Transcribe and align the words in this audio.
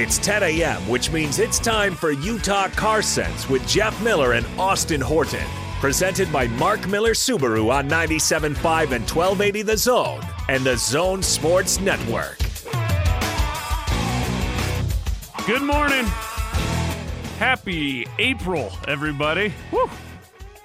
It's 0.00 0.16
10 0.16 0.42
a.m., 0.42 0.88
which 0.88 1.12
means 1.12 1.38
it's 1.38 1.58
time 1.58 1.94
for 1.94 2.10
Utah 2.10 2.68
Car 2.68 3.02
Sense 3.02 3.50
with 3.50 3.68
Jeff 3.68 4.02
Miller 4.02 4.32
and 4.32 4.46
Austin 4.58 4.98
Horton. 4.98 5.46
Presented 5.78 6.32
by 6.32 6.46
Mark 6.46 6.88
Miller 6.88 7.12
Subaru 7.12 7.70
on 7.70 7.86
97.5 7.86 8.46
and 8.92 9.04
1280 9.06 9.60
The 9.60 9.76
Zone 9.76 10.22
and 10.48 10.64
the 10.64 10.78
Zone 10.78 11.22
Sports 11.22 11.80
Network. 11.80 12.38
Good 15.46 15.60
morning. 15.60 16.06
Happy 17.38 18.06
April, 18.18 18.72
everybody. 18.88 19.52
Woo. 19.70 19.80
Wait, 19.82 19.90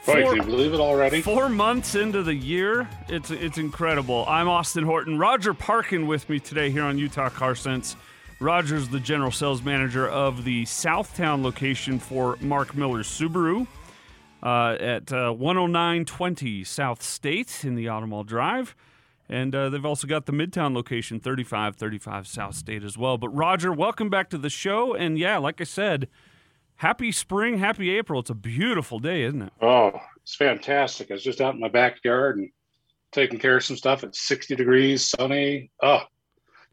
Four- 0.06 0.16
can 0.16 0.36
you 0.38 0.44
believe 0.44 0.74
it 0.74 0.80
already? 0.80 1.22
Four 1.22 1.50
months 1.50 1.96
into 1.96 2.24
the 2.24 2.34
year, 2.34 2.88
it's 3.10 3.32
it's 3.32 3.58
incredible. 3.58 4.24
I'm 4.30 4.48
Austin 4.48 4.86
Horton. 4.86 5.20
Roger 5.20 5.54
Parkin 5.54 6.08
with 6.08 6.30
me 6.30 6.40
today 6.40 6.70
here 6.70 6.84
on 6.84 6.98
Utah 6.98 7.28
Car 7.30 7.54
Sense. 7.56 7.98
Roger's 8.40 8.90
the 8.90 9.00
general 9.00 9.32
sales 9.32 9.64
manager 9.64 10.08
of 10.08 10.44
the 10.44 10.64
Southtown 10.66 11.42
location 11.42 12.00
for 12.00 12.38
Mark 12.42 12.76
Miller 12.76 13.04
Subaru 13.04 13.66
uh, 14.44 14.78
at 14.80 15.12
uh, 15.12 15.32
10920 15.32 16.64
South 16.64 17.02
State 17.02 17.64
in 17.64 17.76
the 17.76 17.86
Automall 17.86 18.26
Drive. 18.26 18.76
And 19.28 19.56
uh, 19.56 19.70
they've 19.70 19.86
also 19.86 20.06
got 20.06 20.26
the 20.26 20.34
Midtown 20.34 20.76
location, 20.76 21.20
3535 21.20 22.28
South 22.28 22.56
State 22.56 22.84
as 22.84 22.98
well. 22.98 23.18
But 23.18 23.30
Roger, 23.30 23.72
welcome 23.72 24.10
back 24.10 24.30
to 24.32 24.38
the 24.38 24.50
show. 24.50 24.94
And 24.94 25.18
yeah, 25.18 25.38
like 25.38 25.62
I 25.62 25.64
said, 25.64 26.08
happy 26.76 27.12
spring, 27.12 27.58
happy 27.58 27.90
April. 27.90 28.20
It's 28.20 28.30
a 28.30 28.36
beautiful 28.36 29.00
day, 29.00 29.24
isn't 29.24 29.42
it? 29.42 29.54
Oh, 29.62 29.94
it's 30.22 30.36
fantastic. 30.36 31.10
I 31.10 31.16
was 31.16 31.24
just 31.24 31.42
out 31.42 31.56
in 31.56 31.62
my 31.62 31.70
backyard 31.70 32.38
and 32.38 32.50
taking 33.12 33.40
care 33.40 33.58
of 33.58 33.64
some 33.64 33.78
stuff. 33.78 34.04
It's 34.04 34.20
60 34.20 34.56
degrees, 34.56 35.06
sunny. 35.06 35.72
Oh, 35.82 36.02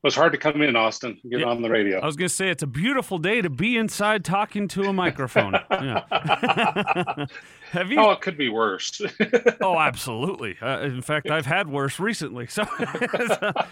it 0.04 0.06
was 0.06 0.14
hard 0.16 0.32
to 0.32 0.38
come 0.38 0.60
in, 0.62 0.74
Austin, 0.74 1.18
get 1.30 1.40
Yeah. 1.40 1.46
on 1.46 1.62
the 1.62 1.70
radio. 1.70 2.00
I 2.00 2.06
was 2.06 2.16
going 2.16 2.28
to 2.28 2.34
say 2.34 2.48
it's 2.48 2.62
a 2.62 2.66
beautiful 2.66 3.18
day 3.18 3.40
to 3.40 3.48
be 3.48 3.76
inside 3.76 4.24
talking 4.24 4.66
to 4.68 4.82
a 4.84 4.92
microphone. 4.92 5.54
Yeah. 5.70 7.26
Have 7.72 7.90
you? 7.90 7.98
oh, 7.98 8.10
it 8.10 8.20
could 8.20 8.36
be 8.36 8.48
worse. 8.48 9.00
Oh, 9.60 9.78
absolutely. 9.78 10.56
Uh, 10.60 10.80
in 10.80 11.00
fact, 11.02 11.30
I've 11.30 11.46
had 11.46 11.68
worse 11.68 11.98
recently. 12.00 12.46
So 12.46 12.64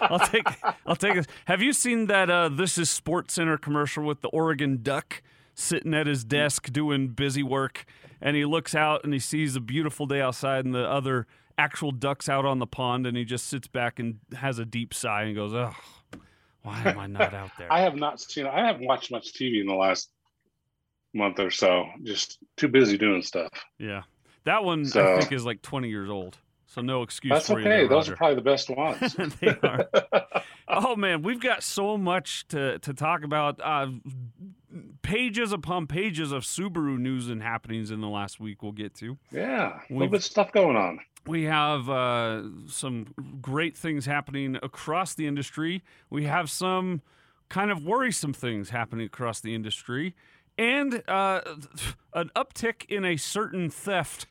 I'll 0.00 0.20
take 0.20 0.46
I'll 0.86 0.96
take 0.96 1.16
it. 1.16 1.26
Have 1.46 1.60
you 1.62 1.72
seen 1.72 2.06
that 2.06 2.30
uh, 2.30 2.48
This 2.48 2.78
is 2.78 2.88
Sports 2.90 3.34
Center 3.34 3.58
commercial 3.58 4.04
with 4.04 4.20
the 4.20 4.28
Oregon 4.28 4.80
Duck 4.82 5.22
sitting 5.54 5.92
at 5.94 6.06
his 6.06 6.24
desk 6.24 6.72
doing 6.72 7.08
busy 7.08 7.42
work 7.42 7.84
and 8.22 8.36
he 8.36 8.44
looks 8.44 8.74
out 8.74 9.02
and 9.04 9.12
he 9.12 9.18
sees 9.18 9.56
a 9.56 9.60
beautiful 9.60 10.06
day 10.06 10.20
outside 10.20 10.64
and 10.64 10.74
the 10.74 10.88
other 10.88 11.26
actual 11.58 11.90
ducks 11.90 12.28
out 12.28 12.44
on 12.46 12.58
the 12.60 12.66
pond 12.66 13.06
and 13.06 13.16
he 13.16 13.24
just 13.24 13.46
sits 13.46 13.66
back 13.68 13.98
and 13.98 14.18
has 14.36 14.58
a 14.58 14.64
deep 14.64 14.94
sigh 14.94 15.22
and 15.24 15.34
goes, 15.34 15.52
"Oh, 15.52 15.74
why 16.62 16.82
am 16.84 16.98
I 16.98 17.06
not 17.06 17.34
out 17.34 17.50
there?" 17.58 17.72
I 17.72 17.80
have 17.80 17.94
not 17.96 18.20
seen 18.20 18.46
I 18.46 18.66
haven't 18.66 18.86
watched 18.86 19.10
much 19.10 19.32
TV 19.32 19.60
in 19.60 19.66
the 19.66 19.74
last 19.74 20.10
month 21.12 21.38
or 21.40 21.50
so. 21.50 21.86
Just 22.02 22.38
too 22.56 22.68
busy 22.68 22.96
doing 22.98 23.22
stuff. 23.22 23.50
yeah. 23.78 24.02
That 24.44 24.64
one 24.64 24.86
I 24.94 25.18
think 25.20 25.32
is 25.32 25.44
like 25.44 25.60
20 25.60 25.90
years 25.90 26.08
old. 26.08 26.38
So 26.66 26.80
no 26.80 27.02
excuse 27.02 27.32
That's 27.32 27.50
okay. 27.50 27.62
there, 27.62 27.88
Those 27.88 28.08
are 28.08 28.16
probably 28.16 28.36
the 28.36 28.42
best 28.42 28.70
ones. 28.70 29.14
they 29.40 29.48
are. 29.62 29.88
oh 30.70 30.96
man, 30.96 31.22
we've 31.22 31.40
got 31.40 31.62
so 31.62 31.98
much 31.98 32.46
to 32.48 32.78
to 32.80 32.94
talk 32.94 33.22
about. 33.24 33.60
Uh, 33.62 33.88
pages 35.02 35.52
upon 35.52 35.86
pages 35.88 36.30
of 36.30 36.44
Subaru 36.44 36.96
news 36.98 37.28
and 37.28 37.42
happenings 37.42 37.90
in 37.90 38.00
the 38.00 38.08
last 38.08 38.38
week. 38.38 38.62
We'll 38.62 38.70
get 38.72 38.94
to. 38.96 39.18
yeah, 39.32 39.68
a 39.68 39.80
We've- 39.88 39.94
little 39.94 40.08
bit 40.12 40.16
of 40.18 40.24
stuff 40.24 40.52
going 40.52 40.76
on. 40.76 41.00
We 41.26 41.44
have 41.44 41.90
uh, 41.90 42.42
some 42.66 43.08
great 43.42 43.76
things 43.76 44.06
happening 44.06 44.56
across 44.62 45.12
the 45.14 45.26
industry. 45.26 45.82
We 46.08 46.24
have 46.24 46.48
some 46.50 47.02
kind 47.50 47.70
of 47.70 47.84
worrisome 47.84 48.32
things 48.32 48.70
happening 48.70 49.04
across 49.06 49.40
the 49.40 49.54
industry, 49.54 50.14
and 50.56 51.02
uh, 51.08 51.40
an 52.14 52.30
uptick 52.34 52.86
in 52.88 53.04
a 53.04 53.16
certain 53.18 53.68
theft 53.70 54.26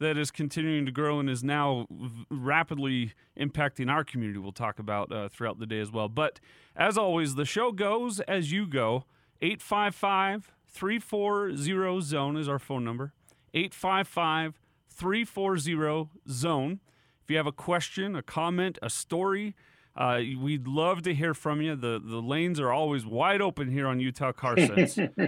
that 0.00 0.16
is 0.16 0.30
continuing 0.30 0.86
to 0.86 0.92
grow 0.92 1.20
and 1.20 1.30
is 1.30 1.44
now 1.44 1.86
v- 1.90 2.24
rapidly 2.30 3.12
impacting 3.38 3.90
our 3.90 4.02
community. 4.02 4.38
We'll 4.38 4.52
talk 4.52 4.78
about 4.78 5.12
uh, 5.12 5.28
throughout 5.28 5.58
the 5.58 5.66
day 5.66 5.78
as 5.78 5.92
well. 5.92 6.08
But 6.08 6.40
as 6.74 6.98
always, 6.98 7.34
the 7.34 7.44
show 7.44 7.70
goes 7.70 8.18
as 8.20 8.50
you 8.50 8.66
go. 8.66 9.04
855 9.42 10.52
340 10.66 12.00
zone 12.00 12.36
is 12.36 12.48
our 12.48 12.58
phone 12.58 12.84
number. 12.84 13.12
855 13.54 14.58
340 14.88 16.10
zone. 16.28 16.80
If 17.22 17.30
you 17.30 17.36
have 17.36 17.46
a 17.46 17.52
question, 17.52 18.16
a 18.16 18.22
comment, 18.22 18.78
a 18.82 18.90
story, 18.90 19.54
uh, 20.00 20.20
we'd 20.40 20.66
love 20.66 21.02
to 21.02 21.14
hear 21.14 21.34
from 21.34 21.60
you. 21.60 21.76
The 21.76 22.00
the 22.02 22.22
lanes 22.22 22.58
are 22.58 22.72
always 22.72 23.04
wide 23.04 23.42
open 23.42 23.70
here 23.70 23.86
on 23.86 24.00
Utah 24.00 24.32
Car 24.32 24.56
Sense. 24.56 24.98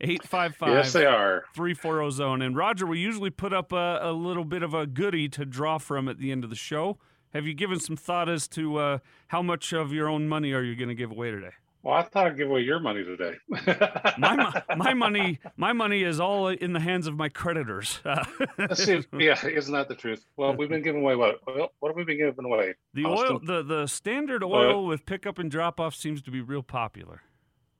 855 0.00 0.68
yes, 0.68 0.92
they 0.92 1.06
are. 1.06 1.44
340 1.54 2.10
zone. 2.10 2.42
And 2.42 2.56
Roger, 2.56 2.84
we 2.84 2.98
usually 2.98 3.30
put 3.30 3.52
up 3.52 3.72
a, 3.72 4.00
a 4.02 4.12
little 4.12 4.44
bit 4.44 4.62
of 4.64 4.74
a 4.74 4.86
goodie 4.86 5.28
to 5.28 5.44
draw 5.44 5.78
from 5.78 6.08
at 6.08 6.18
the 6.18 6.32
end 6.32 6.42
of 6.42 6.50
the 6.50 6.56
show. 6.56 6.98
Have 7.32 7.46
you 7.46 7.54
given 7.54 7.78
some 7.78 7.96
thought 7.96 8.28
as 8.28 8.48
to 8.48 8.78
uh, 8.78 8.98
how 9.28 9.42
much 9.42 9.72
of 9.72 9.92
your 9.92 10.08
own 10.08 10.28
money 10.28 10.52
are 10.52 10.62
you 10.62 10.74
going 10.74 10.88
to 10.88 10.94
give 10.94 11.10
away 11.12 11.30
today? 11.30 11.52
Well, 11.88 11.96
I 11.96 12.02
thought 12.02 12.26
I'd 12.26 12.36
give 12.36 12.50
away 12.50 12.60
your 12.60 12.80
money 12.80 13.02
today. 13.02 13.36
My, 14.18 14.62
my 14.76 14.92
money, 14.92 15.38
my 15.56 15.72
money 15.72 16.02
is 16.02 16.20
all 16.20 16.48
in 16.48 16.74
the 16.74 16.80
hands 16.80 17.06
of 17.06 17.16
my 17.16 17.30
creditors. 17.30 18.00
See. 18.74 19.00
Yeah, 19.18 19.42
isn't 19.46 19.72
that 19.72 19.88
the 19.88 19.94
truth? 19.94 20.22
Well, 20.36 20.54
we've 20.54 20.68
been 20.68 20.82
giving 20.82 21.00
away 21.00 21.16
what? 21.16 21.36
Well, 21.46 21.72
what 21.80 21.88
have 21.88 21.96
we 21.96 22.04
been 22.04 22.18
giving 22.18 22.44
away? 22.44 22.74
the 22.92 23.04
Austin? 23.06 23.32
oil, 23.36 23.40
the 23.42 23.62
the 23.62 23.86
standard 23.86 24.44
oil 24.44 24.84
with 24.84 25.06
pickup 25.06 25.38
and 25.38 25.50
drop 25.50 25.80
off 25.80 25.94
seems 25.94 26.20
to 26.22 26.30
be 26.30 26.42
real 26.42 26.62
popular. 26.62 27.22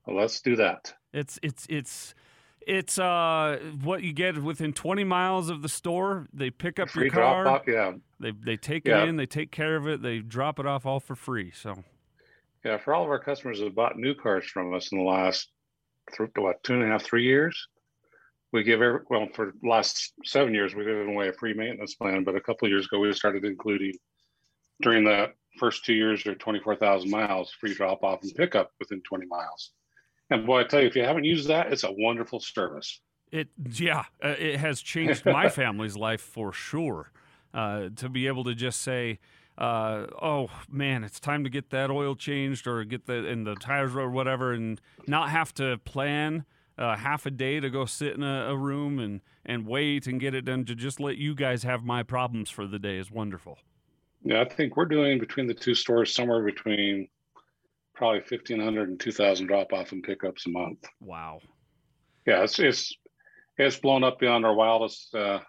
Well, 0.06 0.16
let's 0.16 0.40
do 0.40 0.56
that. 0.56 0.94
It's 1.12 1.38
it's 1.42 1.66
it's 1.68 2.14
it's 2.66 2.98
uh 2.98 3.58
what 3.82 4.02
you 4.02 4.14
get 4.14 4.42
within 4.42 4.72
20 4.72 5.04
miles 5.04 5.50
of 5.50 5.60
the 5.60 5.68
store. 5.68 6.28
They 6.32 6.48
pick 6.48 6.78
up 6.78 6.88
Free 6.88 7.04
your 7.04 7.12
car. 7.12 7.42
drop 7.42 7.60
off. 7.60 7.68
Yeah, 7.68 7.92
They 8.20 8.30
they 8.30 8.56
take 8.56 8.86
Yeah. 8.86 9.02
it 9.02 9.10
in, 9.10 9.16
they 9.16 9.26
take 9.26 9.50
care 9.50 9.76
of 9.76 9.86
it, 9.86 10.00
they 10.00 10.20
drop 10.20 10.58
it 10.58 10.64
off 10.64 10.86
all 10.86 10.98
for 10.98 11.14
free. 11.14 11.50
So 11.54 11.84
yeah. 12.64 12.78
For 12.78 12.94
all 12.94 13.04
of 13.04 13.10
our 13.10 13.18
customers 13.18 13.60
that 13.60 13.74
bought 13.74 13.98
new 13.98 14.14
cars 14.14 14.44
from 14.44 14.74
us 14.74 14.92
in 14.92 14.98
the 14.98 15.04
last, 15.04 15.48
th- 16.16 16.30
what, 16.36 16.62
two 16.62 16.74
and 16.74 16.82
a 16.82 16.86
half, 16.86 17.02
three 17.02 17.24
years, 17.24 17.68
we 18.52 18.62
give 18.62 18.80
every 18.82 19.00
well 19.10 19.28
for 19.34 19.52
the 19.60 19.68
last 19.68 20.12
seven 20.24 20.54
years 20.54 20.74
we've 20.74 20.86
given 20.86 21.08
away 21.08 21.28
a 21.28 21.32
free 21.32 21.54
maintenance 21.54 21.94
plan. 21.94 22.24
But 22.24 22.36
a 22.36 22.40
couple 22.40 22.66
of 22.66 22.70
years 22.70 22.86
ago, 22.86 23.00
we 23.00 23.12
started 23.12 23.44
including 23.44 23.92
during 24.80 25.04
the 25.04 25.32
first 25.58 25.84
two 25.84 25.94
years 25.94 26.26
or 26.26 26.34
twenty 26.34 26.60
four 26.60 26.76
thousand 26.76 27.10
miles 27.10 27.52
free 27.60 27.74
drop 27.74 28.02
off 28.02 28.22
and 28.22 28.34
pickup 28.34 28.72
within 28.78 29.02
twenty 29.02 29.26
miles. 29.26 29.72
And 30.30 30.46
boy, 30.46 30.60
I 30.60 30.64
tell 30.64 30.80
you, 30.80 30.86
if 30.86 30.96
you 30.96 31.04
haven't 31.04 31.24
used 31.24 31.48
that, 31.48 31.72
it's 31.72 31.84
a 31.84 31.92
wonderful 31.92 32.40
service. 32.40 33.00
It 33.30 33.48
yeah, 33.74 34.04
uh, 34.24 34.34
it 34.38 34.58
has 34.60 34.80
changed 34.80 35.24
my 35.26 35.48
family's 35.48 35.96
life 35.96 36.20
for 36.20 36.52
sure. 36.52 37.12
Uh, 37.52 37.88
to 37.96 38.10
be 38.10 38.26
able 38.26 38.44
to 38.44 38.54
just 38.54 38.82
say, 38.82 39.18
uh, 39.58 40.06
"Oh 40.22 40.48
man, 40.70 41.04
it's 41.04 41.20
time 41.20 41.44
to 41.44 41.50
get 41.50 41.70
that 41.70 41.90
oil 41.90 42.14
changed 42.14 42.66
or 42.66 42.82
get 42.84 43.06
the 43.06 43.26
in 43.26 43.44
the 43.44 43.56
tires 43.56 43.94
or 43.94 44.08
whatever," 44.08 44.52
and 44.52 44.80
not 45.06 45.30
have 45.30 45.52
to 45.54 45.78
plan 45.78 46.46
uh, 46.78 46.96
half 46.96 47.26
a 47.26 47.30
day 47.30 47.60
to 47.60 47.68
go 47.68 47.84
sit 47.84 48.14
in 48.14 48.22
a, 48.22 48.50
a 48.50 48.56
room 48.56 48.98
and 48.98 49.20
and 49.44 49.66
wait 49.66 50.06
and 50.06 50.20
get 50.20 50.34
it 50.34 50.44
done. 50.44 50.64
To 50.64 50.74
just 50.74 51.00
let 51.00 51.16
you 51.16 51.34
guys 51.34 51.64
have 51.64 51.84
my 51.84 52.02
problems 52.02 52.48
for 52.48 52.66
the 52.66 52.78
day 52.78 52.96
is 52.96 53.10
wonderful. 53.10 53.58
Yeah, 54.22 54.40
I 54.40 54.48
think 54.48 54.76
we're 54.76 54.86
doing 54.86 55.18
between 55.18 55.46
the 55.46 55.54
two 55.54 55.74
stores 55.74 56.14
somewhere 56.14 56.42
between 56.42 57.08
probably 57.94 58.20
1,500 58.20 58.88
and 58.88 59.00
2,000 59.00 59.46
drop 59.46 59.72
off 59.72 59.92
and 59.92 60.02
pickups 60.02 60.46
a 60.46 60.50
month. 60.50 60.84
Wow. 61.00 61.40
Yeah, 62.26 62.44
it's 62.44 62.58
it's 62.58 62.92
it's 63.56 63.76
blown 63.76 64.04
up 64.04 64.20
beyond 64.20 64.46
our 64.46 64.54
wildest 64.54 65.14
uh, 65.14 65.40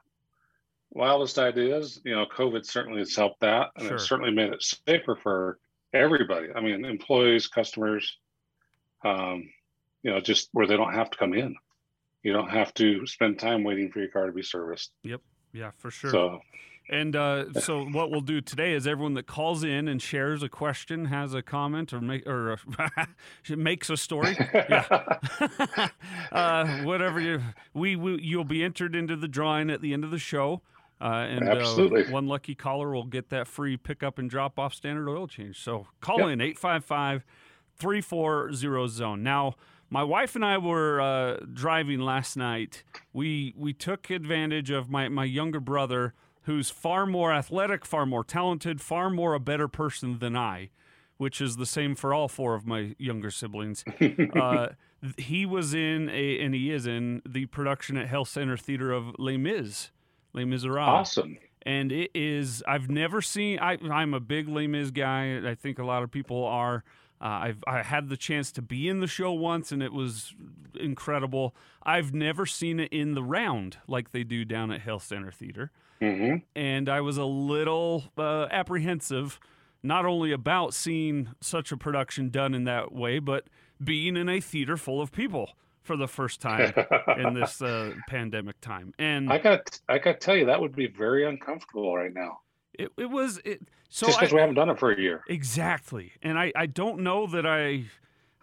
wildest 0.92 1.38
ideas. 1.40 2.02
You 2.04 2.16
know, 2.16 2.26
COVID 2.26 2.66
certainly 2.66 3.00
has 3.00 3.16
helped 3.16 3.42
that, 3.42 3.70
and 3.76 3.88
Sure. 3.88 3.96
it 3.96 4.02
certainly 4.02 4.32
made 4.32 4.52
it 4.52 4.64
safer 4.64 5.16
for 5.16 5.60
everybody. 5.94 6.48
I 6.56 6.62
mean, 6.62 6.86
employees, 6.86 7.48
customers. 7.48 8.18
Um, 9.04 9.50
you 10.04 10.12
know, 10.12 10.20
just 10.20 10.50
where 10.54 10.68
they 10.68 10.78
don't 10.78 10.94
have 10.94 11.10
to 11.12 11.18
come 11.18 11.34
in. 11.34 11.56
You 12.24 12.34
don't 12.34 12.50
have 12.50 12.74
to 12.76 13.06
spend 13.08 13.40
time 13.40 13.64
waiting 13.64 13.92
for 13.92 14.00
your 14.00 14.10
car 14.10 14.26
to 14.26 14.32
be 14.32 14.44
serviced. 14.44 14.92
Yep. 15.04 15.22
Yeah, 15.54 15.72
for 15.78 15.90
sure. 15.90 16.12
So 16.12 16.42
And 16.90 17.16
uh, 17.16 17.54
so, 17.54 17.86
what 17.86 18.12
we'll 18.12 18.22
do 18.22 18.42
today 18.42 18.74
is 18.74 18.88
everyone 18.88 19.14
that 19.16 19.26
calls 19.28 19.64
in 19.64 19.88
and 19.88 20.02
shares 20.02 20.44
a 20.44 20.50
question, 20.50 21.06
has 21.06 21.34
a 21.34 21.42
comment, 21.42 21.94
or 21.94 22.02
make 22.02 22.28
or 22.28 22.58
uh, 22.78 23.06
makes 23.50 23.90
a 23.90 23.98
story, 23.98 24.36
yeah. 24.54 25.08
uh, 26.32 26.84
whatever 26.84 27.20
you 27.20 27.42
we, 27.74 27.96
we 27.96 28.22
you'll 28.22 28.44
be 28.44 28.64
entered 28.64 28.96
into 28.96 29.16
the 29.16 29.28
drawing 29.28 29.70
at 29.70 29.82
the 29.82 29.94
end 29.94 30.04
of 30.04 30.12
the 30.12 30.20
show. 30.20 30.62
Uh, 31.02 31.26
and 31.30 31.48
Absolutely. 31.48 32.06
Uh, 32.06 32.12
one 32.12 32.28
lucky 32.28 32.56
caller 32.56 32.92
will 32.92 33.06
get 33.06 33.30
that 33.30 33.48
free 33.48 33.78
pickup 33.78 34.20
and 34.20 34.30
drop 34.30 34.60
off 34.60 34.74
standard 34.74 35.08
oil 35.10 35.28
change. 35.28 35.60
So 35.62 35.88
call 36.02 36.20
Yep. 36.20 36.30
in 36.30 36.42
855 36.42 37.24
340 37.78 38.88
zone. 38.90 39.24
Now, 39.24 39.54
my 39.90 40.04
wife 40.04 40.36
and 40.36 40.46
I 40.46 40.58
were 40.58 41.02
uh, 41.02 41.38
driving 41.52 42.00
last 42.00 42.38
night. 42.38 42.84
We 43.14 43.54
we 43.58 43.74
took 43.74 44.10
advantage 44.10 44.70
of 44.70 44.90
my, 44.90 45.08
my 45.10 45.24
younger 45.24 45.60
brother, 45.60 46.14
who's 46.44 46.70
far 46.70 47.06
more 47.06 47.32
athletic, 47.34 47.86
far 47.86 48.06
more 48.06 48.24
talented, 48.24 48.82
far 48.82 49.10
more 49.10 49.34
a 49.34 49.40
better 49.40 49.68
person 49.68 50.20
than 50.20 50.36
I. 50.36 50.70
which 51.18 51.42
is 51.42 51.58
the 51.58 51.66
same 51.66 51.96
for 51.96 52.14
all 52.14 52.28
four 52.30 52.56
of 52.56 52.66
my 52.66 52.96
younger 52.98 53.30
siblings. 53.32 53.84
uh, 54.36 54.68
he 55.18 55.46
was 55.46 55.74
in 55.74 56.10
a, 56.10 56.40
and 56.40 56.54
he 56.54 56.72
is 56.72 56.86
in 56.88 57.22
the 57.28 57.46
production 57.48 57.98
at 57.98 58.08
Hale 58.08 58.24
Centre 58.26 58.56
Theatre 58.58 58.92
of 58.94 59.16
Les 59.20 59.36
Mis, 59.38 59.92
Les 60.34 60.46
Miserables. 60.46 60.88
Awesome. 60.88 61.38
And 61.64 61.92
it 61.92 62.12
is. 62.14 62.64
I've 62.68 62.90
never 62.90 63.22
seen. 63.22 63.60
I, 63.60 63.78
I'm 63.92 64.14
a 64.14 64.20
big 64.20 64.48
Les 64.48 64.68
Mis 64.68 64.92
guy. 64.92 65.42
I 65.50 65.56
think 65.56 65.78
a 65.80 65.86
lot 65.86 66.04
of 66.04 66.12
people 66.12 66.46
are. 66.46 66.84
Uh, 67.22 67.26
I've 67.26 67.64
I 67.68 67.84
had 67.84 68.08
the 68.08 68.16
chance 68.16 68.50
to 68.54 68.62
be 68.62 68.88
in 68.88 69.02
the 69.02 69.08
show 69.08 69.34
once, 69.34 69.74
and 69.74 69.84
it 69.84 69.92
was 69.92 70.34
incredible. 70.80 71.54
I've 71.84 72.14
never 72.14 72.46
seen 72.46 72.80
it 72.80 72.94
in 72.94 73.14
the 73.14 73.24
round 73.24 73.78
like 73.88 74.12
they 74.14 74.24
do 74.24 74.46
down 74.46 74.72
at 74.72 74.82
Hale 74.82 75.00
Centre 75.00 75.32
Theatre, 75.32 75.72
hmm 76.00 76.36
and 76.56 76.88
I 76.88 77.02
was 77.02 77.18
a 77.18 77.26
little 77.26 78.06
uh, 78.18 78.48
apprehensive, 78.52 79.38
not 79.84 80.06
only 80.06 80.32
about 80.32 80.74
seeing 80.74 81.30
such 81.42 81.74
a 81.74 81.78
production 81.78 82.30
done 82.30 82.54
in 82.54 82.64
that 82.64 82.94
way, 82.94 83.20
but 83.20 83.48
being 83.84 84.16
in 84.16 84.30
a 84.30 84.40
theater 84.40 84.78
full 84.78 85.02
of 85.02 85.12
people 85.12 85.52
for 85.90 85.98
the 85.98 86.08
first 86.08 86.40
time 86.40 86.72
in 87.18 87.34
this 87.40 87.64
uh, 87.64 87.94
pandemic 88.08 88.62
time. 88.62 88.94
And 89.00 89.34
I 89.34 89.40
got 89.40 89.82
I 89.90 89.98
got 89.98 90.14
to 90.14 90.20
tell 90.20 90.36
you 90.36 90.46
that 90.46 90.62
would 90.62 90.76
be 90.76 90.86
very 90.86 91.26
uncomfortable 91.28 91.96
right 91.98 92.14
now. 92.14 92.42
it, 92.78 92.92
it 92.96 93.10
was 93.10 93.40
it. 93.44 93.62
So 93.90 94.06
Just 94.06 94.20
because 94.20 94.32
we 94.32 94.40
haven't 94.40 94.54
done 94.54 94.70
it 94.70 94.78
for 94.78 94.92
a 94.92 95.02
year. 95.02 95.24
Exactly. 95.28 96.12
And 96.22 96.38
I, 96.38 96.52
I 96.56 96.68
don't 96.68 97.00
know 97.00 97.26
that 97.26 97.44
I 97.48 97.86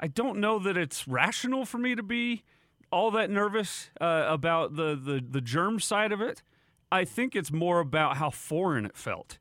I 0.01 0.09
don't 0.09 0.39
know 0.41 0.59
that 0.59 0.77
it's 0.77 1.07
rational 1.07 1.65
for 1.65 1.79
me 1.79 1.95
to 1.95 2.03
be 2.03 2.43
all 2.91 3.13
that 3.13 3.31
nervous 3.31 3.91
uh, 4.01 4.25
about 4.29 4.75
the, 4.75 4.97
the 4.97 5.25
the 5.31 5.41
germ 5.41 5.79
side 5.79 6.11
of 6.11 6.21
it. 6.21 6.43
I 6.91 7.05
think 7.05 7.37
it's 7.37 7.53
more 7.53 7.79
about 7.79 8.17
how 8.17 8.31
foreign 8.31 8.85
it 8.87 8.97
felt 8.97 9.39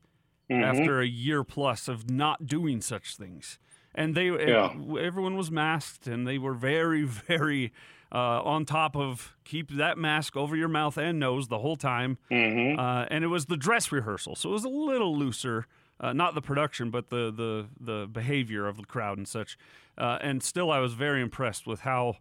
Mhm. 0.48 0.62
after 0.62 1.00
a 1.00 1.06
year 1.08 1.42
plus 1.42 1.88
of 1.88 2.08
not 2.08 2.46
doing 2.46 2.80
such 2.80 3.16
things. 3.16 3.58
And 3.96 4.14
they 4.14 4.26
Yeah. 4.26 4.72
everyone 5.00 5.34
was 5.36 5.50
masked 5.50 6.06
and 6.06 6.24
they 6.24 6.38
were 6.38 6.54
very 6.54 7.02
very 7.32 7.72
uh, 8.12 8.42
on 8.42 8.64
top 8.64 8.96
of 8.96 9.36
keep 9.44 9.70
that 9.72 9.98
mask 9.98 10.36
over 10.36 10.56
your 10.56 10.68
mouth 10.68 10.96
and 10.96 11.18
nose 11.18 11.48
the 11.48 11.58
whole 11.58 11.76
time 11.76 12.18
Mhm. 12.30 12.78
uh, 12.78 13.06
and 13.10 13.24
it 13.24 13.28
was 13.28 13.46
the 13.46 13.56
dress 13.56 13.90
rehearsal, 13.92 14.36
so 14.36 14.50
it 14.50 14.52
was 14.52 14.64
a 14.64 14.68
little 14.68 15.16
looser. 15.16 15.66
Uh, 15.98 16.12
not 16.12 16.34
the 16.34 16.42
production, 16.42 16.90
but 16.90 17.08
the 17.08 17.32
the 17.32 17.68
the 17.80 18.06
behavior 18.06 18.66
of 18.66 18.76
the 18.76 18.84
crowd 18.84 19.16
and 19.16 19.26
such. 19.26 19.56
Uh, 19.96 20.18
and 20.20 20.42
still, 20.42 20.70
I 20.70 20.78
was 20.78 20.92
very 20.92 21.22
impressed 21.22 21.66
with 21.66 21.80
how 21.80 22.16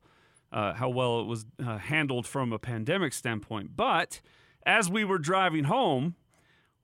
uh, 0.51 0.73
how 0.75 0.87
well 0.87 1.19
it 1.19 1.25
was 1.25 1.45
uh, 1.61 1.77
handled 1.77 2.25
from 2.25 2.53
a 2.53 2.59
pandemic 2.59 3.11
standpoint. 3.11 3.75
But 3.75 4.21
as 4.65 4.89
we 4.89 5.03
were 5.03 5.17
driving 5.17 5.65
home, 5.65 6.15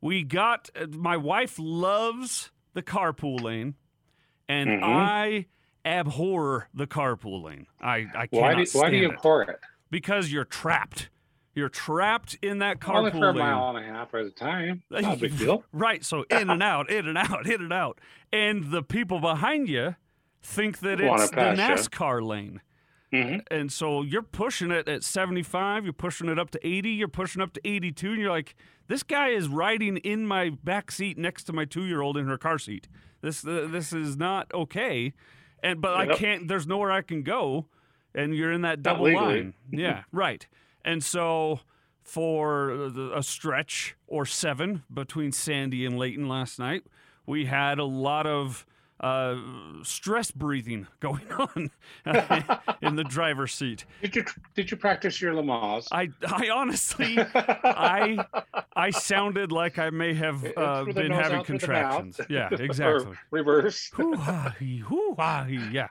we 0.01 0.23
got 0.23 0.69
uh, 0.75 0.87
my 0.87 1.15
wife 1.15 1.55
loves 1.57 2.51
the 2.73 2.83
carpool 2.83 3.39
lane, 3.41 3.75
and 4.49 4.69
Mhm. 4.69 4.83
I 4.83 5.45
abhor 5.85 6.67
the 6.73 6.87
carpool 6.87 7.43
lane. 7.43 7.67
I 7.81 8.05
I 8.15 8.27
cannot 8.27 8.31
Why 8.31 8.63
do 8.63 8.65
why 8.73 8.89
do 8.89 8.97
you 8.97 9.11
it 9.11 9.17
pour 9.17 9.43
it? 9.43 9.59
because 9.89 10.31
you're 10.31 10.45
trapped. 10.45 11.09
You're 11.53 11.69
trapped 11.69 12.37
in 12.41 12.59
that 12.59 12.79
carpool 12.79 12.95
Only 12.95 13.11
for 13.11 13.29
a 13.29 13.33
mile 13.33 13.75
and 13.75 13.85
a 13.85 13.87
half 13.87 14.13
at 14.13 14.21
a 14.25 14.31
time. 14.31 14.83
Not 14.89 15.03
a 15.03 15.17
big 15.17 15.37
deal. 15.37 15.65
Right. 15.73 16.05
So 16.05 16.23
in 16.29 16.49
and 16.49 16.63
out, 16.63 16.89
in 16.89 17.07
and 17.09 17.17
out, 17.17 17.45
in 17.45 17.61
and 17.61 17.73
out. 17.73 17.99
And 18.31 18.71
the 18.71 18.81
people 18.81 19.19
behind 19.19 19.67
you 19.67 19.95
think 20.41 20.79
that 20.79 21.01
it's 21.01 21.29
the. 21.31 21.35
NASCAR 21.35 22.25
lane. 22.25 22.61
hmm 23.11 23.39
And 23.51 23.69
so 23.69 24.01
you're 24.01 24.21
pushing 24.21 24.71
it 24.71 24.87
at 24.87 25.03
75, 25.03 25.83
you're 25.83 25.91
pushing 25.91 26.29
it 26.29 26.39
up 26.39 26.51
to 26.51 26.65
80, 26.65 26.89
you're 26.91 27.09
pushing 27.09 27.41
up 27.41 27.51
to 27.53 27.61
82, 27.65 28.11
and 28.13 28.21
you're 28.21 28.31
like, 28.31 28.55
this 28.87 29.03
guy 29.03 29.29
is 29.29 29.49
riding 29.49 29.97
in 29.97 30.25
my 30.25 30.51
back 30.51 30.89
seat 30.89 31.17
next 31.17 31.43
to 31.45 31.53
my 31.53 31.65
two 31.65 31.83
year 31.83 31.99
old 32.01 32.15
in 32.15 32.27
her 32.27 32.37
car 32.37 32.59
seat. 32.59 32.87
This 33.21 33.45
uh, 33.45 33.67
this 33.69 33.91
is 33.91 34.15
not 34.15 34.49
okay. 34.53 35.11
And 35.63 35.81
but 35.81 35.95
I 35.95 36.15
can't. 36.15 36.47
There's 36.47 36.65
nowhere 36.67 36.91
I 36.91 37.01
can 37.01 37.23
go, 37.23 37.67
and 38.15 38.35
you're 38.35 38.51
in 38.51 38.61
that 38.61 38.81
double 38.81 39.13
line. 39.13 39.53
Yeah, 39.69 40.03
right. 40.11 40.47
And 40.83 41.03
so 41.03 41.59
for 42.03 42.71
a 43.13 43.21
stretch 43.21 43.95
or 44.07 44.25
seven 44.25 44.83
between 44.91 45.31
Sandy 45.31 45.85
and 45.85 45.97
Layton 45.97 46.27
last 46.27 46.57
night, 46.57 46.83
we 47.25 47.45
had 47.45 47.77
a 47.79 47.83
lot 47.85 48.25
of 48.25 48.65
uh, 49.01 49.35
stress 49.83 50.31
breathing 50.31 50.87
going 50.99 51.29
on 51.31 51.71
in 52.81 52.95
the 52.95 53.03
driver's 53.03 53.53
seat. 53.53 53.85
Did 54.01 54.15
you 54.15 54.25
did 54.55 54.71
you 54.71 54.77
practice 54.77 55.19
your 55.19 55.33
Lamaze? 55.33 55.87
I, 55.91 56.09
I 56.25 56.49
honestly, 56.49 57.17
I, 57.33 58.23
I 58.75 58.91
sounded 58.91 59.51
like 59.51 59.79
I 59.79 59.89
may 59.89 60.13
have 60.13 60.45
uh, 60.55 60.85
been 60.85 61.11
having 61.11 61.39
out 61.39 61.45
through 61.47 61.57
the 61.57 61.67
mouth. 61.67 61.97
contractions. 61.97 62.21
Yeah, 62.29 62.49
exactly. 62.51 63.15
reverse. 63.31 63.89
Hoo-ha-hee, 63.93 64.83
yeah. 65.71 65.87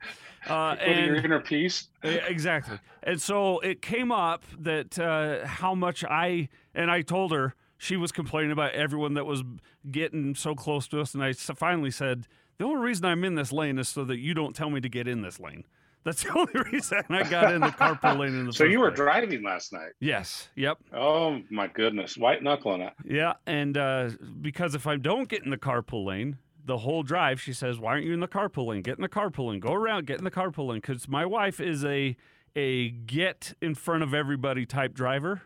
Uh, 0.47 0.77
Putting 0.77 1.05
your 1.05 1.17
and 1.17 1.25
inner 1.25 1.41
peace. 1.41 1.89
Exactly. 2.03 2.79
And 3.03 3.21
so 3.21 3.59
it 3.59 3.83
came 3.83 4.11
up 4.11 4.45
that 4.59 4.99
uh, 4.99 5.47
how 5.47 5.75
much 5.75 6.05
I 6.05 6.49
and 6.75 6.91
I 6.91 7.03
told 7.03 7.33
her 7.33 7.55
she 7.77 7.97
was 7.97 8.13
complaining 8.13 8.53
about 8.53 8.73
everyone 8.73 9.15
that 9.15 9.27
was 9.27 9.43
getting 9.91 10.35
so 10.35 10.55
close 10.55 10.87
to 10.89 11.01
us, 11.01 11.15
and 11.15 11.25
I 11.25 11.33
finally 11.33 11.91
said 11.91 12.27
the 12.61 12.67
only 12.67 12.83
reason 12.87 13.07
I'm 13.07 13.25
in 13.25 13.35
this 13.37 13.53
lane 13.53 13.79
is 13.79 13.89
so 13.89 14.05
that 14.05 14.19
you 14.19 14.35
don't 14.35 14.55
tell 14.55 14.69
me 14.69 14.81
to 14.83 14.89
get 14.89 15.09
in 15.09 15.23
this 15.23 15.41
lane. 15.41 15.65
That's 16.05 16.23
the 16.25 16.39
only 16.39 16.71
reason 16.73 17.03
I 17.09 17.23
got 17.29 17.53
in 17.55 17.61
the 17.63 17.69
carpool 17.69 18.19
lane 18.21 18.35
in 18.39 18.47
the 18.47 18.53
So 18.53 18.65
you 18.65 18.81
were 18.81 18.91
place. 18.91 18.97
driving 18.99 19.43
last 19.43 19.73
night. 19.73 19.93
Yes. 19.99 20.49
Yep. 20.57 20.79
Oh 20.95 21.41
my 21.51 21.67
goodness, 21.69 22.17
white 22.19 22.43
knuckling 22.43 22.83
it. 22.83 22.93
Yeah, 23.05 23.33
and 23.47 23.77
uh, 23.77 24.11
because 24.41 24.75
if 24.75 24.87
I 24.87 24.97
don't 24.97 25.29
get 25.29 25.43
in 25.45 25.51
the 25.51 25.59
carpool 25.59 26.05
lane, 26.05 26.37
the 26.65 26.79
whole 26.79 27.03
drive, 27.03 27.41
she 27.41 27.53
says, 27.55 27.79
"Why 27.79 27.93
aren't 27.93 28.05
you 28.05 28.13
in 28.13 28.21
the 28.21 28.29
carpool 28.29 28.67
lane? 28.67 28.83
Get 28.83 28.97
in 28.97 29.03
the 29.03 29.09
carpool 29.09 29.49
lane. 29.49 29.61
Go 29.61 29.73
around. 29.73 30.07
Get 30.07 30.19
in 30.19 30.25
the 30.25 30.31
carpool 30.31 30.69
lane." 30.69 30.81
Because 30.81 31.09
my 31.09 31.25
wife 31.27 31.61
is 31.61 31.85
a 31.85 32.17
a 32.55 32.91
get 32.91 33.55
in 33.63 33.75
front 33.75 34.03
of 34.03 34.13
everybody 34.15 34.67
type 34.67 34.93
driver. 34.95 35.43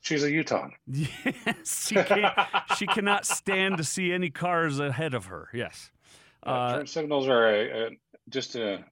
She's 0.00 0.22
a 0.22 0.30
Utah. 0.30 0.68
Yes, 0.86 1.86
she 1.88 1.94
can't. 1.96 2.32
she 2.76 2.86
cannot 2.86 3.26
stand 3.26 3.76
to 3.78 3.84
see 3.84 4.12
any 4.12 4.30
cars 4.30 4.78
ahead 4.78 5.14
of 5.14 5.26
her. 5.26 5.48
Yes. 5.52 5.90
Uh, 6.42 6.76
turn 6.76 6.86
signals 6.86 7.28
are 7.28 7.48
a, 7.48 7.86
a, 7.86 7.90
just 8.28 8.54
a 8.56 8.84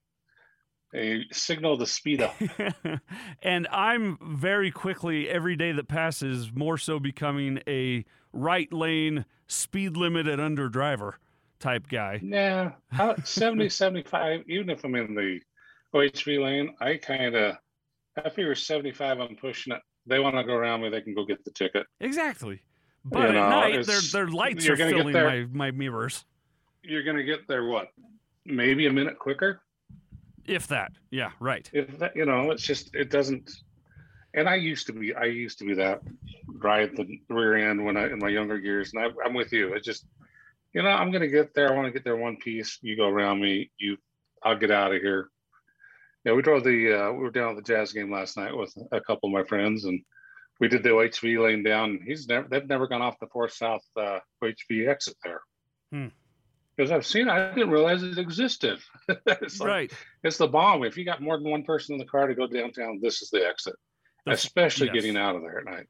a 0.95 1.25
signal 1.33 1.77
to 1.79 1.87
speed 1.87 2.23
up. 2.23 2.35
and 3.43 3.67
I'm 3.71 4.17
very 4.23 4.71
quickly 4.71 5.29
every 5.29 5.57
day 5.57 5.73
that 5.73 5.89
passes 5.89 6.53
more 6.55 6.79
so 6.79 7.01
becoming 7.01 7.61
a 7.67 8.05
right 8.33 8.73
lane 8.73 9.25
speed 9.49 9.97
limit 9.97 10.27
at 10.29 10.39
under 10.41 10.69
driver 10.69 11.19
type 11.59 11.89
guy. 11.89 12.21
Yeah, 12.23 12.73
how- 12.91 13.17
70, 13.25 13.69
75, 13.69 14.43
even 14.49 14.71
if 14.71 14.85
I'm 14.85 14.95
in 14.95 15.15
the 15.15 15.41
OHV 15.95 16.43
lane, 16.43 16.75
I 16.81 16.97
kind 16.97 17.35
of, 17.35 17.57
I 18.17 18.29
figure 18.31 18.55
75, 18.55 19.21
I'm 19.21 19.37
pushing 19.37 19.73
it. 19.73 19.81
They 20.07 20.21
want 20.21 20.37
to 20.37 20.45
go 20.45 20.55
around 20.55 20.83
me, 20.83 20.91
they 20.91 21.01
can 21.01 21.15
go 21.15 21.25
get 21.25 21.45
the 21.45 21.51
ticket. 21.51 21.87
Exactly. 22.01 22.61
But 23.05 23.19
You 23.21 23.27
at 23.27 23.33
know, 23.35 23.49
night, 23.51 23.87
their 23.87 24.01
their 24.01 24.29
lights 24.29 24.67
are 24.69 24.77
filling 24.77 25.13
my, 25.13 25.47
my 25.53 25.71
mirrors. 25.71 26.25
You're 26.85 27.03
going 27.03 27.17
to 27.17 27.25
get 27.25 27.47
there, 27.49 27.65
what, 27.65 27.89
maybe 28.45 28.87
a 28.87 28.93
minute 28.93 29.19
quicker? 29.19 29.61
If 30.45 30.67
that. 30.69 30.93
Yeah, 31.11 31.31
right. 31.41 31.69
If 31.73 31.99
that, 31.99 32.15
you 32.15 32.27
know, 32.27 32.51
it's 32.51 32.63
just, 32.63 32.95
it 32.95 33.11
doesn't. 33.11 33.51
And 34.35 34.49
I 34.49 34.57
used 34.57 34.87
to 34.89 34.93
be, 34.93 35.15
I 35.15 35.25
used 35.25 35.59
to 35.59 35.65
be 35.65 35.75
that 35.75 36.03
drive 36.59 36.97
the 36.97 37.21
rear 37.29 37.71
end 37.71 37.85
when 37.85 37.97
I, 37.97 38.07
in 38.07 38.19
my 38.19 38.29
younger 38.29 38.59
years. 38.59 38.93
And 38.93 39.05
I, 39.05 39.09
I'm 39.25 39.35
with 39.35 39.53
you. 39.53 39.73
It 39.75 39.85
just, 39.85 40.07
you 40.73 40.83
know, 40.83 40.89
I'm 40.89 41.11
going 41.11 41.23
to 41.23 41.29
get 41.29 41.55
there. 41.55 41.73
I 41.73 41.77
want 41.77 41.87
to 41.87 41.93
get 41.93 42.05
there 42.05 42.17
one 42.17 42.37
piece. 42.37 42.79
You 42.83 42.97
go 42.97 43.09
around 43.09 43.41
me. 43.41 43.71
You, 43.79 43.97
I'll 44.43 44.59
get 44.59 44.71
out 44.71 44.95
of 44.95 45.01
here. 45.01 45.29
Yeah, 46.25 46.33
we 46.33 46.43
drove 46.43 46.65
the, 46.65 46.93
uh, 46.93 47.13
we 47.13 47.19
were 47.19 47.31
down 47.31 47.51
at 47.51 47.57
the 47.57 47.63
jazz 47.63 47.93
game 47.93 48.11
last 48.11 48.37
night 48.37 48.57
with 48.57 48.75
a 48.93 49.01
couple 49.01 49.29
of 49.29 49.33
my 49.35 49.45
friends 49.45 49.85
and 49.85 50.03
we 50.61 50.69
did 50.69 50.83
the 50.83 50.91
OHV 50.91 51.43
lane 51.43 51.63
down. 51.63 52.01
He's 52.07 52.29
never, 52.29 52.49
they've 52.49 52.67
never 52.67 52.87
gone 52.87 53.03
off 53.03 53.19
the 53.21 53.27
four 53.27 53.49
south 53.49 53.83
uh, 53.97 54.21
OHV 54.43 54.89
exit 54.89 55.17
there. 55.23 55.41
Hmm. 55.93 56.09
Because 56.77 56.91
I've 56.91 57.07
seen, 57.07 57.29
it, 57.29 57.33
I 57.33 57.55
didn't 57.55 57.71
realize 57.71 58.03
it 58.03 58.19
existed. 58.19 58.79
it's 59.27 59.61
like, 59.61 59.69
right. 59.69 59.93
it's 60.25 60.39
the 60.39 60.49
bomb. 60.49 60.83
If 60.85 60.97
you 60.97 61.05
got 61.05 61.23
more 61.23 61.39
than 61.39 61.51
one 61.51 61.63
person 61.63 61.95
in 61.95 61.99
the 61.99 62.05
car 62.05 62.27
to 62.27 62.35
go 62.35 62.47
downtown, 62.47 62.99
this 63.01 63.23
is 63.23 63.31
the 63.31 63.47
exit, 63.47 63.75
f- 64.27 64.35
especially 64.35 64.87
yes. 64.89 64.95
getting 64.95 65.17
out 65.17 65.37
of 65.37 65.43
there 65.43 65.59
at 65.59 65.65
night. 65.65 65.87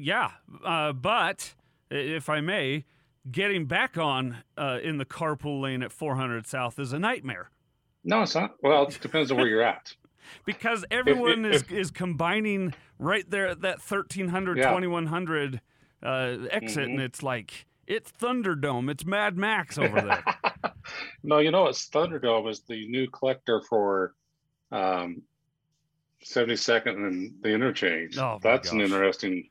Yeah. 0.00 0.32
Uh, 0.64 0.92
but 0.92 1.54
if 1.90 2.28
I 2.28 2.40
may, 2.40 2.84
getting 3.30 3.66
back 3.66 3.96
on 3.96 4.38
uh, 4.58 4.80
in 4.82 4.98
the 4.98 5.04
carpool 5.04 5.60
lane 5.60 5.82
at 5.82 5.92
400 5.92 6.46
South 6.46 6.78
is 6.78 6.92
a 6.92 6.98
nightmare 6.98 7.50
No, 8.02 8.22
it's 8.22 8.34
not. 8.34 8.54
Well, 8.62 8.84
it 8.88 8.98
depends 9.00 9.30
on 9.30 9.36
where 9.36 9.46
you're 9.46 9.62
at. 9.62 9.94
because 10.46 10.84
everyone 10.90 11.44
is, 11.44 11.62
if- 11.62 11.72
is 11.72 11.90
combining 11.90 12.74
right 12.98 13.28
there 13.30 13.48
at 13.48 13.60
that 13.60 13.78
1300, 13.78 14.58
Yeah. 14.58 14.64
2100 14.64 15.60
uh, 16.02 16.36
exit, 16.50 16.84
and 16.84 16.98
Mhm. 16.98 17.04
it's 17.04 17.22
like, 17.22 17.66
it's 17.86 18.10
Thunderdome. 18.12 18.90
It's 18.90 19.04
Mad 19.04 19.36
Max 19.36 19.78
over 19.78 20.00
there. 20.00 20.24
No, 21.22 21.38
you 21.38 21.50
know 21.50 21.62
what's 21.62 21.88
Thunderdome 21.88 22.50
is 22.50 22.60
the 22.60 22.86
new 22.88 23.08
collector 23.08 23.62
for 23.62 24.14
um, 24.70 25.22
72nd 26.22 26.86
and 26.96 27.34
the 27.40 27.48
interchange. 27.54 28.18
Oh, 28.18 28.38
That's 28.42 28.70
an 28.70 28.82
interesting. 28.82 29.48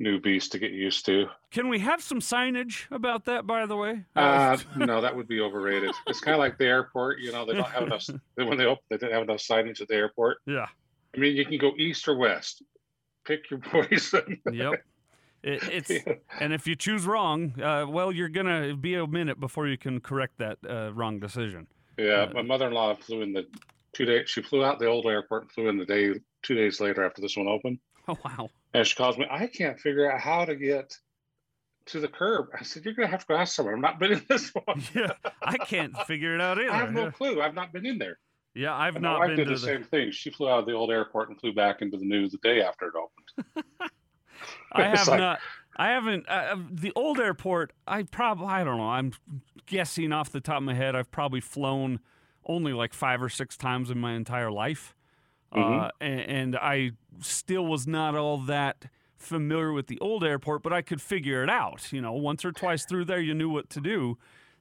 new 0.00 0.20
beast 0.20 0.50
to 0.52 0.58
get 0.58 0.72
used 0.72 1.06
to. 1.06 1.26
Can 1.52 1.68
we 1.68 1.78
have 1.78 2.02
some 2.02 2.18
signage 2.18 2.86
about 2.90 3.24
that, 3.26 3.46
by 3.46 3.66
the 3.66 3.76
way? 3.76 4.04
Uh, 4.16 4.56
no, 4.76 5.00
that 5.00 5.14
would 5.14 5.28
be 5.28 5.40
overrated. 5.40 5.94
It's 6.08 6.20
kind 6.20 6.34
of 6.34 6.40
like 6.40 6.58
the 6.58 6.66
airport. 6.66 7.20
You 7.20 7.30
know, 7.30 7.46
they 7.46 7.54
don't 7.54 7.68
have 7.68 7.84
enough 7.84 8.08
when 8.34 8.58
they 8.58 8.64
open. 8.64 8.82
They 8.90 8.96
didn't 8.96 9.12
have 9.12 9.22
enough 9.22 9.38
signage 9.38 9.80
at 9.80 9.86
the 9.86 9.94
airport. 9.94 10.38
yeah. 10.46 10.66
I 11.14 11.18
mean, 11.18 11.36
you 11.36 11.44
can 11.46 11.58
go 11.58 11.72
east 11.78 12.06
or 12.08 12.16
west. 12.16 12.62
Pick 13.24 13.50
your 13.50 13.60
poison. 13.60 14.40
Yep. 14.52 14.82
It, 15.42 15.62
it's 15.90 15.90
and 16.40 16.52
if 16.52 16.66
you 16.66 16.74
choose 16.74 17.06
wrong, 17.06 17.60
uh, 17.60 17.86
well, 17.88 18.10
you're 18.12 18.28
gonna 18.28 18.74
be 18.76 18.94
a 18.94 19.06
minute 19.06 19.38
before 19.40 19.66
you 19.68 19.78
can 19.78 20.00
correct 20.00 20.38
that 20.38 20.58
uh, 20.68 20.92
wrong 20.94 21.20
decision. 21.20 21.66
Yeah, 21.96 22.26
my 22.32 22.42
mother-in-law 22.42 22.96
flew 22.96 23.22
in 23.22 23.32
the 23.32 23.46
two 23.92 24.04
days. 24.04 24.28
She 24.30 24.42
flew 24.42 24.64
out 24.64 24.78
the 24.78 24.86
old 24.86 25.06
airport 25.06 25.42
and 25.42 25.52
flew 25.52 25.68
in 25.68 25.76
the 25.78 25.84
day 25.84 26.14
two 26.42 26.54
days 26.54 26.80
later 26.80 27.04
after 27.04 27.20
this 27.20 27.36
one 27.36 27.48
opened. 27.48 27.78
Oh 28.06 28.16
wow. 28.24 28.48
And 28.74 28.86
she 28.86 28.94
calls 28.94 29.18
me. 29.18 29.26
I 29.30 29.46
can't 29.46 29.78
figure 29.80 30.10
out 30.10 30.20
how 30.20 30.44
to 30.44 30.54
get 30.54 30.96
to 31.86 32.00
the 32.00 32.08
curb. 32.08 32.46
I 32.58 32.62
said, 32.62 32.84
"You're 32.84 32.94
gonna 32.94 33.08
have 33.08 33.20
to 33.20 33.26
go 33.26 33.36
ask 33.36 33.54
someone. 33.54 33.74
I've 33.74 33.80
not 33.80 33.98
been 33.98 34.12
in 34.12 34.24
this 34.28 34.50
one. 34.64 34.82
Yeah, 34.94 35.12
I 35.42 35.56
can't 35.58 35.96
figure 36.06 36.34
it 36.34 36.40
out 36.40 36.58
either. 36.58 36.70
I 36.72 36.76
have 36.78 36.92
no 36.92 37.04
Yeah. 37.04 37.10
clue. 37.10 37.40
I've 37.40 37.54
not 37.54 37.72
been 37.72 37.86
in 37.86 37.98
there." 37.98 38.18
Yeah, 38.54 38.74
I've 38.74 38.96
And 38.96 39.04
my 39.04 39.12
not 39.12 39.18
wife 39.20 39.28
been 39.28 39.36
did 39.36 39.44
to 39.44 39.50
the 39.50 39.54
the. 39.60 39.66
same 39.66 39.84
thing. 39.84 40.10
She 40.10 40.30
flew 40.30 40.48
out 40.48 40.58
of 40.60 40.66
the 40.66 40.72
old 40.72 40.90
airport 40.90 41.28
and 41.28 41.38
flew 41.38 41.52
back 41.52 41.80
into 41.80 41.96
the 41.96 42.04
new 42.04 42.28
the 42.28 42.38
day 42.42 42.60
after 42.62 42.86
it 42.86 42.94
opened. 42.96 43.64
I 44.72 44.82
have 44.84 45.08
like- 45.08 45.18
not. 45.20 45.38
I 45.80 45.88
haven't. 45.90 46.28
Uh, 46.28 46.56
the 46.72 46.92
old 46.96 47.20
airport. 47.20 47.72
I 47.86 48.02
probably. 48.02 48.46
I 48.48 48.64
don't 48.64 48.78
know. 48.78 48.90
I'm 48.90 49.12
guessing 49.66 50.12
off 50.12 50.30
the 50.30 50.40
top 50.40 50.56
of 50.58 50.62
my 50.64 50.74
head. 50.74 50.96
I've 50.96 51.10
probably 51.12 51.40
flown 51.40 52.00
only 52.44 52.72
like 52.72 52.92
five 52.94 53.22
or 53.22 53.28
six 53.28 53.56
times 53.56 53.90
in 53.90 53.98
my 54.00 54.14
entire 54.14 54.50
life, 54.50 54.94
uh, 55.52 55.56
Mhm. 55.58 55.90
and, 56.00 56.20
and 56.20 56.56
I 56.56 56.92
still 57.20 57.64
was 57.66 57.86
not 57.86 58.16
all 58.16 58.38
that 58.38 58.86
familiar 59.16 59.72
with 59.72 59.86
the 59.86 59.98
old 60.00 60.24
airport, 60.24 60.62
but 60.62 60.72
I 60.72 60.80
could 60.82 61.00
figure 61.02 61.42
it 61.44 61.50
out. 61.50 61.92
You 61.92 62.00
know, 62.00 62.12
once 62.12 62.44
or 62.44 62.50
twice 62.52 62.84
through 62.84 63.04
there, 63.04 63.20
you 63.20 63.34
knew 63.34 63.50
what 63.50 63.68
to 63.70 63.80
do. 63.80 64.18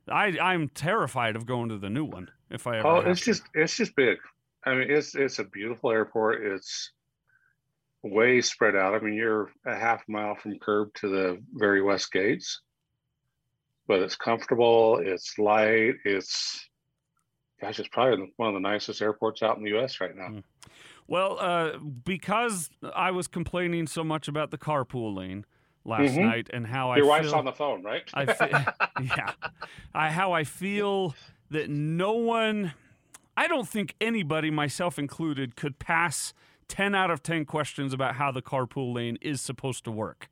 I, 0.09 0.37
I'm 0.39 0.69
terrified 0.69 1.35
of 1.35 1.45
going 1.45 1.69
to 1.69 1.77
the 1.77 1.89
new 1.89 2.05
one 2.05 2.29
if 2.51 2.67
I 2.67 2.77
ever. 2.79 2.87
Oh, 2.87 2.99
it's 2.99 3.21
to. 3.21 3.25
just 3.25 3.43
it's 3.55 3.75
just 3.75 3.95
big. 3.95 4.17
I 4.65 4.75
mean, 4.75 4.91
it's 4.91 5.15
it's 5.15 5.39
a 5.39 5.43
beautiful 5.45 5.89
airport. 5.91 6.45
It's 6.45 6.91
way 8.07 8.41
spread 8.41 8.75
out. 8.75 8.93
I 8.95 8.99
mean, 8.99 9.13
you're 9.13 9.51
a 9.65 9.75
half 9.75 10.03
mile 10.07 10.35
from 10.35 10.57
curb 10.59 10.93
to 10.95 11.09
the 11.09 11.41
very 11.53 11.81
west 11.81 12.11
gates, 12.11 12.61
but 13.87 13.99
it's 14.01 14.15
comfortable. 14.15 14.99
It's 15.03 15.37
light. 15.37 15.95
It's 16.05 16.67
gosh, 17.61 17.79
it's 17.79 17.89
probably 17.89 18.31
one 18.37 18.49
of 18.49 18.53
the 18.55 18.59
nicest 18.59 19.01
airports 19.01 19.41
out 19.41 19.57
in 19.57 19.63
the 19.63 19.71
U.S. 19.71 19.99
right 19.99 20.15
now. 20.15 20.27
Mm. 20.29 20.43
Well, 21.07 21.37
uh, 21.39 21.77
because 21.77 22.69
I 22.95 23.11
was 23.11 23.27
complaining 23.27 23.87
so 23.87 24.03
much 24.03 24.27
about 24.27 24.51
the 24.51 24.57
carpool 24.57 25.15
lane 25.15 25.45
last 25.85 26.15
Mhm. 26.15 26.25
night 26.25 26.49
and 26.51 26.67
how 26.67 26.93
Your 26.95 27.05
I 27.05 27.09
wife's 27.09 27.29
feel, 27.29 27.35
on 27.39 27.45
the 27.45 27.53
phone, 27.53 27.81
right? 27.81 28.03
I 28.13 28.25
fe- 28.25 28.65
yeah, 28.99 29.31
I 29.95 30.09
how 30.09 30.33
I 30.33 30.43
feel 30.43 31.15
that 31.49 31.69
no 31.69 32.11
one, 32.11 32.73
I 33.37 33.47
don't 33.47 33.67
think 33.67 33.95
anybody, 34.01 34.51
myself 34.51 34.99
included, 34.99 35.55
could 35.55 35.79
pass 35.79 36.33
ten 36.67 36.95
out 36.95 37.11
of 37.11 37.23
ten 37.23 37.45
questions 37.45 37.93
about 37.93 38.15
how 38.15 38.31
the 38.31 38.41
carpool 38.41 38.93
lane 38.93 39.17
is 39.21 39.41
supposed 39.41 39.83
to 39.85 39.91
work 39.91 40.29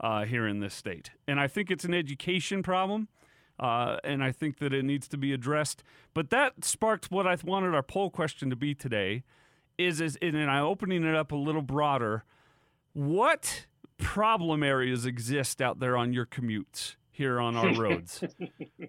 uh, 0.00 0.24
here 0.24 0.46
in 0.46 0.60
this 0.60 0.74
state, 0.74 1.10
and 1.26 1.38
I 1.40 1.48
think 1.48 1.70
it's 1.70 1.84
an 1.84 1.94
education 1.94 2.62
problem. 2.62 3.08
Uh, 3.56 3.98
and 4.02 4.24
I 4.24 4.32
think 4.32 4.58
that 4.58 4.74
it 4.74 4.84
needs 4.84 5.06
to 5.06 5.16
be 5.16 5.32
addressed. 5.32 5.84
But 6.12 6.30
that 6.30 6.64
sparked 6.64 7.12
what 7.12 7.24
I 7.24 7.36
wanted 7.44 7.72
our 7.72 7.84
poll 7.84 8.10
question 8.10 8.50
to 8.50 8.56
be 8.56 8.74
today: 8.74 9.22
is 9.78 10.00
is 10.00 10.18
and 10.20 10.50
I'm 10.50 10.64
opening 10.64 11.04
it 11.04 11.14
up 11.14 11.30
a 11.30 11.36
little 11.36 11.62
broader. 11.62 12.24
What 12.94 13.66
problem 13.96 14.62
areas 14.62 15.06
exist 15.06 15.62
out 15.62 15.78
there 15.78 15.96
on 15.96 16.12
your 16.12 16.26
commutes 16.26 16.96
here 17.14 17.40
on 17.40 17.56
our 17.56 17.72
roads? 17.74 18.24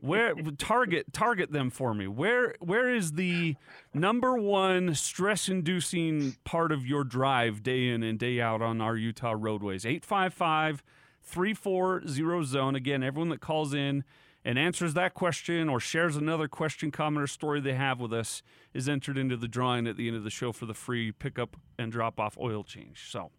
where 0.01 0.33
target 0.57 1.13
target 1.13 1.51
them 1.51 1.69
for 1.69 1.93
me. 1.93 2.07
Where 2.07 2.55
where 2.59 2.93
is 2.93 3.13
the 3.13 3.55
number 3.93 4.35
one 4.37 4.95
stress 4.95 5.47
inducing 5.47 6.35
part 6.43 6.71
of 6.71 6.85
your 6.85 7.03
drive 7.03 7.63
day 7.63 7.87
in 7.87 8.03
and 8.03 8.17
day 8.17 8.41
out 8.41 8.61
on 8.61 8.81
our 8.81 8.97
Utah 8.97 9.35
roadways? 9.37 9.85
855 9.85 10.83
340 11.21 12.45
zone. 12.45 12.75
Again, 12.75 13.03
everyone 13.03 13.29
that 13.29 13.41
calls 13.41 13.73
in 13.73 14.03
and 14.43 14.59
answers 14.59 14.93
that 14.93 15.13
question 15.13 15.69
or 15.69 15.79
shares 15.79 16.15
another 16.15 16.47
question, 16.47 16.91
comment, 16.91 17.23
or 17.23 17.27
story 17.27 17.59
they 17.59 17.73
have 17.73 17.99
with 17.99 18.13
us 18.13 18.43
is 18.73 18.87
entered 18.87 19.17
into 19.17 19.35
the 19.37 19.47
drawing 19.47 19.87
at 19.87 19.97
the 19.97 20.07
end 20.07 20.15
of 20.15 20.23
the 20.23 20.29
show 20.29 20.51
for 20.51 20.65
the 20.65 20.73
free 20.73 21.11
pickup 21.11 21.57
and 21.79 21.91
drop 21.91 22.19
off 22.19 22.37
oil 22.39 22.63
change. 22.63 23.09
So 23.09 23.31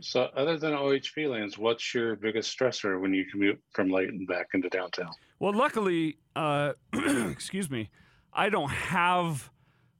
So, 0.00 0.28
other 0.36 0.56
than 0.58 0.72
OHV 0.72 1.30
lanes, 1.30 1.58
what's 1.58 1.94
your 1.94 2.16
biggest 2.16 2.56
stressor 2.56 3.00
when 3.00 3.12
you 3.14 3.24
commute 3.26 3.60
from 3.72 3.90
Layton 3.90 4.26
back 4.26 4.48
into 4.54 4.68
downtown? 4.68 5.10
Well, 5.38 5.52
luckily, 5.52 6.18
uh, 6.36 6.72
excuse 6.92 7.70
me, 7.70 7.90
I 8.32 8.48
don't 8.50 8.70
have 8.70 9.50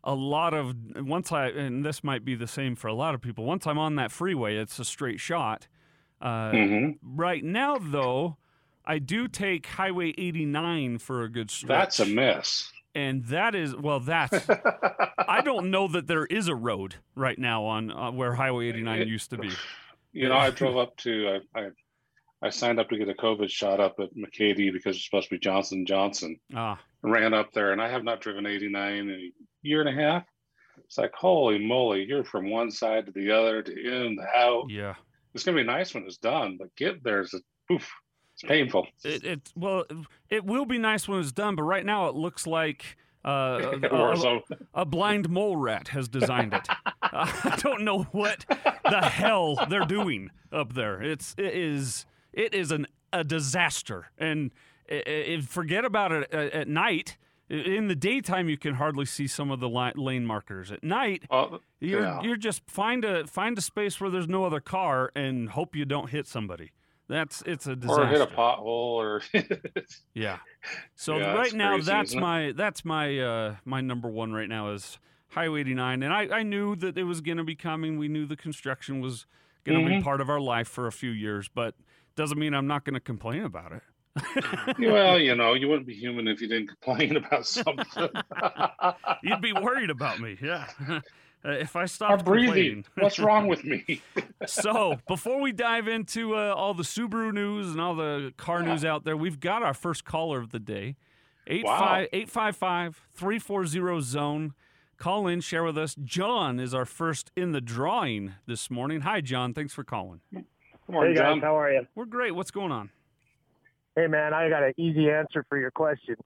a 0.04 0.14
lot 0.14 0.54
of 0.54 0.74
once 0.96 1.32
I 1.32 1.48
and 1.48 1.84
this 1.84 2.02
might 2.04 2.24
be 2.24 2.34
the 2.34 2.46
same 2.46 2.76
for 2.76 2.86
a 2.88 2.94
lot 2.94 3.14
of 3.14 3.20
people. 3.20 3.44
Once 3.44 3.66
I'm 3.66 3.78
on 3.78 3.96
that 3.96 4.12
freeway, 4.12 4.56
it's 4.56 4.78
a 4.78 4.84
straight 4.84 5.20
shot. 5.20 5.66
Uh, 6.20 6.50
hmm 6.52 6.90
Right 7.02 7.44
now, 7.44 7.78
though, 7.78 8.36
I 8.84 8.98
do 8.98 9.28
take 9.28 9.66
Highway 9.66 10.14
89 10.18 10.98
for 10.98 11.22
a 11.22 11.28
good 11.28 11.50
stretch. 11.50 11.68
That's 11.96 12.00
a 12.00 12.06
mess. 12.06 12.72
and 12.94 13.24
that 13.26 13.54
is 13.54 13.76
well, 13.76 14.00
that's 14.00 14.48
I 15.18 15.40
don't 15.44 15.70
know 15.70 15.88
that 15.88 16.06
there 16.06 16.26
is 16.26 16.48
a 16.48 16.54
road 16.54 16.96
right 17.14 17.38
now 17.38 17.64
on 17.64 17.90
uh, 17.90 18.10
where 18.10 18.34
Highway 18.34 18.68
89 18.68 19.06
used 19.08 19.30
to 19.30 19.38
be. 19.38 19.50
You 20.12 20.28
know, 20.28 20.36
I 20.36 20.50
drove 20.50 20.76
up 20.76 20.96
to 20.98 21.40
I, 21.54 21.60
I 21.60 21.68
I 22.40 22.50
signed 22.50 22.78
up 22.78 22.88
to 22.90 22.98
get 22.98 23.08
a 23.08 23.14
COVID 23.14 23.50
shot 23.50 23.80
up 23.80 23.96
at 23.98 24.14
McKay-Dee 24.14 24.70
because 24.70 24.96
it's 24.96 25.04
supposed 25.04 25.28
to 25.28 25.34
be 25.34 25.40
Johnson 25.40 25.84
Johnson. 25.86 26.38
Ah, 26.54 26.78
Ran 27.02 27.34
up 27.34 27.52
there, 27.52 27.72
and 27.72 27.82
I 27.82 27.88
have 27.88 28.04
not 28.04 28.20
driven 28.20 28.46
89 28.46 28.92
in 28.94 29.10
a 29.10 29.32
year 29.62 29.80
and 29.80 29.88
a 29.88 30.00
half. 30.00 30.24
It's 30.84 30.98
like 30.98 31.12
holy 31.14 31.58
moly, 31.58 32.04
you're 32.04 32.24
from 32.24 32.50
one 32.50 32.70
side 32.70 33.06
to 33.06 33.12
the 33.12 33.32
other, 33.32 33.62
to 33.62 33.72
in, 33.72 34.16
to 34.16 34.38
out. 34.38 34.66
yeah. 34.70 34.94
It's 35.34 35.44
gonna 35.44 35.56
be 35.56 35.64
nice 35.64 35.94
when 35.94 36.04
it's 36.04 36.16
done, 36.16 36.56
but 36.58 36.74
get 36.76 37.04
there's 37.04 37.34
a 37.34 37.40
poof. 37.68 37.88
It's 38.34 38.48
painful. 38.48 38.86
It, 39.04 39.24
it 39.24 39.52
well, 39.54 39.84
it 40.30 40.44
will 40.44 40.64
be 40.64 40.78
nice 40.78 41.06
when 41.06 41.20
it's 41.20 41.32
done, 41.32 41.56
but 41.56 41.64
right 41.64 41.84
now 41.84 42.08
it 42.08 42.14
looks 42.14 42.46
like 42.46 42.96
uh, 43.28 43.30
uh 43.30 43.78
a, 43.82 43.86
a- 43.86 44.36
uh, 44.36 44.40
a 44.74 44.84
blind 44.84 45.28
mole 45.28 45.56
rat 45.56 45.88
has 45.88 46.08
designed 46.08 46.54
it. 46.54 46.68
Uh, 47.10 47.26
I 47.44 47.56
don't 47.56 47.84
know 47.84 48.02
what 48.12 48.44
the 48.48 49.00
hell 49.00 49.56
they're 49.70 49.86
doing 49.86 50.30
up 50.52 50.74
there. 50.74 51.00
It's 51.02 51.34
it 51.38 51.54
is 51.54 52.04
it 52.34 52.52
is 52.52 52.70
an 52.70 52.86
a 53.14 53.24
disaster, 53.24 54.10
and 54.18 54.50
i 54.90 55.02
i 55.36 55.40
forget 55.40 55.86
about 55.86 56.12
it 56.12 56.30
at, 56.34 56.52
at 56.52 56.68
night. 56.68 57.16
In 57.48 57.88
the 57.88 57.94
daytime, 57.94 58.50
you 58.50 58.58
can 58.58 58.74
hardly 58.74 59.06
see 59.06 59.26
some 59.26 59.50
of 59.50 59.58
the 59.58 59.70
lane 59.70 60.26
markers. 60.26 60.70
At 60.70 60.84
night, 60.84 61.22
Oh, 61.30 61.60
you're 61.80 62.02
Yeah. 62.02 62.20
you're 62.20 62.36
just 62.36 62.68
find 62.68 63.06
a 63.06 63.26
find 63.26 63.56
a 63.56 63.62
space 63.62 63.98
where 64.02 64.10
there's 64.10 64.28
no 64.28 64.44
other 64.44 64.60
car 64.60 65.10
and 65.14 65.48
hope 65.48 65.74
you 65.74 65.86
don't 65.86 66.10
hit 66.10 66.26
somebody. 66.26 66.72
That's 67.08 67.42
it's 67.46 67.66
a 67.66 67.74
disaster. 67.74 68.02
or 68.02 68.06
hit 68.06 68.20
a 68.20 68.26
pothole, 68.26 68.64
or 68.66 69.22
Yeah. 70.14 70.38
So 70.94 71.16
Yeah, 71.16 71.32
right 71.34 71.52
now, 71.54 71.74
crazy, 71.76 71.86
that's 71.90 72.14
my 72.14 72.52
that's 72.52 72.84
my 72.84 73.18
uh, 73.18 73.56
my 73.64 73.80
number 73.80 74.08
one 74.08 74.32
right 74.32 74.48
now 74.48 74.70
is 74.72 74.98
Highway 75.30 75.60
89, 75.60 76.02
and 76.02 76.12
I, 76.12 76.28
I 76.38 76.42
knew 76.42 76.76
that 76.76 76.96
it 76.98 77.04
was 77.04 77.20
going 77.20 77.38
to 77.38 77.44
be 77.44 77.54
coming. 77.56 77.98
We 77.98 78.08
knew 78.08 78.26
the 78.26 78.36
construction 78.36 79.00
was 79.00 79.26
going 79.64 79.80
to 79.80 79.86
be 79.86 79.96
Mhm. 79.96 80.02
part 80.02 80.20
of 80.20 80.28
our 80.30 80.40
life 80.40 80.68
for 80.68 80.86
a 80.86 80.92
few 80.92 81.10
years, 81.10 81.48
but 81.48 81.74
doesn't 82.16 82.38
mean 82.38 82.54
I'm 82.54 82.66
not 82.66 82.84
going 82.84 82.94
to 82.94 83.00
complain 83.00 83.42
about 83.44 83.72
it. 83.72 83.82
well, 84.78 85.18
you 85.18 85.34
know, 85.36 85.54
you 85.54 85.68
wouldn't 85.68 85.86
be 85.86 85.94
human 85.94 86.26
if 86.28 86.40
you 86.40 86.48
didn't 86.48 86.68
complain 86.68 87.16
about 87.16 87.46
something. 87.46 88.08
You'd 89.22 89.40
be 89.40 89.52
worried 89.52 89.90
about 89.90 90.18
me, 90.20 90.36
yeah. 90.42 90.66
Uh, 91.44 91.50
if 91.50 91.76
I 91.76 91.86
I'm 92.00 92.18
breathing. 92.24 92.84
What's 92.96 93.18
wrong 93.18 93.46
with 93.46 93.64
me? 93.64 94.02
so 94.46 94.98
before 95.06 95.40
we 95.40 95.52
dive 95.52 95.86
into 95.86 96.34
uh, 96.34 96.52
all 96.54 96.74
the 96.74 96.82
Subaru 96.82 97.32
news 97.32 97.70
and 97.70 97.80
all 97.80 97.94
the 97.94 98.32
car 98.36 98.62
news 98.62 98.84
out 98.84 99.04
there, 99.04 99.16
we've 99.16 99.38
got 99.38 99.62
our 99.62 99.74
first 99.74 100.04
caller 100.04 100.40
of 100.40 100.50
the 100.50 100.58
day. 100.58 100.96
Wow. 101.48 102.06
855 102.12 103.00
zone. 104.02 104.54
Call 104.98 105.28
in, 105.28 105.40
share 105.40 105.62
with 105.62 105.78
us. 105.78 105.94
John 106.02 106.58
is 106.58 106.74
our 106.74 106.84
first 106.84 107.30
in 107.36 107.52
the 107.52 107.60
drawing 107.60 108.34
this 108.46 108.68
morning. 108.68 109.02
Hi, 109.02 109.20
John. 109.20 109.54
Thanks 109.54 109.72
for 109.72 109.84
calling. 109.84 110.20
Good 110.32 110.44
morning, 110.88 111.12
hey 111.12 111.18
guys, 111.18 111.34
John. 111.34 111.40
how 111.40 111.56
are 111.56 111.72
you? 111.72 111.86
We're 111.94 112.04
great. 112.04 112.34
What's 112.34 112.50
going 112.50 112.72
on? 112.72 112.90
Hey 113.94 114.08
man, 114.08 114.34
I 114.34 114.48
got 114.48 114.64
an 114.64 114.74
easy 114.76 115.08
answer 115.10 115.44
for 115.48 115.56
your 115.56 115.70
question. 115.70 116.16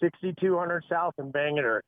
6200 0.00 0.84
South 0.88 1.14
and 1.18 1.32
Bangor 1.32 1.82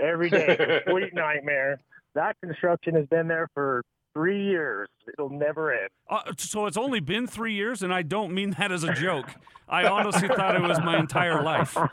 Every 0.00 0.30
day, 0.30 0.80
complete 0.84 1.14
nightmare. 1.14 1.78
That 2.14 2.36
construction 2.42 2.94
has 2.94 3.06
been 3.06 3.28
there 3.28 3.48
for 3.54 3.82
three 4.14 4.42
years. 4.44 4.88
It'll 5.12 5.30
never 5.30 5.72
end. 5.72 5.88
Uh, 6.08 6.32
so 6.36 6.66
it's 6.66 6.76
only 6.76 6.98
been 7.00 7.26
three 7.28 7.54
years, 7.54 7.82
and 7.82 7.94
I 7.94 8.02
don't 8.02 8.32
mean 8.34 8.50
that 8.58 8.72
as 8.72 8.82
a 8.84 8.92
joke. 8.92 9.28
I 9.68 9.84
honestly 9.86 10.26
thought 10.26 10.56
it 10.56 10.62
was 10.62 10.80
my 10.80 10.98
entire 10.98 11.42
life. 11.42 11.76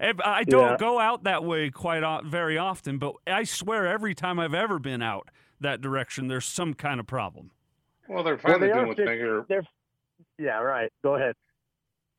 And 0.00 0.20
I 0.22 0.44
don't 0.44 0.70
Yeah. 0.72 0.76
go 0.78 0.98
out 0.98 1.24
that 1.24 1.44
way 1.44 1.70
quite 1.70 2.02
o- 2.02 2.20
very 2.24 2.58
often, 2.58 2.98
but 2.98 3.14
I 3.26 3.44
swear 3.44 3.86
every 3.86 4.14
time 4.14 4.38
I've 4.38 4.54
ever 4.54 4.78
been 4.78 5.02
out 5.02 5.28
that 5.60 5.80
direction, 5.80 6.28
there's 6.28 6.44
some 6.46 6.74
kind 6.74 7.00
of 7.00 7.06
problem. 7.06 7.50
Well, 8.08 8.22
they're 8.22 8.38
finally 8.38 8.68
they 8.68 8.72
doing 8.72 8.84
are 8.84 8.88
with 8.88 8.96
fix- 8.96 9.08
Bangerter. 9.10 9.46
They're, 9.48 9.62
yeah, 10.38 10.58
right. 10.60 10.90
Go 11.02 11.16
ahead. 11.16 11.34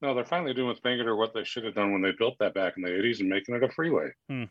No, 0.01 0.13
they're 0.13 0.24
finally 0.25 0.53
doing 0.53 0.68
with 0.70 0.82
Bangerter 0.82 1.18
what 1.18 1.34
they 1.34 1.44
should 1.44 1.63
have 1.65 1.75
done 1.75 1.91
when 1.91 2.01
they 2.01 2.12
built 2.18 2.36
that 2.39 2.53
back 2.53 2.74
in 2.77 2.84
the 2.84 2.89
'80s 2.89 3.20
and 3.20 3.29
making 3.29 3.56
it 3.56 3.63
a 3.63 3.70
freeway. 3.70 4.10
R- 4.29 4.48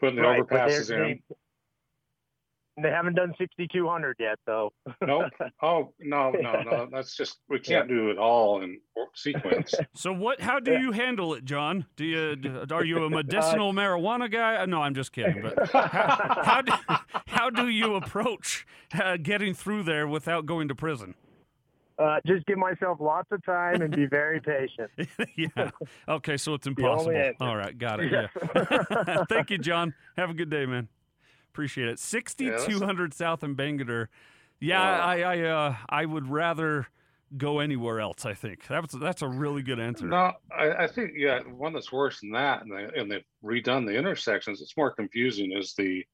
Putting 0.00 0.16
the 0.16 0.22
right, 0.22 0.48
they're- 0.48 0.58
overpasses 0.58 0.90
in. 0.90 1.00
They, 1.02 2.82
they 2.82 2.90
haven't 2.90 3.14
done 3.16 3.34
6200 3.38 4.16
yet, 4.20 4.38
though. 4.46 4.72
Nope. 5.04 5.32
Oh 5.62 5.92
no, 5.98 6.30
no, 6.30 6.62
no. 6.62 6.88
That's 6.92 7.16
just 7.16 7.38
we 7.48 7.58
can't 7.58 7.88
do 7.88 8.10
it 8.10 8.18
all 8.18 8.62
in 8.62 8.78
sequence. 9.14 9.74
So 9.96 10.12
what? 10.12 10.40
How 10.40 10.60
do 10.60 10.78
you 10.78 10.92
handle 10.92 11.34
it, 11.34 11.44
John? 11.44 11.86
Do 11.96 12.04
you 12.04 12.36
are 12.70 12.84
you 12.84 13.02
a 13.04 13.10
medicinal 13.22 13.72
marijuana 13.72 14.30
guy? 14.30 14.56
Uh, 14.58 14.66
No, 14.66 14.82
I'm 14.82 14.94
just 14.94 15.10
kidding. 15.10 15.42
But 15.42 15.68
how, 15.72 16.42
how 16.44 16.62
do 16.62 16.72
how 17.26 17.50
do 17.50 17.68
you 17.68 17.96
approach 17.96 18.64
uh, 18.94 19.16
getting 19.16 19.54
through 19.54 19.82
there 19.82 20.06
without 20.06 20.46
going 20.46 20.68
to 20.68 20.74
prison? 20.76 21.16
Uh, 21.98 22.20
just 22.26 22.46
give 22.46 22.58
myself 22.58 22.98
lots 23.00 23.26
of 23.32 23.44
time 23.44 23.82
and 23.82 23.94
be 23.94 24.06
very 24.06 24.40
patient. 24.42 24.90
yeah. 25.36 25.70
Okay, 26.08 26.36
so 26.36 26.54
it's 26.54 26.66
impossible. 26.68 27.32
All 27.40 27.56
right, 27.56 27.76
got 27.76 28.00
it. 28.00 28.12
Yeah. 28.12 29.24
Thank 29.28 29.50
you, 29.50 29.58
John. 29.58 29.94
Have 30.16 30.30
a 30.30 30.34
good 30.34 30.50
day, 30.50 30.64
man. 30.66 30.88
Appreciate 31.52 31.88
it. 31.88 31.98
Sixty-two 31.98 32.78
hundred 32.80 33.14
South 33.14 33.42
in 33.42 33.56
Bangerter. 33.56 34.06
Yeah, 34.60 34.78
Wow. 34.80 35.06
I 35.08 35.20
I 35.20 35.40
uh, 35.42 35.76
I 35.88 36.04
would 36.04 36.28
rather 36.28 36.86
go 37.36 37.58
anywhere 37.58 38.00
else. 38.00 38.24
I 38.24 38.34
think 38.34 38.66
that's 38.68 38.94
that's 38.94 39.22
a 39.22 39.28
really 39.28 39.62
good 39.62 39.80
answer. 39.80 40.06
No, 40.06 40.32
I, 40.56 40.70
I 40.84 40.86
think 40.86 41.12
yeah, 41.16 41.40
one 41.40 41.72
that's 41.72 41.90
worse 41.92 42.20
than 42.20 42.30
that, 42.32 42.62
and 42.62 42.70
they 42.72 43.00
and 43.00 43.10
they've 43.10 43.24
redone 43.44 43.86
the 43.86 43.96
intersections. 43.96 44.60
It's 44.62 44.76
more 44.76 44.92
confusing. 44.92 45.52
Is 45.52 45.74
the 45.74 46.04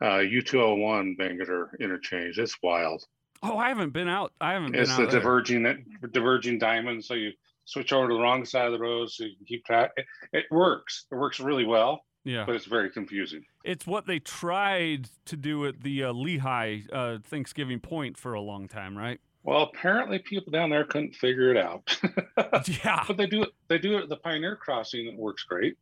uh, 0.00 0.18
U201 0.18 1.18
Bangerter 1.18 1.68
interchange? 1.80 2.38
It's 2.38 2.56
wild. 2.62 3.04
Oh, 3.42 3.56
I 3.56 3.68
haven't 3.68 3.92
been 3.92 4.08
out. 4.08 4.32
I 4.40 4.52
haven't 4.52 4.72
been 4.72 4.82
It's 4.82 4.96
the 4.96 5.02
there. 5.06 5.20
diverging 5.20 5.84
diverging 6.12 6.58
diamond. 6.58 7.04
So 7.04 7.14
you 7.14 7.32
switch 7.64 7.92
over 7.92 8.08
to 8.08 8.14
the 8.14 8.20
wrong 8.20 8.44
side 8.44 8.66
of 8.66 8.72
the 8.72 8.78
road, 8.78 9.10
so 9.10 9.24
you 9.24 9.36
can 9.36 9.46
keep 9.46 9.64
track. 9.64 9.90
It, 9.96 10.06
it 10.32 10.44
works. 10.50 11.04
It 11.12 11.14
works 11.16 11.38
really 11.38 11.64
well, 11.64 12.00
yeah, 12.24 12.44
but 12.46 12.54
it's 12.56 12.64
very 12.64 12.90
confusing. 12.90 13.44
it's 13.64 13.86
what 13.86 14.06
they 14.06 14.18
tried 14.18 15.08
to 15.26 15.36
do 15.36 15.66
at 15.66 15.82
the 15.82 16.04
uh, 16.04 16.12
Lehi 16.12 16.86
uh, 16.92 17.18
Thanksgiving 17.24 17.78
Point 17.80 18.16
for 18.16 18.34
a 18.34 18.40
long 18.40 18.68
time, 18.68 18.96
right? 18.96 19.20
Well, 19.44 19.62
apparently 19.62 20.18
people 20.18 20.50
down 20.50 20.68
there 20.70 20.84
couldn't 20.84 21.14
figure 21.14 21.50
it 21.50 21.56
out. 21.56 21.96
Yeah, 22.84 23.04
but 23.06 23.16
they 23.16 23.26
do 23.26 23.42
it. 23.44 23.50
They 23.68 23.78
do 23.78 23.96
it 23.98 24.02
at 24.04 24.08
the 24.08 24.16
Pioneer 24.16 24.56
Crossing. 24.56 25.06
It 25.06 25.16
works 25.16 25.44
great. 25.44 25.76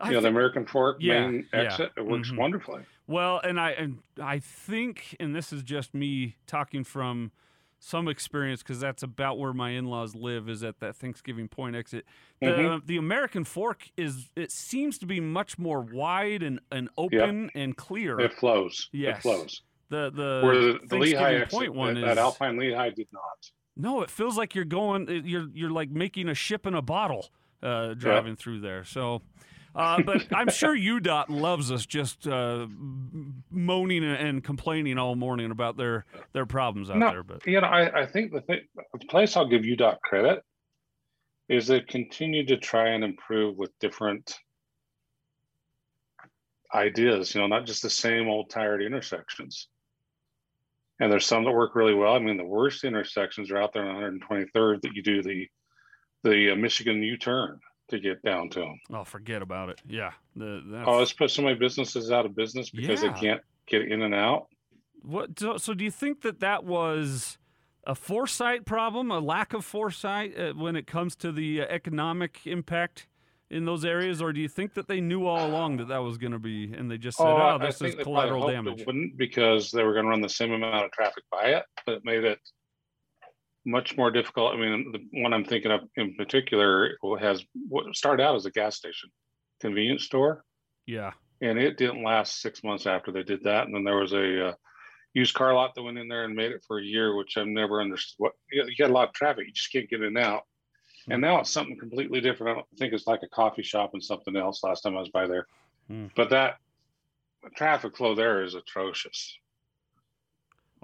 I 0.00 0.10
know, 0.12 0.20
the 0.20 0.28
American 0.28 0.66
Fork 0.66 0.96
Yeah, 1.00 1.26
main 1.26 1.46
yeah. 1.52 1.60
exit. 1.60 1.92
It 1.96 2.04
works 2.06 2.30
Mhm. 2.30 2.38
wonderfully. 2.38 2.82
Well, 3.06 3.38
and 3.44 3.60
I 3.60 3.70
and 3.72 3.98
I 4.20 4.38
think, 4.38 5.16
and 5.20 5.34
this 5.34 5.52
is 5.52 5.62
just 5.62 5.94
me 5.94 6.36
talking 6.46 6.84
from 6.84 7.30
some 7.78 8.08
experience 8.08 8.62
because 8.62 8.80
that's 8.80 9.02
about 9.02 9.38
where 9.38 9.52
my 9.52 9.70
in-laws 9.70 10.14
live 10.14 10.48
is 10.48 10.64
at 10.64 10.80
that 10.80 10.96
Thanksgiving 10.96 11.48
Point 11.48 11.76
exit. 11.76 12.06
The 12.40 12.46
Mhm. 12.46 12.86
the 12.86 12.96
American 12.96 13.44
Fork 13.44 13.88
is 13.96 14.30
it 14.36 14.50
seems 14.50 14.98
to 14.98 15.06
be 15.06 15.20
much 15.20 15.58
more 15.58 15.80
wide 15.82 16.42
and, 16.42 16.60
and 16.72 16.88
open 16.96 17.50
and 17.54 17.76
clear. 17.76 18.18
It 18.18 18.32
flows. 18.32 18.88
Yes. 18.92 19.18
It 19.18 19.22
flows. 19.22 19.62
the 19.90 20.10
the 20.10 20.40
Where 20.42 20.54
the, 20.56 20.72
the 20.86 20.96
Lehi 20.96 21.12
Thanksgiving 21.12 21.42
exit, 21.42 21.50
Point 21.58 21.74
one 21.74 21.94
that, 21.94 22.00
is 22.00 22.06
that 22.06 22.18
Alpine 22.18 22.56
Lehi 22.56 22.94
did 22.94 23.06
not. 23.12 23.50
no, 23.76 24.00
it 24.00 24.10
feels 24.10 24.36
like 24.38 24.54
you're 24.54 24.64
going 24.64 25.06
you're 25.26 25.48
you're 25.52 25.70
like 25.70 25.90
making 25.90 26.28
a 26.30 26.34
ship 26.34 26.66
in 26.66 26.74
a 26.74 26.82
bottle 26.82 27.28
uh, 27.62 27.92
driving 27.94 28.34
through 28.34 28.60
there. 28.60 28.82
So. 28.84 29.22
Uh, 29.74 30.02
but 30.02 30.26
I'm 30.32 30.48
sure 30.50 30.76
UDOT 30.76 31.26
loves 31.28 31.70
us 31.70 31.86
just 31.86 32.26
uh, 32.26 32.66
moaning 33.50 34.04
and 34.04 34.42
complaining 34.42 34.98
all 34.98 35.16
morning 35.16 35.50
about 35.50 35.76
their 35.76 36.04
their 36.32 36.46
problems 36.46 36.90
out 36.90 36.98
No, 36.98 37.10
there. 37.10 37.22
But 37.22 37.46
You 37.46 37.60
know, 37.60 37.66
I, 37.66 38.02
I 38.02 38.06
think 38.06 38.32
the, 38.32 38.40
thing, 38.42 38.60
the 38.76 39.06
place 39.06 39.36
I'll 39.36 39.48
give 39.48 39.62
UDOT 39.62 40.00
credit 40.00 40.42
is 41.48 41.66
they 41.66 41.80
continue 41.80 42.46
to 42.46 42.56
try 42.56 42.88
and 42.90 43.04
improve 43.04 43.56
with 43.56 43.78
different 43.78 44.38
ideas, 46.74 47.34
you 47.34 47.40
know, 47.40 47.46
not 47.46 47.66
just 47.66 47.82
the 47.82 47.90
same 47.90 48.28
old 48.28 48.50
tired 48.50 48.82
intersections. 48.82 49.68
And 51.00 51.10
there's 51.10 51.26
some 51.26 51.44
that 51.44 51.52
work 51.52 51.74
really 51.74 51.94
well. 51.94 52.14
I 52.14 52.18
mean, 52.20 52.36
the 52.36 52.44
worst 52.44 52.84
intersections 52.84 53.50
are 53.50 53.58
out 53.58 53.72
there 53.72 53.84
on 53.84 54.20
123rd 54.20 54.82
that 54.82 54.94
you 54.94 55.02
do 55.02 55.22
the 55.22 55.48
the 56.22 56.52
uh, 56.52 56.56
Michigan 56.56 57.02
U-turn 57.02 57.60
to 57.88 57.98
get 57.98 58.22
down 58.22 58.48
to 58.50 58.60
them. 58.60 58.80
oh, 58.92 59.04
forget 59.04 59.42
about 59.42 59.68
it. 59.68 59.80
Yeah, 59.86 60.12
the 60.36 60.62
that's, 60.66 60.88
Oh, 60.88 61.00
it's 61.02 61.12
put 61.12 61.30
so 61.30 61.42
many 61.42 61.54
businesses 61.54 62.10
out 62.10 62.24
of 62.26 62.34
business 62.34 62.70
because 62.70 63.02
Yeah. 63.02 63.12
they 63.12 63.20
can't 63.20 63.40
get 63.66 63.82
in 63.82 64.02
and 64.02 64.14
out. 64.14 64.46
what. 65.02 65.38
So, 65.38 65.56
so 65.58 65.74
do 65.74 65.84
you 65.84 65.90
think 65.90 66.22
that 66.22 66.40
that 66.40 66.64
was 66.64 67.38
a 67.86 67.94
foresight 67.94 68.64
problem, 68.64 69.10
a 69.10 69.20
lack 69.20 69.52
of 69.52 69.64
foresight 69.64 70.38
uh, 70.38 70.52
when 70.54 70.76
it 70.76 70.86
comes 70.86 71.14
to 71.16 71.30
the 71.32 71.62
uh, 71.62 71.66
economic 71.68 72.40
impact? 72.46 73.06
In 73.50 73.66
those 73.66 73.84
areas, 73.84 74.20
or 74.22 74.32
do 74.32 74.40
you 74.40 74.48
think 74.48 74.72
that 74.74 74.88
they 74.88 75.00
knew 75.02 75.26
all 75.26 75.46
along 75.46 75.76
that 75.76 75.88
that 75.88 75.98
was 75.98 76.16
going 76.18 76.32
to 76.32 76.38
be, 76.40 76.72
and 76.72 76.90
they 76.90 76.96
just 76.98 77.18
said, 77.18 77.26
Oh, 77.26 77.52
"Oh, 77.54 77.58
this 77.64 77.80
is 77.82 77.94
collateral 77.94 78.48
damage"? 78.48 78.80
It 78.80 78.86
wouldn't 78.86 79.16
because 79.18 79.70
they 79.70 79.84
were 79.84 79.92
going 79.92 80.06
to 80.06 80.10
run 80.10 80.22
the 80.22 80.28
same 80.30 80.50
amount 80.52 80.86
of 80.86 80.90
traffic 80.90 81.22
by 81.30 81.48
it, 81.50 81.64
but 81.84 81.96
it 81.96 82.04
made 82.04 82.24
it 82.24 82.40
much 83.64 83.96
more 83.96 84.10
difficult. 84.10 84.54
I 84.54 84.58
mean, 84.58 84.92
the 84.92 85.22
one 85.22 85.32
I'm 85.32 85.44
thinking 85.44 85.70
of 85.70 85.80
in 85.96 86.14
particular 86.14 86.96
has 87.20 87.44
what 87.68 87.94
started 87.94 88.22
out 88.22 88.36
as 88.36 88.46
a 88.46 88.50
gas 88.50 88.76
station, 88.76 89.10
convenience 89.60 90.04
store, 90.04 90.44
Yeah, 90.86 91.12
and 91.40 91.58
it 91.58 91.76
didn't 91.78 92.02
last 92.02 92.40
six 92.40 92.62
months 92.62 92.86
after 92.86 93.10
they 93.12 93.22
did 93.22 93.42
that. 93.44 93.66
And 93.66 93.74
then 93.74 93.84
there 93.84 93.96
was 93.96 94.12
a 94.12 94.48
uh, 94.48 94.54
used 95.14 95.34
car 95.34 95.54
lot 95.54 95.74
that 95.74 95.82
went 95.82 95.98
in 95.98 96.08
there 96.08 96.24
and 96.24 96.34
made 96.34 96.52
it 96.52 96.64
for 96.66 96.78
a 96.78 96.84
year, 96.84 97.16
which 97.16 97.36
I've 97.36 97.46
never 97.46 97.80
understood. 97.80 98.16
What 98.18 98.32
you 98.50 98.64
get 98.76 98.90
a 98.90 98.92
lot 98.92 99.08
of 99.08 99.14
traffic, 99.14 99.46
you 99.46 99.52
just 99.52 99.72
can't 99.72 99.88
get 99.88 100.00
in 100.00 100.06
and 100.08 100.18
out. 100.18 100.42
And 101.08 101.20
now 101.20 101.40
it's 101.40 101.50
something 101.50 101.78
completely 101.78 102.22
different. 102.22 102.50
I 102.52 102.54
don't 102.54 102.78
think 102.78 102.94
it's 102.94 103.06
like 103.06 103.22
a 103.22 103.28
coffee 103.28 103.62
shop 103.62 103.90
and 103.92 104.02
something 104.02 104.36
else. 104.36 104.64
Last 104.64 104.80
time 104.80 104.96
I 104.96 105.00
was 105.00 105.10
by 105.10 105.26
there, 105.26 105.46
Hmm. 105.88 106.06
but 106.16 106.30
that 106.30 106.56
traffic 107.56 107.94
flow 107.96 108.14
there 108.14 108.42
is 108.42 108.54
atrocious. 108.54 109.38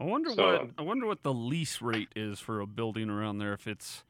I 0.00 0.04
wonder 0.04 0.30
So- 0.30 0.52
what 0.64 0.70
I 0.78 0.82
wonder 0.82 1.06
what 1.06 1.22
the 1.22 1.34
lease 1.34 1.82
rate 1.82 2.08
is 2.16 2.40
for 2.40 2.60
a 2.60 2.66
building 2.66 3.10
around 3.10 3.38
there. 3.38 3.52
If 3.52 3.66
it's 3.66 4.04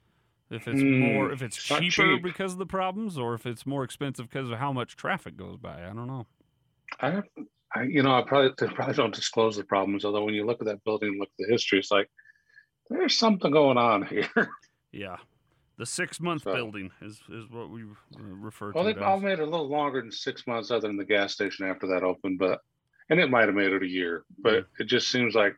if 0.51 0.67
it's 0.67 0.81
Mm, 0.81 1.15
more 1.15 1.33
if 1.33 1.43
it's 1.43 1.63
cheaper 1.63 1.81
cheap. 2.17 2.23
because 2.23 2.53
of 2.55 2.59
the 2.59 2.67
problems, 2.67 3.19
or 3.19 3.35
if 3.35 3.45
it's 3.47 3.67
more 3.67 3.85
expensive 3.85 4.29
because 4.31 4.51
of 4.51 4.59
how 4.59 4.73
much 4.73 4.97
traffic 4.97 5.37
goes 5.37 5.57
by. 5.57 5.85
I 5.85 5.93
don't 5.93 6.07
know. 6.07 6.27
I, 7.01 7.11
don't- 7.11 7.49
I 7.75 7.83
you 7.85 8.03
know, 8.03 8.13
I 8.15 8.23
probably 8.23 8.53
they 8.59 8.73
probably 8.73 8.95
don't 8.95 9.15
disclose 9.15 9.57
the 9.57 9.65
problems. 9.65 10.05
Although 10.05 10.25
when 10.25 10.35
you 10.35 10.45
look 10.47 10.61
at 10.61 10.67
that 10.67 10.83
building, 10.85 11.11
and 11.11 11.19
look 11.21 11.29
at 11.39 11.47
the 11.47 11.53
history, 11.53 11.79
it's 11.79 11.91
like 11.91 12.11
there's 12.89 13.17
something 13.17 13.51
going 13.53 13.79
on 13.79 14.03
here. 14.07 14.29
Yeah, 14.93 15.17
the 15.77 15.87
six 15.87 16.21
month 16.21 16.43
So- 16.43 16.55
building 16.55 16.91
is 17.01 17.21
is 17.29 17.49
what 17.49 17.71
we 17.71 17.85
refer 18.19 18.67
well, 18.73 18.73
to. 18.73 18.79
Well, 18.79 18.85
they 18.95 19.01
it 19.01 19.05
all 19.05 19.21
made 19.21 19.39
it 19.39 19.41
a 19.41 19.45
little 19.47 19.69
longer 19.69 20.01
than 20.01 20.11
six 20.13 20.47
months, 20.49 20.71
other 20.73 20.89
than 20.89 20.97
the 20.97 21.05
gas 21.05 21.33
station 21.33 21.67
after 21.67 21.87
that 21.89 22.03
opened. 22.03 22.39
But 22.41 22.61
and 23.09 23.21
it 23.21 23.31
might 23.31 23.47
have 23.47 23.55
made 23.57 23.73
it 23.73 23.83
a 23.85 23.89
year, 23.89 24.25
but 24.39 24.67
it 24.81 24.85
just 24.85 25.09
seems 25.11 25.35
like 25.37 25.55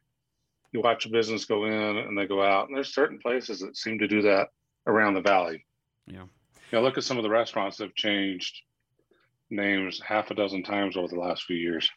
you 0.72 0.80
watch 0.80 1.06
a 1.06 1.11
business 1.11 1.44
go 1.44 1.64
in 1.66 1.72
and 1.72 2.16
they 2.16 2.26
go 2.26 2.42
out, 2.42 2.68
and 2.68 2.76
there's 2.76 2.94
certain 2.94 3.18
places 3.18 3.61
that 3.61 3.76
seem 3.76 3.98
to 3.98 4.08
do 4.08 4.22
that 4.22 4.48
around 4.87 5.14
the 5.14 5.20
valley. 5.20 5.64
Yeah. 6.06 6.22
You 6.70 6.78
know, 6.78 6.82
look 6.82 6.96
at 6.98 7.04
some 7.04 7.18
of 7.18 7.22
the 7.22 7.30
restaurants 7.30 7.76
that 7.76 7.85
have 7.85 7.94
changed 7.94 8.56
names 9.50 10.00
half 10.04 10.30
a 10.30 10.35
dozen 10.35 10.62
times 10.62 10.96
over 10.96 11.08
the 11.08 11.20
last 11.20 11.44
few 11.44 11.56
years. 11.56 11.88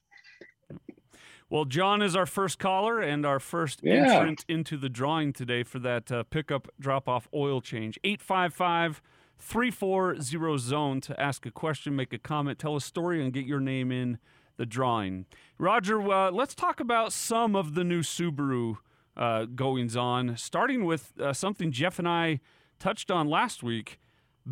Well, 1.50 1.66
John 1.66 2.02
is 2.02 2.16
our 2.16 2.26
first 2.26 2.60
caller 2.60 3.00
and 3.00 3.26
our 3.26 3.40
first 3.40 3.80
Yeah. 3.84 4.12
entrant 4.14 4.46
into 4.50 4.78
the 4.78 4.90
drawing 4.90 5.32
today 5.32 5.64
for 5.64 5.80
that 5.80 6.12
uh, 6.12 6.24
pickup 6.24 6.68
drop 6.80 7.08
off 7.08 7.28
oil 7.34 7.62
change. 7.62 7.98
855 8.04 9.02
340 9.38 10.58
zone 10.58 11.02
to 11.02 11.20
ask 11.22 11.46
a 11.46 11.52
question, 11.52 11.96
make 11.96 12.12
a 12.14 12.18
comment, 12.18 12.58
tell 12.60 12.76
a 12.76 12.82
story, 12.82 13.24
and 13.24 13.32
get 13.32 13.46
your 13.46 13.60
name 13.60 13.92
in 13.92 14.18
the 14.58 14.66
drawing. 14.66 15.26
Roger, 15.58 16.02
uh, 16.02 16.32
let's 16.32 16.56
talk 16.56 16.80
about 16.80 17.14
some 17.14 17.56
of 17.56 17.76
the 17.76 17.84
new 17.84 18.02
Subaru 18.02 18.78
uh, 19.18 19.46
goings 19.46 19.96
on, 19.96 20.38
starting 20.38 20.86
with 20.86 21.14
uh, 21.20 21.34
something 21.34 21.72
Jeff 21.72 22.00
and 22.00 22.08
I 22.08 22.40
touched 22.80 23.10
on 23.10 23.28
last 23.28 23.64
week. 23.64 24.00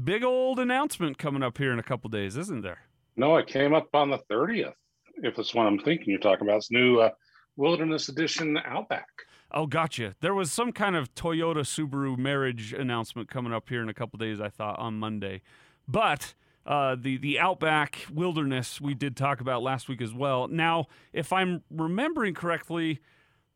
Big 0.04 0.24
old 0.24 0.60
announcement 0.60 1.18
coming 1.18 1.44
up 1.44 1.58
here 1.58 1.72
in 1.72 1.80
a 1.80 1.84
couple 1.84 2.10
days, 2.10 2.38
isn't 2.38 2.62
there? 2.62 2.80
No, 3.16 3.38
it 3.38 3.48
came 3.48 3.74
up 3.74 3.94
on 3.94 4.10
the 4.10 4.20
30th, 4.32 4.74
if 5.18 5.38
it's 5.38 5.54
what 5.54 5.68
I'm 5.68 5.78
thinking 5.78 6.10
you're 6.10 6.20
talking 6.20 6.48
about. 6.48 6.58
It's 6.58 6.72
new 6.72 7.00
uh, 7.00 7.12
Wilderness 7.58 8.10
Edition 8.10 8.58
Outback. 8.66 9.08
Oh, 9.52 9.68
gotcha. 9.68 10.16
There 10.20 10.34
was 10.34 10.52
some 10.52 10.72
kind 10.72 10.96
of 10.96 11.13
Toyota 11.13 11.60
Subaru 11.60 12.18
marriage 12.18 12.74
announcement 12.74 13.30
coming 13.30 13.54
up 13.54 13.70
here 13.70 13.84
in 13.84 13.89
a 13.89 13.94
couple 13.94 14.18
days, 14.18 14.42
I 14.42 14.50
thought, 14.50 14.80
on 14.80 14.98
Monday. 14.98 15.44
But 15.88 16.34
uh, 16.65 16.95
the, 16.99 17.17
the 17.17 17.39
Outback 17.39 18.06
Wilderness 18.13 18.80
we 18.80 18.93
did 18.93 19.17
talk 19.17 19.41
about 19.41 19.62
last 19.63 19.89
week 19.89 20.02
as 20.02 20.13
well. 20.13 20.47
Now, 20.47 20.88
if 21.12 21.34
I'm 21.34 21.63
remembering 21.69 22.34
correctly, 22.34 23.02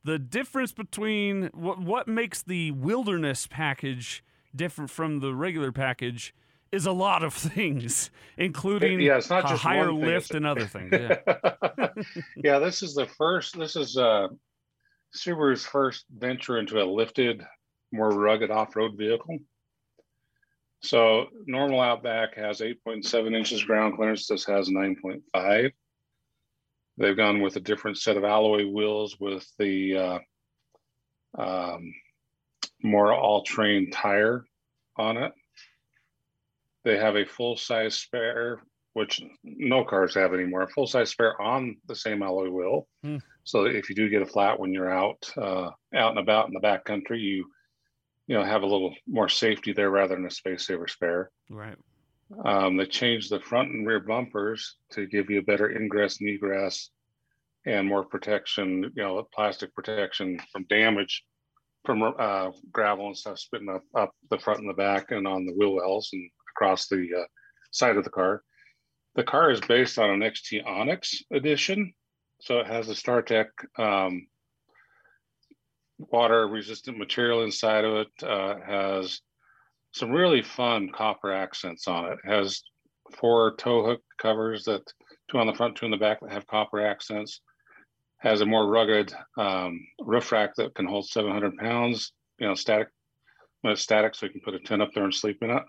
the 0.03 0.19
difference 0.19 0.73
between 0.73 1.49
what, 1.53 1.79
what 1.79 2.07
makes 2.07 2.41
the 2.41 2.71
Wilderness 2.71 3.47
package 3.47 4.23
different 4.55 4.89
from 4.89 5.19
the 5.19 5.33
regular 5.33 5.71
package 5.71 6.33
is 6.71 6.85
a 6.85 6.91
lot 6.91 7.23
of 7.23 7.33
things, 7.33 8.09
including 8.37 8.99
Yeah, 8.99 9.17
it's 9.17 9.29
not 9.29 9.45
a 9.45 9.49
just 9.49 9.63
higher 9.63 9.87
thing, 9.87 10.01
lift 10.01 10.33
and 10.33 10.45
other 10.45 10.65
things. 10.67 10.91
Yeah. 10.91 11.19
yeah, 12.43 12.59
this 12.59 12.83
is 12.83 12.93
the 12.93 13.05
first. 13.05 13.57
This 13.57 13.75
is 13.75 13.97
uh, 13.97 14.27
Subaru's 15.15 15.65
first 15.65 16.05
venture 16.15 16.57
into 16.57 16.81
a 16.81 16.85
lifted, 16.85 17.41
more 17.91 18.09
rugged 18.09 18.51
off-road 18.51 18.97
vehicle. 18.97 19.39
So 20.81 21.25
normal 21.45 21.81
Outback 21.81 22.35
has 22.35 22.61
8.7 22.61 23.35
inches 23.35 23.63
ground 23.63 23.95
clearance. 23.95 24.27
This 24.27 24.45
has 24.45 24.69
9.5. 24.69 25.71
They've 26.97 27.17
gone 27.17 27.41
with 27.41 27.55
a 27.55 27.61
different 27.61 27.97
set 27.97 28.17
of 28.17 28.23
alloy 28.23 28.67
wheels 28.67 29.17
with 29.19 29.45
the 29.59 29.97
uh, 29.97 31.41
um, 31.41 31.93
more 32.83 33.13
all-terrain 33.13 33.91
tire 33.91 34.45
on 34.97 35.17
it. 35.17 35.31
They 36.83 36.97
have 36.97 37.15
a 37.15 37.25
full-size 37.25 37.95
spare, 37.95 38.61
which 38.93 39.21
no 39.43 39.83
cars 39.83 40.15
have 40.15 40.33
anymore. 40.33 40.63
A 40.63 40.69
full-size 40.69 41.09
spare 41.09 41.39
on 41.41 41.77
the 41.87 41.95
same 41.95 42.23
alloy 42.23 42.49
wheel. 42.49 42.87
Hmm. 43.03 43.17
So 43.43 43.65
if 43.65 43.89
you 43.89 43.95
do 43.95 44.09
get 44.09 44.21
a 44.21 44.25
flat 44.25 44.59
when 44.59 44.73
you're 44.73 44.91
out, 44.91 45.31
uh, 45.37 45.69
out 45.95 46.11
and 46.11 46.19
about 46.19 46.47
in 46.47 46.53
the 46.53 46.59
back 46.59 46.85
country, 46.85 47.19
you 47.19 47.45
you 48.27 48.35
know 48.35 48.43
have 48.43 48.63
a 48.63 48.67
little 48.67 48.93
more 49.07 49.29
safety 49.29 49.73
there 49.73 49.89
rather 49.89 50.15
than 50.15 50.25
a 50.25 50.31
space 50.31 50.67
saver 50.67 50.87
spare. 50.87 51.31
Right. 51.49 51.77
Um, 52.43 52.75
they 52.75 52.85
changed 52.85 53.31
the 53.31 53.39
front 53.39 53.71
and 53.71 53.87
rear 53.87 54.01
bumpers 54.01 54.75
to 54.91 55.07
give 55.07 55.29
you 55.29 55.39
a 55.39 55.43
better 55.43 55.71
ingress 55.71 56.19
and 56.19 56.29
egress 56.29 56.89
and 57.65 57.87
more 57.87 58.03
protection, 58.03 58.91
you 58.95 59.03
know, 59.03 59.25
plastic 59.33 59.73
protection 59.73 60.39
from 60.51 60.65
damage 60.69 61.23
from 61.85 62.03
uh, 62.03 62.51
gravel 62.71 63.07
and 63.07 63.17
stuff 63.17 63.39
spitting 63.39 63.69
up, 63.69 63.83
up 63.95 64.11
the 64.29 64.37
front 64.37 64.59
and 64.59 64.69
the 64.69 64.73
back 64.73 65.11
and 65.11 65.25
on 65.25 65.45
the 65.45 65.53
wheel 65.53 65.73
wells 65.73 66.09
and 66.11 66.29
across 66.53 66.87
the 66.89 67.07
uh, 67.17 67.23
side 67.71 67.95
of 67.95 68.03
the 68.03 68.09
car. 68.09 68.43
The 69.15 69.23
car 69.23 69.51
is 69.51 69.61
based 69.61 69.97
on 69.97 70.09
an 70.09 70.19
XT 70.19 70.65
Onyx 70.67 71.23
edition. 71.31 71.93
So 72.41 72.59
it 72.59 72.67
has 72.67 72.89
a 72.89 72.93
StarTex 72.93 73.45
um, 73.79 74.27
water 75.97 76.47
resistant 76.47 76.97
material 76.97 77.43
inside 77.43 77.85
of 77.85 77.93
it, 77.95 78.23
uh, 78.23 78.55
has 78.65 79.21
some 79.93 80.11
really 80.11 80.41
fun 80.41 80.89
copper 80.93 81.31
accents 81.31 81.87
on 81.87 82.05
it. 82.11 82.19
Has 82.23 82.61
four 83.15 83.55
tow 83.55 83.85
hook 83.85 84.01
covers 84.17 84.65
that 84.65 84.81
two 85.29 85.39
on 85.39 85.47
the 85.47 85.53
front, 85.53 85.75
two 85.75 85.85
in 85.85 85.91
the 85.91 85.97
back 85.97 86.19
that 86.21 86.31
have 86.31 86.47
copper 86.47 86.85
accents. 86.85 87.41
Has 88.19 88.41
a 88.41 88.45
more 88.45 88.67
rugged 88.67 89.13
um, 89.37 89.79
roof 89.99 90.31
rack 90.31 90.55
that 90.55 90.73
can 90.75 90.87
hold 90.87 91.07
700 91.07 91.55
pounds, 91.57 92.13
you 92.39 92.47
know, 92.47 92.55
static, 92.55 92.89
it's 93.63 93.81
static, 93.81 94.15
so 94.15 94.25
you 94.25 94.31
can 94.31 94.41
put 94.41 94.55
a 94.55 94.59
tent 94.59 94.81
up 94.81 94.89
there 94.93 95.03
and 95.03 95.13
sleep 95.13 95.37
in 95.41 95.51
it. 95.51 95.63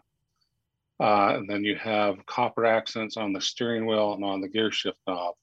Uh, 1.01 1.37
and 1.37 1.49
then 1.49 1.65
you 1.65 1.77
have 1.77 2.25
copper 2.27 2.65
accents 2.65 3.17
on 3.17 3.33
the 3.33 3.41
steering 3.41 3.87
wheel 3.87 4.15
and 4.15 4.25
on 4.25 4.41
the 4.41 4.49
gear 4.49 4.71
shift 4.71 4.99
knob. 5.07 5.35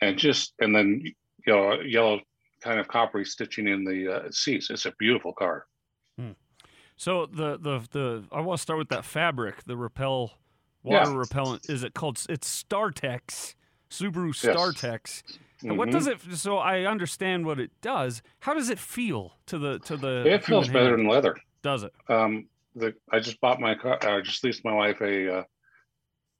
And 0.00 0.18
just, 0.18 0.52
and 0.60 0.74
then, 0.74 1.02
you 1.04 1.52
know, 1.52 1.80
yellow 1.80 2.20
kind 2.62 2.78
of 2.80 2.88
coppery 2.88 3.24
stitching 3.24 3.68
in 3.68 3.84
the 3.84 4.14
uh, 4.26 4.30
seats. 4.30 4.70
It's 4.70 4.86
a 4.86 4.92
beautiful 4.98 5.32
car. 5.32 5.66
Hmm. 6.18 6.32
So 6.96 7.26
the 7.26 7.58
the 7.58 7.86
the 7.90 8.24
I 8.32 8.40
want 8.40 8.58
to 8.58 8.62
start 8.62 8.78
with 8.78 8.88
that 8.90 9.04
fabric, 9.04 9.64
the 9.64 9.76
repel 9.76 10.38
water 10.82 11.10
Yeah. 11.10 11.16
repellent. 11.16 11.68
Is 11.68 11.82
it 11.82 11.94
called? 11.94 12.24
It's 12.28 12.62
StarTex, 12.64 13.54
Subaru 13.90 14.28
Yes. 14.42 14.56
StarTex. 14.56 15.22
And 15.62 15.78
what 15.78 15.88
Mhm. 15.88 15.92
does 15.92 16.06
it? 16.06 16.20
So 16.36 16.58
I 16.58 16.82
understand 16.84 17.46
what 17.46 17.58
it 17.60 17.70
does. 17.80 18.22
How 18.40 18.54
does 18.54 18.68
it 18.70 18.78
feel 18.78 19.38
to 19.46 19.58
the 19.58 19.78
to 19.80 19.96
the? 19.96 20.24
It 20.26 20.44
feels 20.44 20.68
better 20.68 20.90
hand? 20.90 21.00
than 21.00 21.08
leather. 21.08 21.36
Does 21.62 21.82
it? 21.84 21.92
Um, 22.08 22.48
the 22.74 22.94
I 23.10 23.20
just 23.20 23.40
bought 23.40 23.60
my 23.60 23.74
car. 23.74 23.98
I 24.02 24.20
just 24.20 24.42
leased 24.44 24.64
my 24.64 24.72
wife 24.72 25.00
a 25.00 25.38
uh, 25.38 25.44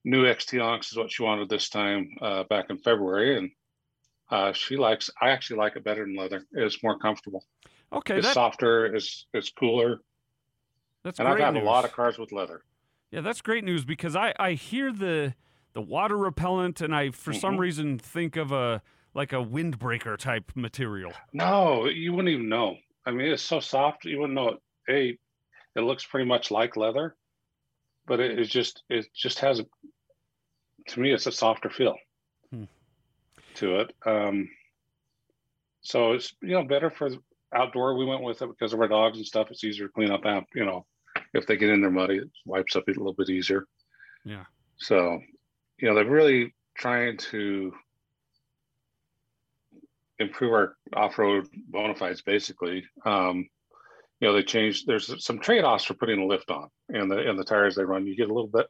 new 0.05 0.25
XT 0.27 0.61
Onyx 0.61 0.91
is 0.93 0.99
what 0.99 1.11
she 1.13 1.23
wanted 1.23 1.49
this 1.49 1.69
time 1.69 2.11
uh, 2.21 2.43
back 2.45 2.67
in 2.71 2.79
February, 2.79 3.39
and 3.39 3.51
uh, 4.31 4.53
she 4.53 4.77
likes. 4.77 5.11
I 5.21 5.31
actually 5.31 5.59
like 5.59 5.77
it 5.77 5.85
better 5.85 6.05
than 6.05 6.17
leather. 6.17 6.45
It's 6.53 6.83
more 6.83 6.99
comfortable. 6.99 7.45
Okay, 7.93 8.17
it's 8.19 8.29
that, 8.29 8.35
softer. 8.35 8.87
It's 8.95 9.27
it's 9.35 9.51
cooler. 9.51 10.01
that's 11.05 11.19
and 11.19 11.29
I've 11.29 11.39
had 11.39 11.55
news. 11.55 11.63
a 11.63 11.67
lot 11.67 11.85
of 11.85 11.93
cars 11.93 12.19
with 12.19 12.33
leather. 12.33 12.63
Yeah, 13.11 13.21
that's 13.21 13.43
great 13.43 13.65
news 13.65 13.85
because 13.85 14.17
I 14.17 14.33
I 14.39 14.53
hear 14.53 14.93
the 14.93 15.35
the 15.75 15.83
water 15.83 16.17
repellent 16.17 16.81
and 16.81 16.95
I 16.95 17.11
for 17.11 17.33
some 17.33 17.57
Mhm. 17.57 17.61
reason 17.61 17.99
think 17.99 18.37
of 18.37 18.53
a 18.53 18.83
like 19.15 19.33
a 19.35 19.37
windbreaker 19.45 20.17
type 20.17 20.53
material. 20.55 21.13
No, 21.35 21.85
you 21.87 22.13
wouldn't 22.15 22.33
even 22.33 22.49
know. 22.49 22.77
I 23.05 23.11
mean, 23.11 23.31
it's 23.31 23.43
so 23.43 23.61
soft, 23.61 24.05
you 24.07 24.19
wouldn't 24.19 24.35
know 24.35 24.49
it. 24.51 24.59
Hey, 24.87 25.19
it 25.77 25.81
looks 25.81 26.05
pretty 26.07 26.27
much 26.27 26.51
like 26.51 26.77
leather, 26.79 27.15
but 28.07 28.21
it, 28.21 28.39
it 28.39 28.45
just 28.47 28.83
it 28.89 29.07
just 29.15 29.41
has 29.41 29.61
a. 29.61 29.67
To 30.89 31.01
me, 31.01 31.13
it's 31.13 31.27
a 31.27 31.33
softer 31.33 31.69
feel. 31.69 31.97
To 33.57 33.81
it. 33.81 33.95
Um, 34.07 34.49
so 35.81 36.13
it's 36.13 36.35
you 36.43 36.53
know 36.53 36.65
better 36.65 36.91
for 36.91 37.11
outdoor. 37.55 37.97
We 37.97 38.05
went 38.05 38.23
with 38.23 38.43
it 38.43 38.49
because 38.49 38.73
of 38.73 38.81
our 38.81 38.89
dogs 38.89 39.19
and 39.19 39.27
stuff. 39.27 39.51
It's 39.51 39.65
easier 39.65 39.87
to 39.87 39.93
clean 39.93 40.11
up. 40.11 40.25
Out, 40.25 40.45
you 40.55 40.65
know, 40.65 40.87
if 41.35 41.47
they 41.47 41.57
get 41.57 41.71
in 41.71 41.81
there 41.81 41.91
muddy, 41.91 42.19
it 42.19 42.31
wipes 42.47 42.77
up 42.77 42.89
a 42.89 42.91
little 42.91 43.15
bit 43.15 43.31
easier. 43.31 43.67
Yeah. 44.25 44.45
So, 44.77 45.21
you 45.79 45.89
know, 45.89 45.95
they're 45.95 46.05
really 46.05 46.55
trying 46.77 47.17
to 47.19 47.73
improve 50.19 50.53
our 50.53 50.77
off-road 50.95 51.49
bona 51.69 51.95
fides 51.95 52.23
basically 52.23 52.85
um 53.05 53.49
you 54.21 54.29
know 54.29 54.35
they 54.35 54.43
changed 54.43 54.87
there's 54.87 55.25
some 55.25 55.39
trade-offs 55.39 55.85
for 55.85 55.95
putting 55.95 56.21
a 56.21 56.27
lift 56.27 56.51
on 56.51 56.69
and 56.89 57.11
the 57.11 57.19
and 57.29 57.39
the 57.39 57.45
tires 57.45 57.75
they 57.75 57.85
run 57.85 58.07
you 58.07 58.17
get 58.17 58.31
a 58.31 58.35
little 58.35 58.49
bit 58.49 58.67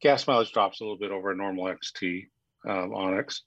gas 0.00 0.26
mileage 0.26 0.52
drops 0.52 0.80
a 0.80 0.84
little 0.84 0.98
bit 0.98 1.10
over 1.10 1.30
a 1.30 1.36
normal 1.36 1.64
xt 1.64 2.26
um, 2.68 2.92
onyx 2.94 3.42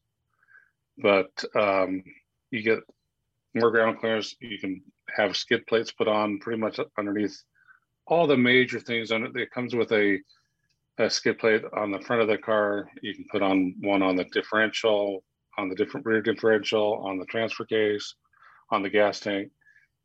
but 0.98 1.44
um 1.56 2.04
you 2.52 2.62
get 2.62 2.80
more 3.54 3.72
ground 3.72 4.00
clearance 4.00 4.36
you 4.40 4.58
can 4.60 4.82
have 5.16 5.36
skid 5.36 5.66
plates 5.68 5.92
put 5.92 6.08
on 6.08 6.40
pretty 6.40 6.60
much 6.60 6.80
underneath 6.98 7.42
all 8.08 8.28
the 8.28 8.38
major 8.38 8.80
things 8.80 9.12
on 9.12 9.24
it 9.24 9.36
it 9.36 9.52
comes 9.52 9.76
with 9.76 9.92
a 9.92 10.20
a 10.98 11.10
skid 11.10 11.38
plate 11.38 11.64
on 11.76 11.92
the 11.92 12.00
front 12.00 12.22
of 12.22 12.28
the 12.28 12.38
car 12.38 12.88
you 13.02 13.14
can 13.14 13.26
put 13.32 13.42
on 13.42 13.76
one 13.82 14.02
on 14.02 14.16
the 14.16 14.24
differential 14.26 15.24
on 15.58 15.70
the 15.70 15.76
different 15.76 16.06
rear 16.06 16.22
differential, 16.22 16.96
on 17.08 17.18
the 17.18 17.24
transfer 17.28 17.64
case, 17.64 18.16
on 18.72 18.84
the 18.84 18.90
gas 18.90 19.22
tank. 19.22 19.52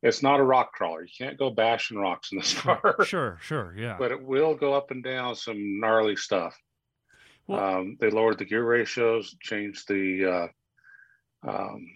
It's 0.01 0.23
not 0.23 0.39
a 0.39 0.45
rock 0.45 0.71
crawler. 0.73 1.03
You 1.03 1.11
can't 1.19 1.37
go 1.37 1.51
bashing 1.51 1.99
rocks 1.99 2.31
in 2.31 2.39
this 2.39 2.55
car, 2.61 2.95
Sure, 3.05 3.37
sure, 3.43 3.75
yeah. 3.77 3.97
but 3.99 4.13
it 4.13 4.23
will 4.23 4.55
go 4.55 4.75
up 4.75 4.93
and 4.93 5.03
down 5.03 5.35
some 5.35 5.81
gnarly 5.81 6.15
stuff. 6.15 6.57
Well- 7.49 7.59
um, 7.81 7.97
they 8.01 8.11
lowered 8.11 8.39
the 8.39 8.45
gear 8.45 8.63
ratios, 8.65 9.37
changed 9.43 9.89
the 9.89 10.25
uh, 10.25 10.47
um, 11.47 11.87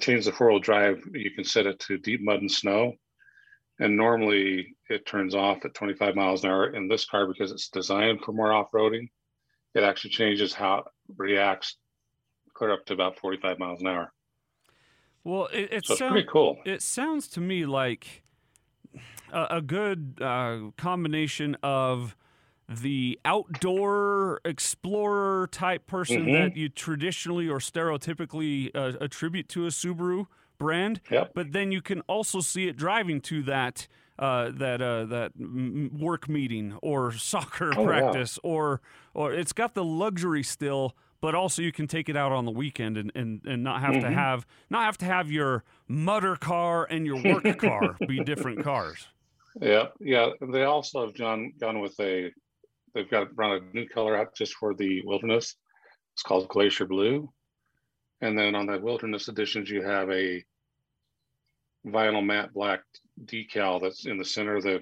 changed 0.00 0.26
the 0.26 0.32
four 0.32 0.50
wheel 0.50 0.60
drive. 0.60 1.02
You 1.12 1.30
can 1.30 1.44
set 1.44 1.66
it 1.66 1.78
to 1.80 1.98
deep 1.98 2.20
mud 2.22 2.40
and 2.40 2.50
snow, 2.50 2.94
and 3.80 3.96
normally 3.96 4.76
it 4.88 5.06
turns 5.06 5.34
off 5.34 5.64
at 5.64 5.74
25 5.74 6.14
miles 6.14 6.44
an 6.44 6.50
hour. 6.50 6.70
In 6.74 6.88
this 6.88 7.04
car, 7.04 7.26
because 7.26 7.52
it's 7.52 7.68
designed 7.68 8.20
for 8.22 8.32
more 8.32 8.52
off 8.52 8.70
roading, 8.72 9.08
it 9.74 9.82
actually 9.82 10.10
changes 10.10 10.54
how 10.54 10.78
it 10.78 10.84
reacts 11.16 11.76
clear 12.54 12.72
up 12.72 12.84
to 12.86 12.94
about 12.94 13.18
45 13.18 13.58
miles 13.58 13.80
an 13.80 13.88
hour. 13.88 14.12
well, 15.24 15.46
it, 15.52 15.72
it 15.72 15.84
So 15.84 15.96
sounds 15.96 16.12
pretty 16.12 16.28
cool. 16.30 16.58
it 16.64 16.82
sounds 16.82 17.28
to 17.28 17.40
me 17.40 17.66
like 17.66 18.22
a, 19.32 19.46
a 19.58 19.62
good 19.62 20.18
uh, 20.20 20.70
combination 20.76 21.56
of 21.62 22.16
the 22.68 23.18
outdoor 23.24 24.40
explorer 24.44 25.46
type 25.48 25.86
person 25.86 26.30
Mhm. 26.30 26.32
that 26.32 26.56
you 26.56 26.68
traditionally 26.68 27.48
or 27.48 27.58
stereotypically 27.58 28.70
uh, 28.74 28.92
attribute 29.00 29.48
to 29.50 29.66
a 29.66 29.68
Subaru 29.70 30.26
brand, 30.58 31.00
Yep. 31.10 31.34
but 31.34 31.52
then 31.52 31.72
you 31.72 31.82
can 31.82 32.00
also 32.02 32.40
see 32.40 32.68
it 32.68 32.76
driving 32.76 33.20
to 33.22 33.42
that 33.42 33.86
uh, 34.18 34.50
that 34.54 34.80
uh, 34.80 35.04
that 35.06 35.32
work 35.92 36.28
meeting 36.28 36.78
or 36.82 37.12
soccer 37.30 37.76
Oh, 37.76 37.90
yeah. 37.90 38.14
practice 38.14 38.38
or 38.42 38.80
or 39.12 39.32
it's 39.32 39.52
got 39.52 39.74
the 39.74 39.84
luxury 39.84 40.42
still, 40.42 40.96
but 41.20 41.34
also 41.34 41.62
you 41.62 41.72
can 41.72 41.86
take 41.86 42.08
it 42.08 42.16
out 42.16 42.32
on 42.32 42.44
the 42.44 42.50
weekend 42.52 42.96
and, 42.96 43.10
and, 43.14 43.44
and 43.44 43.62
not 43.62 43.80
have 43.80 43.98
to 43.98 44.10
Mhm. 44.10 44.10
have 44.10 44.46
not 44.70 44.84
have 44.84 44.96
to 44.98 45.04
have 45.04 45.30
your 45.30 45.64
mutter 45.88 46.36
car 46.36 46.86
and 46.88 47.06
your 47.06 47.16
work 47.18 47.46
car 47.58 48.00
be 48.06 48.20
different 48.20 48.60
cars. 48.60 49.08
Yeah, 49.60 49.88
yeah. 50.00 50.30
They 50.52 50.64
also 50.64 51.06
have 51.06 51.16
gone 51.16 51.52
gone 51.58 51.80
with 51.80 51.98
a. 52.00 52.32
They've 52.94 53.10
got 53.10 53.36
run 53.36 53.52
a 53.52 53.74
new 53.74 53.88
color 53.88 54.16
out 54.16 54.34
just 54.34 54.54
for 54.54 54.74
the 54.74 55.02
wilderness. 55.04 55.56
It's 56.14 56.22
called 56.22 56.48
Glacier 56.48 56.86
Blue, 56.86 57.28
and 58.20 58.38
then 58.38 58.54
on 58.54 58.66
the 58.66 58.78
wilderness 58.78 59.28
editions, 59.28 59.68
you 59.68 59.82
have 59.82 60.08
a 60.10 60.44
vinyl 61.86 62.24
matte 62.24 62.54
black 62.54 62.82
decal 63.24 63.82
that's 63.82 64.06
in 64.06 64.16
the 64.16 64.24
center 64.24 64.56
of 64.56 64.62
the 64.62 64.80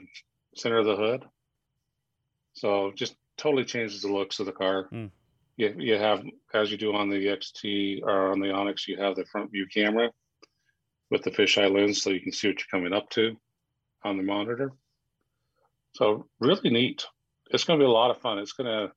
center 0.55 0.79
of 0.79 0.87
the 0.87 0.96
hood. 0.96 1.25
So 2.53 2.92
just 2.94 3.16
totally 3.37 3.64
changes 3.64 4.03
the 4.03 4.12
looks 4.12 4.40
of 4.40 4.46
the 4.46 4.53
car. 4.53 4.88
Hmm. 4.90 5.07
You, 5.57 5.75
you 5.79 5.94
have, 5.94 6.22
as 6.55 6.70
you 6.70 6.77
do 6.77 6.94
on 6.94 7.09
the 7.09 7.27
XT 7.27 8.03
or 8.03 8.31
on 8.33 8.40
the 8.40 8.53
Onyx, 8.53 8.88
you 8.88 8.96
have 8.98 9.16
the 9.16 9.25
front 9.27 9.51
view 9.51 9.66
camera 9.72 10.11
with 11.11 11.22
the 11.22 11.31
fisheye 11.31 11.72
lens 11.72 12.03
so 12.03 12.11
you 12.11 12.20
can 12.20 12.33
see 12.33 12.48
what 12.48 12.59
you're 12.59 12.81
coming 12.81 12.92
up 12.92 13.11
to 13.11 13.37
on 14.05 14.16
the 14.16 14.22
monitor. 14.22 14.72
So 15.94 16.27
really 16.40 16.70
neat. 16.70 17.05
It's 17.53 17.65
going 17.65 17.79
to 17.79 17.83
be 17.83 17.87
a 17.88 17.93
lot 17.93 18.11
of 18.11 18.19
fun. 18.19 18.38
It's 18.38 18.53
going 18.53 18.67
to 18.67 18.93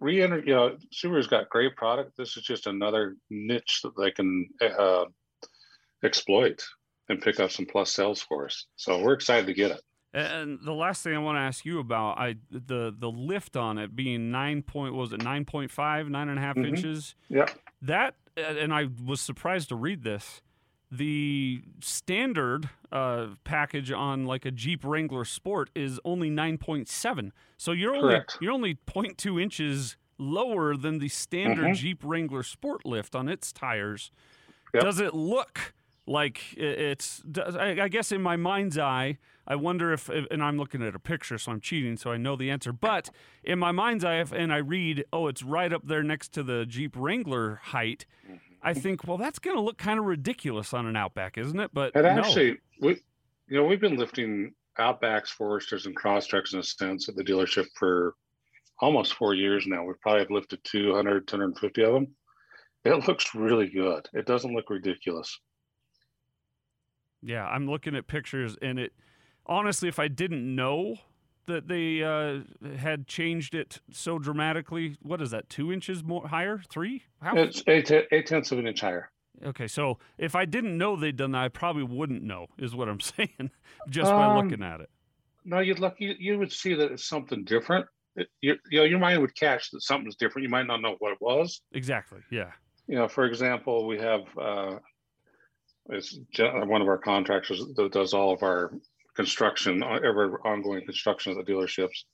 re-enter. 0.00 0.38
You 0.40 0.54
know, 0.54 0.76
Subaru's 0.94 1.26
got 1.26 1.48
great 1.48 1.76
product. 1.76 2.16
This 2.16 2.36
is 2.36 2.42
just 2.44 2.66
another 2.66 3.16
niche 3.28 3.80
that 3.82 3.92
they 3.98 4.10
can 4.10 4.48
uh, 4.60 5.04
exploit 6.04 6.62
and 7.08 7.20
pick 7.20 7.40
up 7.40 7.50
some 7.50 7.66
plus 7.66 7.90
sales 7.92 8.22
for 8.22 8.46
us. 8.46 8.66
So 8.76 9.02
we're 9.02 9.14
excited 9.14 9.46
to 9.46 9.54
get 9.54 9.72
it. 9.72 9.80
And 10.12 10.58
the 10.64 10.72
last 10.72 11.04
thing 11.04 11.14
I 11.14 11.18
want 11.18 11.36
to 11.36 11.40
ask 11.40 11.64
you 11.64 11.78
about, 11.78 12.18
I 12.18 12.34
the 12.50 12.92
the 12.96 13.08
lift 13.08 13.56
on 13.56 13.78
it 13.78 13.94
being 13.94 14.32
nine 14.32 14.60
point 14.62 14.92
what 14.94 15.02
was 15.02 15.12
it 15.12 15.22
nine 15.22 15.44
point 15.44 15.70
five 15.70 16.08
nine 16.08 16.28
and 16.28 16.36
a 16.36 16.42
half 16.42 16.56
Mhm. 16.56 16.66
inches. 16.66 17.14
Yeah. 17.28 17.46
That 17.82 18.16
and 18.36 18.74
I 18.74 18.88
was 19.04 19.20
surprised 19.20 19.68
to 19.68 19.76
read 19.76 20.02
this. 20.02 20.42
The 20.90 21.62
standard 21.80 22.68
uh, 22.90 23.28
package 23.44 23.92
on 23.92 24.24
like 24.26 24.44
a 24.44 24.50
Jeep 24.50 24.82
Wrangler 24.84 25.24
Sport 25.24 25.70
is 25.74 26.00
only 26.04 26.30
nine 26.30 26.58
point 26.58 26.88
seven. 26.88 27.32
So 27.56 27.72
you're 27.72 27.94
only 27.94 28.10
Correct. 28.14 28.38
you're 28.40 28.52
only 28.52 28.74
0.2 28.74 29.40
inches 29.40 29.96
lower 30.18 30.76
than 30.76 30.98
the 30.98 31.08
standard 31.08 31.66
Mhm. 31.66 31.74
Jeep 31.76 32.00
Wrangler 32.04 32.42
Sport 32.42 32.84
lift 32.84 33.14
on 33.14 33.28
its 33.28 33.52
tires. 33.52 34.10
Yep. 34.74 34.82
Does 34.82 35.00
it 35.00 35.14
look 35.14 35.74
like 36.06 36.54
it's? 36.56 37.18
does- 37.22 37.54
I 37.56 37.82
I 37.82 37.88
guess 37.88 38.10
in 38.10 38.20
my 38.20 38.34
mind's 38.36 38.76
eye, 38.76 39.18
I 39.46 39.54
wonder 39.54 39.92
if, 39.92 40.08
and 40.08 40.42
I'm 40.42 40.58
looking 40.58 40.82
at 40.82 40.94
a 40.94 40.98
picture, 40.98 41.38
so 41.38 41.52
I'm 41.52 41.60
cheating, 41.60 41.96
so 41.96 42.10
I 42.10 42.16
know 42.16 42.34
the 42.36 42.50
answer. 42.50 42.72
But 42.72 43.10
in 43.44 43.58
my 43.60 43.70
mind's 43.72 44.04
eye, 44.04 44.20
if, 44.20 44.32
and 44.32 44.52
I 44.52 44.58
read, 44.58 45.04
oh, 45.12 45.28
it's 45.28 45.42
right 45.42 45.72
up 45.72 45.86
there 45.86 46.02
next 46.02 46.32
to 46.34 46.42
the 46.42 46.66
Jeep 46.66 46.94
Wrangler 46.96 47.56
height. 47.66 48.06
I 48.62 48.74
think, 48.74 49.06
well, 49.06 49.16
that's 49.16 49.38
going 49.38 49.56
to 49.56 49.62
look 49.62 49.78
kind 49.78 49.98
of 49.98 50.04
ridiculous 50.04 50.74
on 50.74 50.86
an 50.86 50.96
Outback, 50.96 51.38
isn't 51.38 51.58
it? 51.58 51.70
But 51.72 51.94
And 51.94 52.04
no. 52.04 52.22
actually, 52.22 52.58
we, 52.80 53.00
you 53.48 53.56
know, 53.56 53.64
we've 53.64 53.80
been 53.80 53.96
lifting 53.96 54.54
Outbacks, 54.78 55.28
Foresters, 55.28 55.86
and 55.86 55.96
Crosstreks 55.96 56.52
in 56.52 56.60
a 56.60 56.62
sense 56.62 57.08
at 57.08 57.16
the 57.16 57.24
dealership 57.24 57.66
for 57.76 58.14
almost 58.80 59.14
four 59.14 59.34
years 59.34 59.66
now. 59.66 59.84
We 59.84 59.94
probably 60.00 60.20
have 60.20 60.30
lifted 60.30 60.60
200, 60.64 61.26
250 61.26 61.82
of 61.82 61.92
them. 61.94 62.08
It 62.84 63.06
looks 63.06 63.34
really 63.34 63.68
good. 63.68 64.08
It 64.14 64.26
doesn't 64.26 64.54
look 64.54 64.70
ridiculous. 64.70 65.38
Yeah, 67.22 67.46
I'm 67.46 67.68
looking 67.68 67.94
at 67.94 68.06
pictures, 68.06 68.56
and 68.62 68.78
it 68.78 68.92
honestly, 69.44 69.88
if 69.88 69.98
I 69.98 70.08
didn't 70.08 70.54
know 70.54 70.96
that 71.50 71.68
they 71.68 72.02
uh, 72.02 72.40
had 72.78 73.06
changed 73.06 73.54
it 73.54 73.80
so 73.92 74.18
dramatically, 74.18 74.96
what 75.02 75.20
is 75.20 75.30
that? 75.30 75.48
Two 75.48 75.72
inches 75.72 76.02
more 76.02 76.28
higher? 76.28 76.60
Three? 76.68 77.02
How? 77.20 77.36
It's 77.36 77.62
eight, 77.66 77.90
eight 78.10 78.26
tenths 78.26 78.50
of 78.52 78.58
an 78.58 78.66
inch 78.66 78.80
higher. 78.80 79.10
Okay, 79.44 79.66
so 79.68 79.98
if 80.18 80.34
I 80.34 80.44
didn't 80.44 80.76
know 80.76 80.96
they'd 80.96 81.16
done 81.16 81.32
that, 81.32 81.42
I 81.42 81.48
probably 81.48 81.82
wouldn't 81.82 82.22
know, 82.22 82.46
is 82.58 82.74
what 82.74 82.88
I'm 82.88 83.00
saying, 83.14 83.50
just 83.88 84.10
by 84.10 84.26
Um, 84.26 84.44
looking 84.44 84.62
at 84.64 84.80
it. 84.80 84.90
No, 85.44 85.60
you'd 85.60 85.78
look, 85.78 85.96
you, 85.98 86.14
you 86.18 86.38
would 86.38 86.52
see 86.52 86.74
that 86.74 86.92
it's 86.92 87.06
something 87.08 87.44
different. 87.44 87.86
It, 88.16 88.28
you, 88.40 88.56
you 88.70 88.78
know, 88.80 88.84
your 88.84 88.98
mind 88.98 89.20
would 89.20 89.34
catch 89.34 89.70
that 89.70 89.82
something's 89.82 90.16
different. 90.16 90.44
You 90.44 90.50
might 90.50 90.66
not 90.66 90.82
know 90.82 90.96
what 90.98 91.12
it 91.12 91.18
was. 91.20 91.62
Exactly. 91.72 92.20
Yeah. 92.30 92.50
you 92.86 92.96
know, 92.96 93.08
for 93.08 93.24
example, 93.24 93.86
we 93.86 93.98
have 93.98 94.22
uh, 94.38 94.78
it's 95.88 96.18
one 96.38 96.82
of 96.82 96.88
our 96.88 96.98
contractors 96.98 97.64
that 97.74 97.92
does 97.92 98.12
all 98.12 98.32
of 98.32 98.42
our 98.42 98.72
construction, 99.16 99.82
ever 99.82 100.40
ongoing 100.46 100.84
construction 100.84 101.36
at 101.38 101.44
the 101.44 101.52
dealerships. 101.52 102.04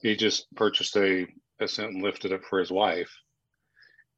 He 0.00 0.16
just 0.16 0.46
purchased 0.54 0.96
a 0.96 1.26
Ascent 1.60 1.92
and 1.94 2.02
lifted 2.04 2.30
it 2.30 2.44
for 2.44 2.60
his 2.60 2.70
wife, 2.70 3.10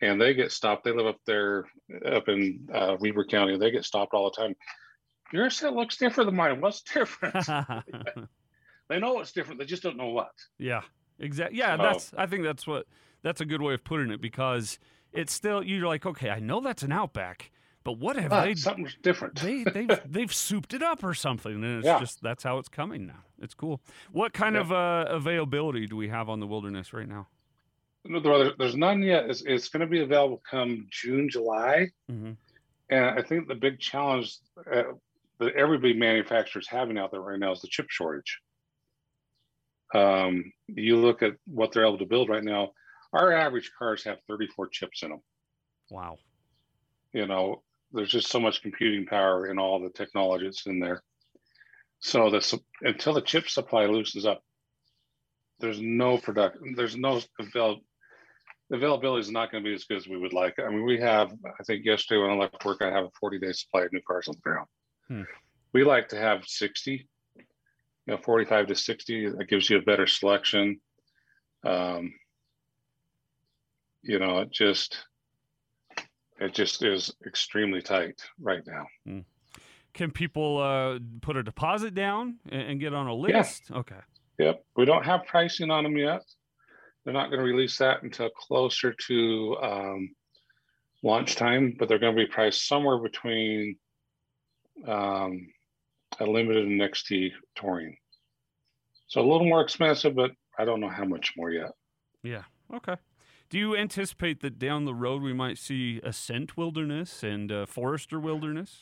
and 0.02 0.20
they 0.20 0.34
get 0.34 0.52
stopped. 0.52 0.84
They 0.84 0.92
live 0.92 1.06
up 1.06 1.20
there, 1.26 1.64
up 2.04 2.28
in 2.28 2.68
uh, 2.72 2.96
Weber 3.00 3.24
County. 3.24 3.56
They 3.56 3.70
get 3.70 3.84
stopped 3.86 4.12
all 4.12 4.30
the 4.30 4.36
time. 4.42 4.54
Your 5.32 5.46
Ascent 5.46 5.74
looks 5.74 5.96
different 5.96 6.28
than 6.28 6.36
mine. 6.36 6.60
What's 6.60 6.82
different? 6.94 7.34
they 8.88 8.98
know 8.98 9.20
it's 9.20 9.32
different. 9.32 9.58
They 9.60 9.66
just 9.66 9.82
don't 9.82 9.96
know 9.96 10.10
what. 10.10 10.30
yeah. 10.58 10.82
Exactly. 11.18 11.58
Yeah. 11.58 11.76
So- 11.76 11.82
That's. 11.82 12.12
I 12.16 12.26
think 12.26 12.44
that's 12.44 12.66
what. 12.66 12.86
That's 13.22 13.42
a 13.42 13.44
good 13.44 13.60
way 13.60 13.74
of 13.74 13.84
putting 13.84 14.10
it 14.10 14.20
because 14.22 14.78
it's 15.12 15.32
still 15.32 15.62
you're 15.62 15.86
like, 15.86 16.06
okay, 16.06 16.30
I 16.30 16.40
know 16.40 16.60
that's 16.60 16.82
an 16.82 16.92
Outback, 16.92 17.50
but 17.84 17.92
what 17.98 18.16
have 18.16 18.30
they 18.30 18.54
something's 18.54 18.96
different. 19.02 19.36
they 19.40 19.64
they've 19.74 20.00
they've 20.06 20.34
souped 20.34 20.74
it 20.74 20.82
up 20.82 21.02
or 21.04 21.14
something, 21.14 21.52
and 21.54 21.64
it's 21.78 21.86
Yeah. 21.86 21.98
just 21.98 22.22
that's 22.22 22.42
how 22.44 22.58
it's 22.58 22.68
coming 22.68 23.06
now. 23.06 23.24
It's 23.40 23.54
cool. 23.54 23.80
What 24.12 24.32
kind 24.32 24.54
Yeah. 24.54 24.60
of 24.62 24.72
uh, 24.72 25.04
availability 25.08 25.86
do 25.86 25.96
we 25.96 26.08
have 26.08 26.28
on 26.28 26.40
the 26.40 26.46
Wilderness 26.46 26.92
right 26.92 27.08
now? 27.08 27.28
No, 28.04 28.20
there- 28.20 28.52
there's 28.58 28.76
none 28.76 29.02
yet. 29.02 29.28
It's, 29.28 29.42
it's 29.42 29.68
going 29.68 29.80
to 29.82 29.86
be 29.86 30.00
available 30.00 30.42
come 30.50 30.86
June, 30.90 31.28
July. 31.28 31.88
hmm 32.08 32.32
And 32.88 33.04
I 33.04 33.22
think 33.22 33.46
the 33.48 33.54
big 33.54 33.78
challenge 33.78 34.36
uh, 34.72 34.82
that 35.38 35.54
everybody 35.54 35.94
manufacturers 35.94 36.66
having 36.68 36.96
out 36.98 37.10
there 37.10 37.20
right 37.20 37.38
now 37.38 37.52
is 37.52 37.60
the 37.60 37.68
chip 37.68 37.86
shortage. 37.90 38.40
Um, 39.94 40.52
you 40.68 40.96
look 40.96 41.22
at 41.22 41.32
what 41.46 41.72
they're 41.72 41.84
able 41.86 41.98
to 41.98 42.06
build 42.06 42.28
right 42.28 42.44
now. 42.44 42.72
Our 43.12 43.32
average 43.32 43.70
cars 43.78 44.04
have 44.04 44.18
34 44.28 44.68
chips 44.68 45.02
in 45.02 45.10
them. 45.10 45.20
Wow. 45.90 46.18
You 47.12 47.26
know, 47.26 47.62
there's 47.92 48.10
just 48.10 48.28
so 48.28 48.40
much 48.40 48.62
computing 48.62 49.06
power 49.06 49.46
in 49.46 49.58
all 49.58 49.80
the 49.80 49.90
technology 49.90 50.44
that's 50.44 50.66
in 50.66 50.78
there. 50.78 51.02
So 52.00 52.30
the 52.30 52.60
until 52.82 53.14
the 53.14 53.20
chip 53.20 53.48
supply 53.48 53.86
loosens 53.86 54.24
up, 54.24 54.42
there's 55.58 55.80
no 55.80 56.18
production. 56.18 56.74
There's 56.74 56.96
no 56.96 57.20
avail- 57.38 57.80
availability 58.72 59.20
is 59.20 59.30
not 59.30 59.52
going 59.52 59.62
to 59.62 59.68
be 59.68 59.74
as 59.74 59.84
good 59.84 59.98
as 59.98 60.08
we 60.08 60.16
would 60.16 60.32
like. 60.32 60.58
I 60.58 60.70
mean, 60.70 60.84
we 60.84 60.98
have. 61.00 61.32
I 61.44 61.62
think 61.64 61.84
yesterday 61.84 62.22
when 62.22 62.30
I 62.30 62.34
left 62.34 62.64
work, 62.64 62.80
I 62.80 62.90
have 62.90 63.04
a 63.04 63.10
40 63.18 63.38
day 63.38 63.52
supply 63.52 63.82
of 63.82 63.92
new 63.92 64.00
cars 64.06 64.28
on 64.28 64.34
the 64.34 64.40
ground. 64.40 64.66
Hmm. 65.08 65.22
We 65.72 65.84
like 65.84 66.08
to 66.08 66.16
have 66.16 66.44
60, 66.46 67.06
you 67.36 67.44
know, 68.06 68.16
45 68.16 68.68
to 68.68 68.74
60. 68.74 69.30
That 69.30 69.48
gives 69.48 69.68
you 69.68 69.78
a 69.78 69.82
better 69.82 70.06
selection. 70.06 70.80
Um, 71.64 72.14
you 74.02 74.18
know, 74.18 74.40
it 74.40 74.50
just 74.50 74.96
it 76.40 76.54
just 76.54 76.82
is 76.82 77.12
extremely 77.26 77.82
tight 77.82 78.20
right 78.40 78.62
now. 78.66 79.22
Can 79.92 80.10
people 80.10 80.58
uh, 80.58 80.98
put 81.20 81.36
a 81.36 81.42
deposit 81.42 81.94
down 81.94 82.38
and, 82.48 82.62
and 82.62 82.80
get 82.80 82.94
on 82.94 83.06
a 83.06 83.14
Yeah. 83.28 83.38
list? 83.38 83.70
Okay. 83.70 84.00
Yep. 84.38 84.64
We 84.76 84.84
don't 84.86 85.04
have 85.04 85.26
pricing 85.26 85.70
on 85.70 85.84
them 85.84 85.96
yet. 85.96 86.22
They're 87.04 87.14
not 87.14 87.28
going 87.28 87.40
to 87.40 87.44
release 87.44 87.76
that 87.78 88.02
until 88.02 88.30
closer 88.30 88.94
to 89.08 89.56
um, 89.62 90.10
launch 91.02 91.36
time, 91.36 91.76
but 91.78 91.88
they're 91.88 91.98
going 91.98 92.16
to 92.16 92.22
be 92.24 92.30
priced 92.30 92.66
somewhere 92.66 92.98
between 92.98 93.76
um, 94.86 95.46
a 96.20 96.24
limited 96.24 96.66
and 96.66 96.80
XT 96.80 97.32
touring. 97.54 97.96
So 99.08 99.20
a 99.20 99.26
little 99.26 99.46
more 99.46 99.60
expensive, 99.60 100.14
but 100.14 100.30
I 100.58 100.64
don't 100.64 100.80
know 100.80 100.88
how 100.88 101.04
much 101.04 101.32
more 101.36 101.50
yet. 101.50 101.72
Yeah. 102.22 102.44
Okay. 102.72 102.96
Do 103.50 103.58
you 103.58 103.76
anticipate 103.76 104.40
that 104.42 104.60
down 104.60 104.84
the 104.84 104.94
road 104.94 105.22
we 105.22 105.32
might 105.32 105.58
see 105.58 106.00
Ascent 106.04 106.56
Wilderness 106.56 107.24
and 107.24 107.50
uh, 107.50 107.66
Forester 107.66 108.20
Wilderness? 108.20 108.80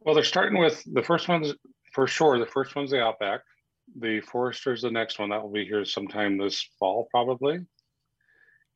Well, 0.00 0.14
they're 0.14 0.22
starting 0.22 0.60
with 0.60 0.82
the 0.94 1.02
first 1.02 1.28
one's 1.28 1.52
for 1.92 2.06
sure. 2.06 2.38
The 2.38 2.46
first 2.46 2.76
one's 2.76 2.92
the 2.92 3.00
Outback. 3.00 3.40
The 3.98 4.20
Forester's 4.20 4.82
the 4.82 4.90
next 4.90 5.18
one 5.18 5.30
that 5.30 5.42
will 5.42 5.50
be 5.50 5.64
here 5.64 5.84
sometime 5.84 6.38
this 6.38 6.64
fall, 6.78 7.08
probably. 7.10 7.58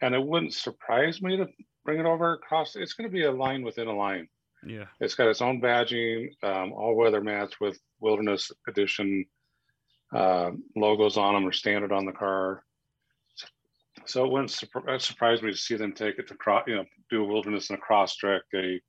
And 0.01 0.13
it 0.13 0.27
wouldn't 0.27 0.55
surprise 0.55 1.23
me 1.23 1.37
to 1.37 1.47
bring 1.85 2.01
it 2.01 2.07
over 2.07 2.33
across. 2.33 2.75
It's 2.75 2.95
going 2.95 3.09
to 3.09 3.15
be 3.15 3.25
a 3.25 3.31
line 3.31 3.63
within 3.63 3.87
a 3.87 3.97
line. 3.97 4.27
Yeah. 4.67 4.87
It's 5.01 5.15
got 5.15 5.29
its 5.29 5.41
own 5.41 5.61
badging, 5.61 6.31
um, 6.43 6.73
all 6.73 6.97
weather 6.97 7.21
mats 7.21 7.61
with 7.61 7.79
Wilderness 8.01 8.51
Edition 8.67 9.25
uh, 10.13 10.51
logos 10.75 11.17
on 11.17 11.35
them, 11.35 11.47
are 11.47 11.53
standard 11.53 11.93
on 11.93 12.07
the 12.07 12.13
car. 12.13 12.65
So 14.07 14.25
it 14.25 14.31
wouldn't 14.33 14.51
surprise 14.51 15.43
me 15.43 15.51
to 15.51 15.57
see 15.57 15.77
them 15.77 15.93
take 15.93 16.19
it 16.19 16.29
to 16.29 16.35
cross, 16.35 16.65
you 16.67 16.77
know, 16.77 16.85
do 17.11 17.23
a 17.23 17.27
Wilderness 17.27 17.71
and 17.71 17.79
a 17.79 17.83
Crosstrek, 17.83 18.41
a 18.55 18.81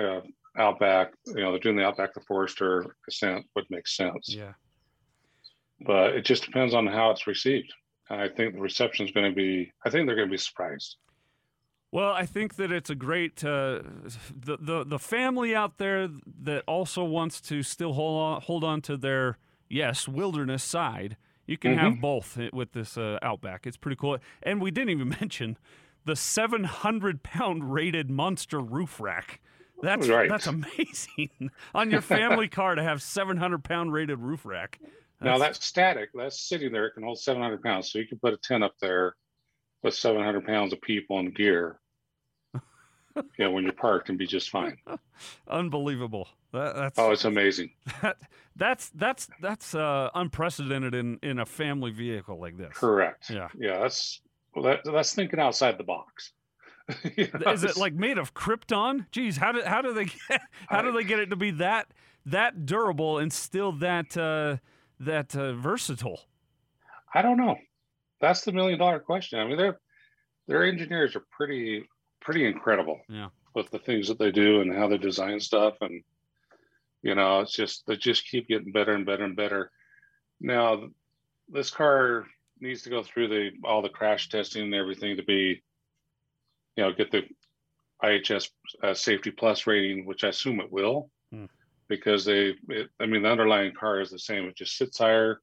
uh, 0.00 0.20
Outback. 0.56 1.12
You 1.26 1.40
know, 1.40 1.50
they're 1.52 1.60
doing 1.60 1.76
the 1.76 1.84
Outback, 1.84 2.14
the 2.14 2.20
Forester 2.20 2.96
Ascent 3.08 3.46
would 3.54 3.64
make 3.70 3.86
sense, 3.86 4.34
Yeah. 4.34 4.52
but 5.80 6.14
it 6.16 6.24
just 6.24 6.44
depends 6.44 6.74
on 6.74 6.86
how 6.86 7.10
it's 7.10 7.26
received. 7.26 7.72
I 8.10 8.28
think 8.28 8.54
the 8.54 8.60
reception 8.60 9.06
is 9.06 9.12
going 9.12 9.30
to 9.30 9.36
be. 9.36 9.70
I 9.84 9.90
think 9.90 10.06
they're 10.06 10.16
going 10.16 10.28
to 10.28 10.32
be 10.32 10.38
surprised. 10.38 10.96
Well, 11.92 12.12
I 12.12 12.26
think 12.26 12.56
that 12.56 12.72
it's 12.72 12.90
a 12.90 12.94
great 12.94 13.44
uh, 13.44 13.80
the, 14.34 14.56
the 14.60 14.84
the 14.84 14.98
family 14.98 15.54
out 15.54 15.78
there 15.78 16.08
that 16.42 16.64
also 16.66 17.04
wants 17.04 17.40
to 17.42 17.62
still 17.62 17.92
hold 17.92 18.20
on, 18.20 18.40
hold 18.42 18.64
on 18.64 18.80
to 18.82 18.96
their 18.96 19.38
yes 19.68 20.08
wilderness 20.08 20.62
side. 20.64 21.16
You 21.48 21.56
can 21.56 21.76
have 21.78 22.00
both 22.00 22.38
with 22.52 22.72
this 22.72 22.96
uh, 22.98 23.18
Outback. 23.22 23.66
It's 23.66 23.78
pretty 23.78 23.96
cool. 23.96 24.18
And 24.42 24.60
we 24.60 24.70
didn't 24.70 24.90
even 24.90 25.08
mention 25.20 25.56
the 26.04 26.14
700 26.14 27.22
pound 27.22 27.72
rated 27.72 28.10
monster 28.10 28.60
roof 28.60 29.00
rack. 29.00 29.40
That's 29.82 30.08
Right. 30.08 30.28
that's 30.28 30.46
amazing 30.46 31.50
on 31.74 31.90
your 31.90 32.00
family 32.00 32.48
car 32.60 32.74
to 32.74 32.82
have 32.82 33.00
700 33.00 33.64
pound 33.64 33.92
rated 33.92 34.18
roof 34.18 34.44
rack. 34.44 34.78
Now 35.20 35.38
that's 35.38 35.64
static. 35.64 36.10
That's 36.14 36.38
sitting 36.38 36.70
there. 36.70 36.86
It 36.86 36.92
can 36.92 37.02
hold 37.02 37.18
700 37.18 37.62
pounds. 37.62 37.90
So 37.90 37.98
you 37.98 38.06
can 38.06 38.18
put 38.18 38.34
a 38.34 38.36
tent 38.36 38.62
up 38.62 38.74
there 38.80 39.16
with 39.82 39.94
700 39.94 40.44
pounds 40.46 40.72
of 40.72 40.80
people 40.80 41.18
and 41.18 41.34
gear. 41.34 41.80
Yeah, 43.38 43.48
when 43.48 43.64
you're 43.64 43.72
parked 43.72 44.08
and 44.08 44.18
be 44.18 44.26
just 44.26 44.50
fine. 44.50 44.76
unbelievable. 45.48 46.28
That, 46.52 46.74
that's 46.76 46.98
Oh, 46.98 47.12
it's 47.12 47.24
amazing. 47.24 47.70
that, 48.02 48.16
that's 48.56 48.90
that's 48.90 49.28
that's 49.40 49.74
uh, 49.74 50.10
unprecedented 50.14 50.94
in 50.94 51.18
in 51.22 51.38
a 51.38 51.46
family 51.46 51.90
vehicle 51.90 52.38
like 52.40 52.56
this. 52.56 52.72
Correct. 52.74 53.30
Yeah. 53.30 53.48
Yeah, 53.58 53.78
that's 53.80 54.20
Well, 54.54 54.64
that, 54.64 54.80
that's 54.84 55.14
thinking 55.14 55.40
outside 55.40 55.78
the 55.78 55.84
box. 55.84 56.32
you 57.16 57.28
know, 57.44 57.52
Is 57.52 57.64
it 57.64 57.76
like 57.76 57.94
made 57.94 58.18
of 58.18 58.34
krypton? 58.34 59.06
Geez, 59.10 59.36
how 59.36 59.52
do 59.52 59.62
how 59.64 59.82
do 59.82 59.92
they 59.92 60.06
get, 60.06 60.40
how 60.68 60.82
do 60.82 60.92
they 60.92 61.04
get 61.04 61.18
it 61.18 61.30
to 61.30 61.36
be 61.36 61.50
that 61.52 61.88
that 62.26 62.66
durable 62.66 63.18
and 63.18 63.32
still 63.32 63.72
that 63.72 64.16
uh, 64.16 64.56
that 65.00 65.36
uh, 65.36 65.52
versatile? 65.54 66.22
I 67.14 67.22
don't 67.22 67.36
know. 67.36 67.56
That's 68.20 68.42
the 68.42 68.52
million 68.52 68.78
dollar 68.78 69.00
question. 69.00 69.38
I 69.38 69.46
mean, 69.46 69.56
their 69.56 69.78
their 70.46 70.64
engineers 70.64 71.14
are 71.14 71.24
pretty 71.30 71.84
pretty 72.28 72.44
incredible. 72.46 73.00
Yeah. 73.08 73.28
With 73.54 73.70
the 73.70 73.78
things 73.78 74.06
that 74.08 74.18
they 74.18 74.30
do 74.30 74.60
and 74.60 74.70
how 74.70 74.86
they 74.86 74.98
design 74.98 75.40
stuff, 75.40 75.76
and 75.80 76.02
you 77.02 77.14
know, 77.14 77.40
it's 77.40 77.54
just 77.54 77.86
they 77.86 77.96
just 77.96 78.28
keep 78.28 78.48
getting 78.48 78.70
better 78.70 78.92
and 78.92 79.06
better 79.06 79.24
and 79.24 79.34
better. 79.34 79.70
Now, 80.38 80.88
this 81.48 81.70
car 81.70 82.26
needs 82.60 82.82
to 82.82 82.90
go 82.90 83.02
through 83.02 83.28
the 83.28 83.50
all 83.64 83.80
the 83.80 83.88
crash 83.88 84.28
testing 84.28 84.64
and 84.64 84.74
everything 84.74 85.16
to 85.16 85.22
be, 85.22 85.62
you 86.76 86.84
know, 86.84 86.92
get 86.92 87.10
the 87.10 87.22
IIHS 88.04 88.50
uh, 88.82 88.92
Safety 88.92 89.30
Plus 89.30 89.66
rating, 89.66 90.04
which 90.04 90.22
I 90.22 90.28
assume 90.28 90.60
it 90.60 90.70
will, 90.70 91.10
hmm. 91.32 91.46
because 91.88 92.26
they, 92.26 92.52
it, 92.68 92.90
I 93.00 93.06
mean, 93.06 93.22
the 93.22 93.30
underlying 93.30 93.72
car 93.72 94.02
is 94.02 94.10
the 94.10 94.18
same. 94.18 94.44
It 94.44 94.54
just 94.54 94.76
sits 94.76 94.98
higher. 94.98 95.40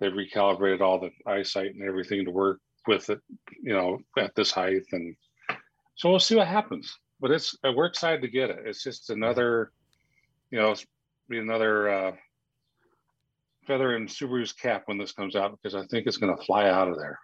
They've 0.00 0.12
recalibrated 0.12 0.80
all 0.80 0.98
the 0.98 1.12
eyesight 1.24 1.74
and 1.74 1.84
everything 1.84 2.24
to 2.24 2.32
work 2.32 2.58
with 2.88 3.10
it, 3.10 3.20
you 3.62 3.74
know, 3.74 4.00
at 4.18 4.34
this 4.34 4.50
height, 4.50 4.82
and 4.90 5.14
so 5.96 6.10
we'll 6.10 6.20
see 6.20 6.36
what 6.36 6.46
happens. 6.46 6.96
But 7.20 7.30
it's 7.30 7.56
we're 7.64 7.86
excited 7.86 8.22
to 8.22 8.28
get 8.28 8.50
it. 8.50 8.60
It's 8.64 8.82
just 8.82 9.10
another, 9.10 9.72
you 10.50 10.58
know, 10.58 10.74
be 11.28 11.38
another 11.38 11.88
uh, 11.88 12.12
feather 13.66 13.96
in 13.96 14.06
Subaru's 14.06 14.52
cap 14.52 14.82
when 14.86 14.98
this 14.98 15.12
comes 15.12 15.34
out 15.34 15.58
because 15.60 15.74
I 15.74 15.86
think 15.86 16.06
it's 16.06 16.18
going 16.18 16.36
to 16.36 16.44
fly 16.44 16.68
out 16.68 16.88
of 16.88 16.96
there. 16.96 17.18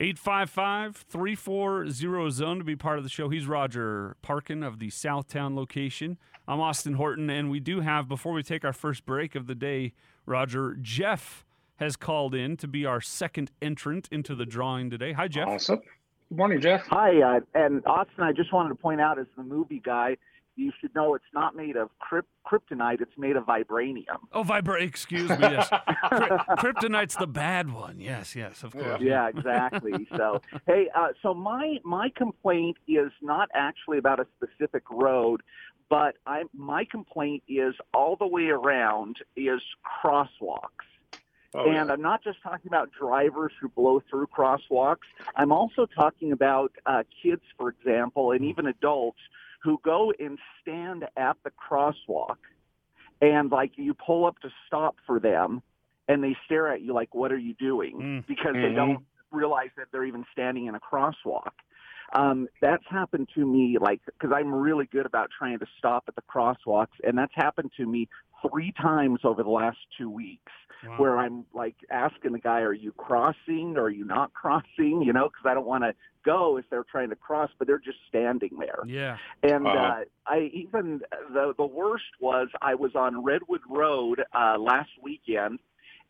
855 0.00 0.96
340 0.96 2.30
zone 2.30 2.58
to 2.58 2.64
be 2.64 2.76
part 2.76 2.98
of 2.98 3.04
the 3.04 3.10
show. 3.10 3.28
He's 3.28 3.46
Roger 3.46 4.16
Parkin 4.22 4.62
of 4.62 4.78
the 4.78 4.88
Southtown 4.88 5.56
location. 5.56 6.18
I'm 6.46 6.60
Austin 6.60 6.94
Horton, 6.94 7.28
and 7.28 7.50
we 7.50 7.58
do 7.58 7.80
have, 7.80 8.06
before 8.06 8.32
we 8.32 8.44
take 8.44 8.64
our 8.64 8.72
first 8.72 9.04
break 9.04 9.34
of 9.34 9.48
the 9.48 9.56
day, 9.56 9.92
Roger, 10.24 10.76
Jeff 10.80 11.44
has 11.76 11.96
called 11.96 12.32
in 12.32 12.56
to 12.58 12.68
be 12.68 12.86
our 12.86 13.00
second 13.00 13.50
entrant 13.60 14.08
into 14.12 14.36
the 14.36 14.46
drawing 14.46 14.88
today. 14.88 15.12
Hi, 15.12 15.26
Jeff. 15.26 15.48
Awesome. 15.48 15.80
Good 16.28 16.38
morning, 16.38 16.60
Jeff. 16.60 16.82
Hi, 16.88 17.22
uh, 17.22 17.40
and 17.54 17.82
Austin, 17.86 18.22
I 18.22 18.32
just 18.32 18.52
wanted 18.52 18.68
to 18.70 18.74
point 18.74 19.00
out 19.00 19.18
as 19.18 19.26
the 19.36 19.42
movie 19.42 19.80
guy, 19.82 20.18
you 20.56 20.72
should 20.80 20.94
know 20.94 21.14
it's 21.14 21.24
not 21.32 21.56
made 21.56 21.76
of 21.76 21.88
crypt- 22.00 22.28
kryptonite; 22.46 23.00
it's 23.00 23.16
made 23.16 23.36
of 23.36 23.44
vibranium. 23.44 24.18
Oh, 24.32 24.42
vibra. 24.42 24.82
Excuse 24.82 25.30
me. 25.30 25.36
Yes, 25.40 25.68
kryptonite's 26.12 27.16
the 27.16 27.28
bad 27.28 27.72
one. 27.72 27.98
Yes, 28.00 28.36
yes, 28.36 28.62
of 28.62 28.72
course. 28.72 29.00
Yeah, 29.00 29.28
exactly. 29.28 30.06
so, 30.16 30.42
hey, 30.66 30.88
uh, 30.94 31.08
so 31.22 31.32
my 31.32 31.78
my 31.84 32.10
complaint 32.14 32.76
is 32.86 33.10
not 33.22 33.48
actually 33.54 33.98
about 33.98 34.20
a 34.20 34.26
specific 34.36 34.82
road, 34.90 35.42
but 35.88 36.16
I 36.26 36.42
my 36.52 36.84
complaint 36.90 37.42
is 37.48 37.74
all 37.94 38.16
the 38.16 38.26
way 38.26 38.48
around 38.48 39.16
is 39.36 39.62
crosswalks. 40.04 40.84
Oh, 41.54 41.64
and 41.64 41.74
yeah. 41.74 41.92
I'm 41.92 42.02
not 42.02 42.22
just 42.22 42.42
talking 42.42 42.66
about 42.66 42.90
drivers 42.92 43.52
who 43.60 43.68
blow 43.68 44.02
through 44.10 44.26
crosswalks. 44.26 45.06
I'm 45.34 45.50
also 45.50 45.86
talking 45.86 46.32
about 46.32 46.72
uh, 46.84 47.04
kids, 47.22 47.42
for 47.56 47.70
example, 47.70 48.32
and 48.32 48.44
even 48.44 48.66
adults 48.66 49.20
who 49.62 49.80
go 49.82 50.12
and 50.18 50.38
stand 50.60 51.04
at 51.16 51.36
the 51.44 51.50
crosswalk 51.50 52.36
and 53.20 53.50
like 53.50 53.72
you 53.76 53.94
pull 53.94 54.26
up 54.26 54.38
to 54.40 54.50
stop 54.66 54.96
for 55.06 55.18
them 55.18 55.62
and 56.08 56.22
they 56.22 56.36
stare 56.44 56.72
at 56.72 56.80
you 56.80 56.92
like 56.92 57.14
what 57.14 57.32
are 57.32 57.38
you 57.38 57.54
doing 57.54 57.96
mm. 57.96 58.26
because 58.26 58.54
mm-hmm. 58.54 58.62
they 58.62 58.74
don't 58.74 59.04
realize 59.30 59.70
that 59.76 59.86
they're 59.92 60.04
even 60.04 60.24
standing 60.32 60.66
in 60.66 60.74
a 60.74 60.80
crosswalk 60.80 61.50
um, 62.14 62.48
that's 62.62 62.84
happened 62.88 63.28
to 63.34 63.44
me 63.44 63.76
like 63.80 64.00
because 64.06 64.34
i'm 64.34 64.54
really 64.54 64.86
good 64.86 65.06
about 65.06 65.28
trying 65.36 65.58
to 65.58 65.66
stop 65.76 66.04
at 66.08 66.14
the 66.14 66.22
crosswalks 66.22 66.86
and 67.02 67.18
that's 67.18 67.34
happened 67.34 67.70
to 67.76 67.86
me 67.86 68.08
three 68.48 68.72
times 68.80 69.20
over 69.24 69.42
the 69.42 69.50
last 69.50 69.78
two 69.96 70.10
weeks 70.10 70.52
wow. 70.86 70.96
where 70.98 71.18
I'm 71.18 71.44
like 71.54 71.76
asking 71.90 72.32
the 72.32 72.38
guy, 72.38 72.60
are 72.60 72.72
you 72.72 72.92
crossing 72.92 73.74
or 73.76 73.82
are 73.84 73.90
you 73.90 74.04
not 74.04 74.32
crossing? 74.32 75.02
You 75.02 75.12
know, 75.12 75.28
because 75.28 75.44
I 75.46 75.54
don't 75.54 75.66
want 75.66 75.84
to 75.84 75.94
go 76.24 76.56
if 76.56 76.64
they're 76.70 76.84
trying 76.84 77.10
to 77.10 77.16
cross, 77.16 77.50
but 77.58 77.66
they're 77.66 77.78
just 77.78 77.98
standing 78.08 78.58
there. 78.58 78.80
Yeah. 78.86 79.16
And 79.42 79.66
uh, 79.66 80.00
I 80.26 80.50
even 80.52 81.00
the 81.32 81.54
the 81.56 81.66
worst 81.66 82.04
was 82.20 82.48
I 82.60 82.74
was 82.74 82.94
on 82.94 83.24
Redwood 83.24 83.62
Road 83.68 84.22
uh, 84.32 84.58
last 84.58 84.90
weekend 85.02 85.58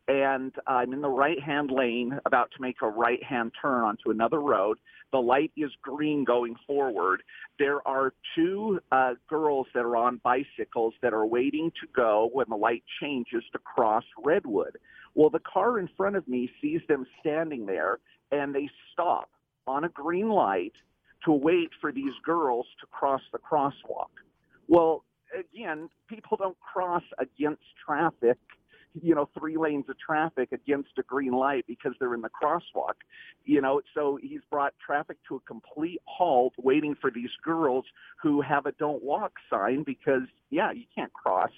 and 0.09 0.55
I'm 0.67 0.95
in 0.95 1.03
the 1.03 1.09
right 1.09 1.41
hand 1.41 1.71
lane 1.71 2.19
about 2.25 2.51
to 2.57 2.63
make 2.63 2.77
a 2.81 2.89
right 2.89 3.23
hand 3.23 3.53
turn 3.61 3.85
onto 3.85 4.11
another 4.11 4.41
road. 4.41 4.79
The 5.13 5.19
light 5.19 5.53
is 5.57 5.71
green 5.83 6.25
going 6.25 6.57
forward. 6.67 7.23
There 7.59 7.87
are 7.87 8.15
two 8.35 8.81
uh, 8.91 9.15
girls 9.29 9.67
that 9.75 9.85
are 9.85 9.97
on 9.97 10.21
bicycles 10.25 10.95
that 11.03 11.13
are 11.13 11.27
waiting 11.27 11.71
to 11.83 11.87
go 11.95 12.31
when 12.33 12.47
the 12.49 12.57
light 12.57 12.83
changes 13.01 13.45
to 13.53 13.59
cross 13.59 14.05
Redwood. 14.25 14.79
Well, 15.15 15.31
the 15.31 15.41
car 15.41 15.79
in 15.79 15.89
front 15.95 16.17
of 16.17 16.27
me 16.27 16.51
sees 16.61 16.81
them 16.89 17.07
standing 17.21 17.67
there 17.67 17.99
and 18.33 18.55
they 18.55 18.69
stop 18.93 19.31
on 19.67 19.85
a 19.85 19.89
green 19.91 20.31
light 20.31 20.73
to 21.25 21.33
wait 21.33 21.71
for 21.81 21.93
these 21.93 22.15
girls 22.25 22.67
to 22.81 22.87
cross 22.87 23.21
the 23.33 23.39
crosswalk. 23.39 24.09
Well, 24.69 25.05
again, 25.39 25.91
people 26.09 26.39
don't 26.39 26.57
cross 26.61 27.03
against 27.19 27.63
traffic 27.85 28.39
you 29.01 29.15
know, 29.15 29.29
three 29.39 29.57
lanes 29.57 29.87
of 29.89 29.99
traffic 29.99 30.53
against 30.53 30.91
a 30.99 31.03
green 31.03 31.33
light 31.33 31.65
because 31.67 31.93
they're 31.99 32.15
in 32.15 32.23
the 32.23 32.31
crosswalk. 32.31 32.95
You 33.45 33.61
know, 33.61 33.81
so 33.95 34.19
he's 34.21 34.41
brought 34.51 34.75
traffic 34.85 35.17
to 35.29 35.37
a 35.37 35.41
complete 35.41 36.01
halt 36.05 36.55
waiting 36.59 36.95
for 37.01 37.11
these 37.11 37.31
girls 37.43 37.85
who 38.23 38.41
have 38.41 38.67
a 38.67 38.73
don't 38.73 39.03
walk 39.03 39.33
sign 39.51 39.83
because, 39.85 40.23
yeah, 40.51 40.73
you 40.73 40.85
can't 40.95 41.13
cross 41.13 41.51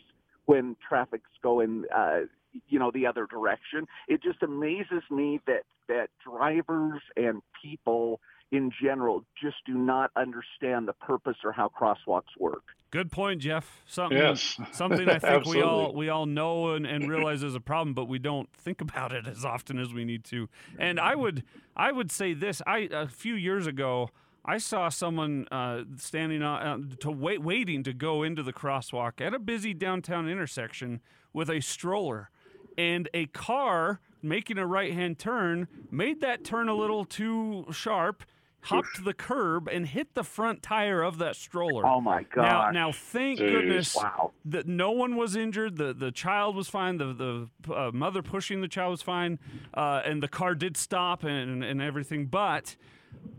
when 0.47 0.77
traffic's 0.87 1.31
going, 1.43 1.85
uh, 1.95 2.21
you 2.69 2.79
know, 2.79 2.91
the 2.93 3.07
other 3.07 3.27
direction. 3.27 3.87
It 4.09 4.23
just 4.23 4.43
amazes 4.43 5.03
me 5.11 5.41
that, 5.47 5.63
that 5.89 6.09
drivers 6.25 7.03
and 7.17 7.43
people 7.63 8.21
in 8.53 8.71
general 8.83 9.25
just 9.41 9.57
do 9.67 9.75
not 9.75 10.11
understand 10.17 10.89
the 10.89 10.93
purpose 10.93 11.37
or 11.45 11.53
how 11.53 11.69
crosswalks 11.69 12.37
work. 12.39 12.63
Good 12.91 13.13
point, 13.13 13.41
Jeff. 13.41 13.83
Something, 13.87 14.19
yes. 14.19 14.59
something 14.73 15.09
I 15.09 15.19
think 15.21 15.47
we 15.47 15.63
all 15.63 15.95
we 15.95 16.09
all 16.09 16.27
know 16.27 16.71
and, 16.71 16.85
and 16.87 17.09
realize 17.09 17.43
is 17.43 17.55
a 17.55 17.61
problem, 17.61 17.95
but 17.95 18.07
we 18.07 18.19
don't 18.19 18.53
think 18.53 18.81
about 18.81 19.13
it 19.13 19.27
as 19.27 19.45
often 19.45 19.79
as 19.79 19.95
we 19.95 20.05
need 20.05 20.25
to. 20.25 20.49
And 20.79 20.99
I 20.99 21.15
would 21.15 21.45
I 21.77 21.93
would 21.93 22.11
say 22.11 22.35
this: 22.35 22.61
I 22.67 22.89
a 22.91 23.07
few 23.07 23.35
years 23.35 23.67
ago. 23.67 24.11
I 24.43 24.57
saw 24.57 24.89
someone 24.89 25.47
uh, 25.53 25.83
standing 25.99 26.43
on, 26.43 26.63
uh, 26.63 26.97
to 27.01 27.11
wait, 27.11 27.43
waiting 27.43 27.83
to 27.83 27.93
go 27.93 28.23
into 28.23 28.43
the 28.43 28.55
crosswalk 28.55 29.21
at 29.21 29.35
a 29.35 29.39
busy 29.39 29.75
downtown 29.75 30.31
intersection 30.31 31.03
with 31.35 31.51
a 31.51 31.61
stroller, 31.61 32.31
and 32.79 33.07
a 33.13 33.27
car 33.27 34.01
making 34.23 34.57
a 34.57 34.67
right-hand 34.67 35.19
turn 35.19 35.69
made 35.91 36.23
that 36.23 36.43
turn 36.43 36.71
a 36.71 36.75
little 36.75 37.05
too 37.05 37.67
sharp 37.71 38.25
hopped 38.63 39.05
the 39.05 39.15
curb 39.15 39.69
and 39.69 39.87
hit 39.87 40.15
the 40.15 40.25
front 40.25 40.63
tire 40.63 41.03
of 41.03 41.19
that 41.19 41.37
stroller. 41.37 41.87
Oh 41.87 42.01
my 42.01 42.25
god! 42.25 42.43
Now, 42.43 42.71
now 42.87 42.93
thank 42.93 43.39
Jeez. 43.39 43.51
goodness 43.51 43.97
wow. 43.97 44.33
that 44.45 44.67
no 44.67 44.91
one 44.91 45.17
was 45.17 45.37
injured. 45.37 45.77
the 45.77 45.93
The 45.93 46.13
child 46.13 46.57
was 46.57 46.69
fine. 46.69 46.99
The 46.99 47.49
the 47.65 47.75
uh, 47.75 47.91
mother 47.93 48.23
pushing 48.23 48.61
the 48.61 48.69
child 48.69 48.93
was 48.93 49.03
fine, 49.03 49.39
uh, 49.75 50.03
and 50.05 50.23
the 50.23 50.29
car 50.29 50.55
did 50.55 50.77
stop 50.77 51.25
and 51.25 51.65
and 51.65 51.81
everything. 51.81 52.27
But 52.27 52.77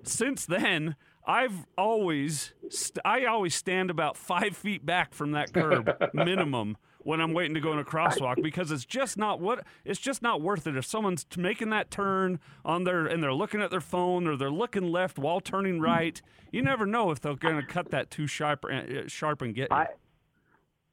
since 0.04 0.46
then. 0.46 0.96
I've 1.26 1.66
always, 1.78 2.54
st- 2.70 3.00
I 3.06 3.26
always 3.26 3.56
stand 3.56 3.90
about 3.90 4.18
five 4.18 4.56
feet 4.58 4.86
back 4.86 5.14
from 5.14 5.32
that 5.32 5.54
curb 5.54 5.92
minimum 6.14 6.78
when 7.04 7.20
I'm 7.20 7.34
waiting 7.34 7.54
to 7.56 7.60
go 7.60 7.74
in 7.74 7.80
a 7.80 7.84
crosswalk 7.84 8.36
because 8.44 8.72
it's 8.72 8.86
just 8.86 9.18
not 9.18 9.40
what 9.40 9.66
it's 9.86 10.00
just 10.00 10.22
not 10.22 10.42
worth 10.42 10.68
it 10.68 10.76
if 10.76 10.86
someone's 10.86 11.26
making 11.38 11.70
that 11.72 11.92
turn 11.92 12.40
on 12.64 12.84
their 12.84 13.06
and 13.06 13.22
they're 13.24 13.34
looking 13.34 13.62
at 13.62 13.72
their 13.72 13.82
phone 13.82 14.28
or 14.28 14.36
they're 14.36 14.52
looking 14.52 14.92
left 14.92 15.18
while 15.18 15.40
turning 15.40 15.80
right. 15.80 16.22
You 16.52 16.62
never 16.62 16.86
know 16.86 17.12
if 17.12 17.22
they're 17.22 17.36
going 17.36 17.58
to 17.58 17.66
cut 17.66 17.92
that 17.92 18.12
too 18.12 18.28
sharp 18.28 18.66
uh, 18.66 19.08
sharp 19.08 19.42
and 19.42 19.56
get 19.56 19.70
you. 19.72 19.78
I, 19.78 19.88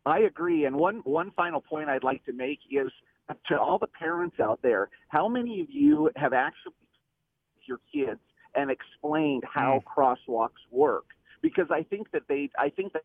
I 0.07 0.21
agree. 0.21 0.65
And 0.65 0.77
one 0.77 1.01
one 1.05 1.31
final 1.33 1.61
point 1.61 1.89
I'd 1.89 2.05
like 2.05 2.25
to 2.27 2.33
make 2.33 2.61
is 2.71 2.91
to 3.49 3.59
all 3.59 3.79
the 3.79 3.87
parents 3.87 4.41
out 4.41 4.61
there, 4.63 4.89
how 5.09 5.29
many 5.29 5.61
of 5.61 5.69
you 5.71 6.11
have 6.17 6.33
actually 6.33 6.73
your 7.67 7.79
kids 7.93 8.21
and 8.59 8.71
explained 8.73 9.45
how 9.51 9.81
mm. 9.81 9.85
crosswalks 9.85 10.65
work? 10.73 11.07
Because 11.41 11.69
I 11.71 11.85
think 11.85 12.11
that 12.11 12.23
they 12.29 12.51
I 12.59 12.71
think 12.71 12.93
that 12.93 13.03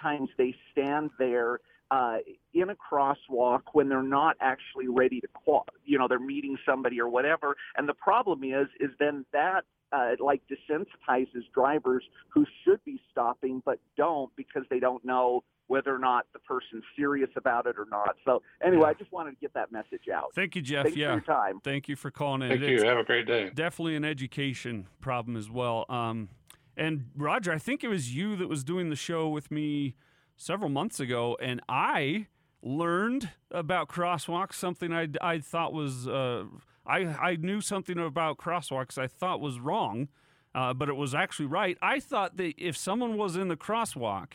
times 0.00 0.28
they 0.36 0.54
stand 0.70 1.10
there 1.18 1.60
uh, 1.90 2.18
in 2.52 2.68
a 2.68 2.76
crosswalk 2.76 3.62
when 3.72 3.88
they're 3.88 4.02
not 4.02 4.36
actually 4.40 4.88
ready 4.88 5.20
to 5.20 5.28
qual 5.28 5.64
you 5.84 5.98
know 5.98 6.06
they're 6.06 6.18
meeting 6.18 6.58
somebody 6.66 7.00
or 7.00 7.08
whatever 7.08 7.56
and 7.76 7.88
the 7.88 7.94
problem 7.94 8.44
is 8.44 8.66
is 8.80 8.90
then 8.98 9.24
that 9.32 9.64
uh, 9.92 10.10
like 10.18 10.42
desensitizes 10.50 11.44
drivers 11.54 12.04
who 12.28 12.44
should 12.64 12.84
be 12.84 13.00
stopping 13.10 13.62
but 13.64 13.78
don't 13.96 14.34
because 14.36 14.64
they 14.68 14.80
don't 14.80 15.04
know 15.04 15.42
whether 15.68 15.94
or 15.94 15.98
not 15.98 16.26
the 16.32 16.38
person's 16.40 16.84
serious 16.96 17.30
about 17.36 17.66
it 17.66 17.76
or 17.78 17.86
not. 17.90 18.16
So 18.24 18.42
anyway, 18.64 18.82
Yeah. 18.84 18.90
I 18.90 18.94
just 18.94 19.12
wanted 19.12 19.32
to 19.32 19.36
get 19.40 19.52
that 19.54 19.72
message 19.72 20.08
out. 20.14 20.32
Thank 20.34 20.54
you, 20.56 20.62
Jeff. 20.62 20.84
Thanks 20.84 20.96
yeah. 20.98 21.08
for 21.08 21.12
your 21.14 21.20
time. 21.22 21.60
Thank 21.64 21.88
you 21.88 21.96
for 21.96 22.10
calling 22.10 22.42
in. 22.42 22.50
Thank 22.50 22.62
It's 22.62 22.82
you. 22.82 22.88
Have 22.88 22.98
a 22.98 23.04
great 23.04 23.26
day. 23.26 23.50
definitely 23.54 23.96
an 23.96 24.04
education 24.04 24.86
problem 25.00 25.36
as 25.36 25.50
well. 25.50 25.84
Um, 25.88 26.28
and 26.76 27.06
Roger, 27.16 27.52
I 27.52 27.58
think 27.58 27.82
it 27.82 27.88
was 27.88 28.14
you 28.14 28.36
that 28.36 28.48
was 28.48 28.62
doing 28.62 28.90
the 28.90 28.96
show 28.96 29.28
with 29.28 29.50
me 29.50 29.94
several 30.36 30.68
months 30.70 31.00
ago, 31.00 31.36
and 31.40 31.60
I 31.68 32.26
learned 32.62 33.30
about 33.50 33.88
crosswalks, 33.88 34.54
something 34.54 34.92
I, 34.92 35.08
I 35.20 35.38
thought 35.38 35.72
was, 35.72 36.06
uh, 36.06 36.44
I, 36.86 36.98
I 37.00 37.36
knew 37.36 37.60
something 37.60 37.98
about 37.98 38.38
crosswalks 38.38 38.98
I 38.98 39.06
thought 39.06 39.40
was 39.40 39.58
wrong, 39.58 40.08
uh, 40.54 40.74
but 40.74 40.88
it 40.88 40.96
was 40.96 41.14
actually 41.14 41.46
right. 41.46 41.78
I 41.80 42.00
thought 42.00 42.36
that 42.36 42.54
if 42.58 42.76
someone 42.76 43.16
was 43.16 43.36
in 43.36 43.48
the 43.48 43.56
crosswalk, 43.56 44.32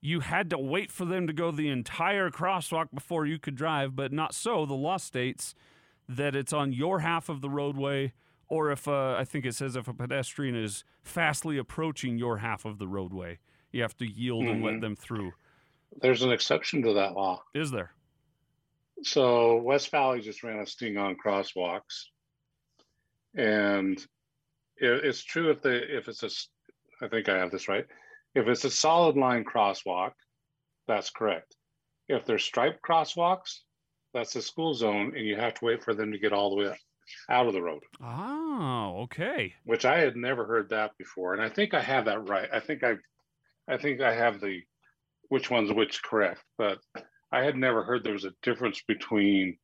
you 0.00 0.20
had 0.20 0.48
to 0.50 0.58
wait 0.58 0.92
for 0.92 1.04
them 1.04 1.26
to 1.26 1.32
go 1.32 1.50
the 1.50 1.68
entire 1.68 2.30
crosswalk 2.30 2.88
before 2.94 3.26
you 3.26 3.38
could 3.38 3.56
drive, 3.56 3.96
but 3.96 4.12
not 4.12 4.34
so. 4.34 4.64
The 4.64 4.74
law 4.74 4.96
states 4.96 5.54
that 6.08 6.36
it's 6.36 6.52
on 6.52 6.72
your 6.72 7.00
half 7.00 7.28
of 7.28 7.40
the 7.40 7.50
roadway, 7.50 8.12
or 8.48 8.70
if 8.70 8.86
uh, 8.88 9.14
I 9.18 9.24
think 9.24 9.44
it 9.44 9.54
says 9.54 9.76
if 9.76 9.88
a 9.88 9.94
pedestrian 9.94 10.54
is 10.54 10.84
fastly 11.02 11.58
approaching 11.58 12.16
your 12.18 12.38
half 12.38 12.64
of 12.64 12.78
the 12.78 12.86
roadway, 12.88 13.38
you 13.72 13.82
have 13.82 13.96
to 13.98 14.06
yield 14.06 14.44
and 14.44 14.62
let 14.62 14.74
Mhm. 14.74 14.80
them 14.80 14.96
through. 14.96 15.32
There's 16.00 16.22
an 16.22 16.32
exception 16.32 16.82
to 16.82 16.92
that 16.94 17.14
law. 17.14 17.42
Is 17.54 17.70
there? 17.70 17.92
So 19.02 19.56
West 19.56 19.90
Valley 19.90 20.20
just 20.20 20.42
ran 20.42 20.60
a 20.60 20.66
sting 20.66 20.96
on 20.96 21.16
crosswalks, 21.16 22.06
and 23.34 23.98
it, 24.76 25.04
it's 25.04 25.22
true 25.22 25.50
if 25.50 25.60
the 25.62 25.96
if 25.96 26.08
it's 26.08 26.22
a, 26.22 26.30
I 27.04 27.08
think 27.08 27.28
I 27.28 27.38
have 27.38 27.50
this 27.50 27.68
right. 27.68 27.86
If 28.34 28.46
it's 28.46 28.64
a 28.64 28.70
solid 28.70 29.16
line 29.16 29.44
crosswalk, 29.44 30.12
that's 30.86 31.10
correct. 31.10 31.56
If 32.08 32.24
they're 32.24 32.38
striped 32.38 32.82
crosswalks, 32.82 33.60
that's 34.14 34.36
a 34.36 34.42
school 34.42 34.74
zone, 34.74 35.12
and 35.16 35.26
you 35.26 35.36
have 35.36 35.54
to 35.54 35.64
wait 35.64 35.84
for 35.84 35.94
them 35.94 36.12
to 36.12 36.18
get 36.18 36.32
all 36.32 36.50
the 36.50 36.56
way 36.56 36.76
out 37.28 37.46
of 37.46 37.52
the 37.52 37.62
road. 37.62 37.82
Oh, 38.02 39.00
okay. 39.04 39.54
Which 39.64 39.84
I 39.84 39.98
had 39.98 40.16
never 40.16 40.46
heard 40.46 40.70
that 40.70 40.92
before, 40.98 41.34
and 41.34 41.42
I 41.42 41.48
think 41.48 41.74
I 41.74 41.80
have 41.80 42.06
that 42.06 42.28
right. 42.28 42.48
I 42.52 42.60
think 42.60 42.82
I, 42.84 42.96
I 43.68 43.76
think 43.76 44.00
I 44.00 44.14
have 44.14 44.40
the, 44.40 44.62
which 45.28 45.50
one's 45.50 45.72
which 45.72 46.02
correct, 46.02 46.42
but 46.56 46.78
I 47.30 47.44
had 47.44 47.56
never 47.56 47.82
heard 47.84 48.04
there 48.04 48.12
was 48.14 48.24
a 48.24 48.34
difference 48.42 48.82
between 48.86 49.58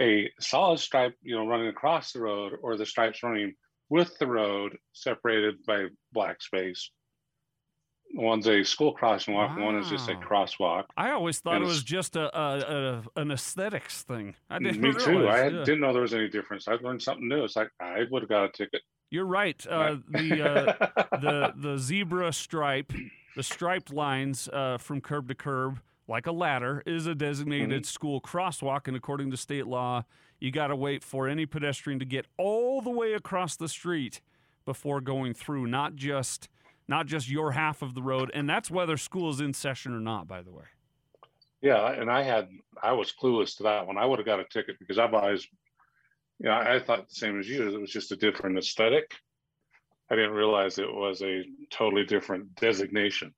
a 0.00 0.30
solid 0.40 0.80
stripe, 0.80 1.14
you 1.22 1.36
know, 1.36 1.46
running 1.46 1.68
across 1.68 2.12
the 2.12 2.20
road 2.20 2.54
or 2.62 2.76
the 2.76 2.86
stripes 2.86 3.22
running 3.22 3.54
with 3.88 4.18
the 4.18 4.26
road 4.26 4.76
separated 4.92 5.64
by 5.64 5.86
black 6.12 6.42
space. 6.42 6.90
One's 8.16 8.46
a 8.46 8.62
school 8.62 8.92
crossing 8.92 9.34
walk, 9.34 9.58
one 9.58 9.76
is 9.76 9.88
just 9.90 10.08
a 10.08 10.14
crosswalk. 10.14 10.84
I 10.96 11.10
always 11.10 11.40
thought 11.40 11.56
And 11.56 11.64
it 11.64 11.66
was 11.66 11.82
just 11.82 12.14
a, 12.14 12.36
a, 12.38 13.02
a 13.16 13.20
an 13.20 13.30
aesthetics 13.32 14.02
thing. 14.02 14.36
I 14.48 14.58
didn't 14.60 14.80
Me 14.80 14.92
too. 14.94 15.26
I 15.26 15.44
yeah. 15.48 15.64
didn't 15.64 15.80
know 15.80 15.92
there 15.92 16.02
was 16.02 16.14
any 16.14 16.28
difference. 16.28 16.68
I 16.68 16.74
learned 16.74 17.02
something 17.02 17.26
new. 17.28 17.42
It's 17.42 17.56
like 17.56 17.70
I 17.80 18.04
would 18.10 18.22
have 18.22 18.28
got 18.28 18.44
a 18.44 18.48
ticket. 18.52 18.82
You're 19.10 19.26
right. 19.26 19.64
Uh, 19.68 19.96
the 20.08 20.42
uh, 20.42 20.86
the 21.20 21.52
the 21.56 21.78
zebra 21.78 22.32
stripe, 22.32 22.92
the 23.36 23.42
striped 23.42 23.92
lines 23.92 24.48
uh, 24.52 24.78
from 24.78 25.00
curb 25.00 25.28
to 25.28 25.34
curb, 25.34 25.80
like 26.06 26.26
a 26.26 26.32
ladder, 26.32 26.82
is 26.86 27.06
a 27.06 27.14
designated 27.16 27.82
Mm-hmm. 27.82 27.84
school 27.84 28.20
crosswalk, 28.20 28.86
and 28.86 28.96
according 28.96 29.30
to 29.32 29.36
state 29.36 29.66
law, 29.66 30.04
you 30.38 30.50
got 30.52 30.68
to 30.68 30.76
wait 30.76 31.02
for 31.02 31.26
any 31.28 31.46
pedestrian 31.46 31.98
to 31.98 32.04
get 32.04 32.26
all 32.38 32.80
the 32.80 32.90
way 32.90 33.12
across 33.12 33.56
the 33.56 33.68
street 33.68 34.20
before 34.64 35.00
going 35.00 35.34
through, 35.34 35.66
not 35.66 35.94
just 35.96 36.48
not 36.88 37.06
just 37.06 37.28
your 37.28 37.52
half 37.52 37.82
of 37.82 37.94
the 37.94 38.02
road, 38.02 38.30
and 38.34 38.48
that's 38.48 38.70
whether 38.70 38.96
school 38.96 39.30
is 39.30 39.40
in 39.40 39.54
session 39.54 39.92
or 39.94 40.00
not. 40.00 40.28
By 40.28 40.42
the 40.42 40.52
way, 40.52 40.64
Yeah, 41.60 41.90
and 41.92 42.10
I 42.10 42.22
had 42.22 42.48
I 42.82 42.92
was 42.92 43.12
clueless 43.12 43.56
to 43.58 43.64
that 43.64 43.86
one. 43.86 43.98
I 43.98 44.04
would 44.04 44.18
have 44.18 44.26
got 44.26 44.40
a 44.40 44.44
ticket 44.44 44.78
because 44.78 44.98
I've 44.98 45.14
always, 45.14 45.46
you 46.38 46.46
know, 46.46 46.52
I 46.52 46.78
thought 46.78 47.08
the 47.08 47.14
same 47.14 47.38
as 47.38 47.48
you. 47.48 47.74
It 47.74 47.80
was 47.80 47.90
just 47.90 48.12
a 48.12 48.16
different 48.16 48.58
aesthetic. 48.58 49.12
I 50.10 50.16
didn't 50.16 50.32
realize 50.32 50.78
it 50.78 50.92
was 50.92 51.22
a 51.22 51.44
totally 51.70 52.04
different 52.04 52.54
designation. 52.56 53.34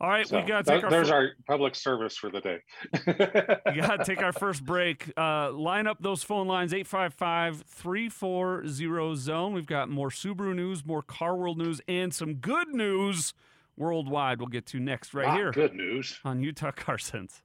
All 0.00 0.08
right, 0.08 0.26
So 0.28 0.40
we 0.40 0.46
got 0.46 0.64
to 0.64 0.72
take 0.74 0.84
our 0.84 0.90
there's 0.90 1.08
fir- 1.08 1.14
our 1.14 1.30
public 1.46 1.74
service 1.74 2.16
for 2.16 2.30
the 2.30 2.40
day. 2.40 2.58
We 3.06 3.80
got 3.80 3.96
to 3.96 4.04
take 4.04 4.22
our 4.22 4.32
first 4.44 4.64
break. 4.64 5.10
Uh, 5.16 5.50
line 5.52 5.86
up 5.86 5.98
those 6.00 6.22
phone 6.22 6.46
lines 6.46 6.72
855 6.72 7.62
340 7.66 9.16
zone. 9.16 9.52
We've 9.54 9.66
got 9.66 9.88
more 9.88 10.10
Subaru 10.10 10.54
news, 10.54 10.84
more 10.86 11.02
Car 11.02 11.36
World 11.36 11.58
news, 11.58 11.80
and 11.88 12.14
some 12.14 12.34
good 12.34 12.68
news 12.68 13.34
worldwide 13.76 14.40
we'll 14.40 14.48
get 14.48 14.66
to 14.66 14.80
next 14.80 15.14
right 15.14 15.28
Not 15.28 15.36
here 15.36 15.52
Good 15.52 15.72
news. 15.74 16.18
on 16.24 16.42
Utah 16.42 16.72
Car 16.72 16.98
Sense. 16.98 17.42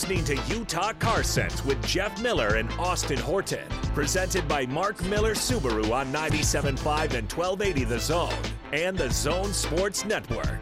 Listening 0.00 0.24
to 0.24 0.54
Utah 0.54 0.94
Car 0.94 1.22
Sense 1.22 1.62
with 1.62 1.84
Jeff 1.86 2.22
Miller 2.22 2.54
and 2.54 2.70
Austin 2.78 3.18
Horton. 3.18 3.68
Presented 3.92 4.48
by 4.48 4.64
Mark 4.64 5.04
Miller 5.04 5.34
Subaru 5.34 5.92
on 5.92 6.10
97.5 6.10 7.12
and 7.12 7.30
1280 7.30 7.84
The 7.84 7.98
Zone 7.98 8.32
and 8.72 8.96
the 8.96 9.10
Zone 9.10 9.52
Sports 9.52 10.06
Network. 10.06 10.58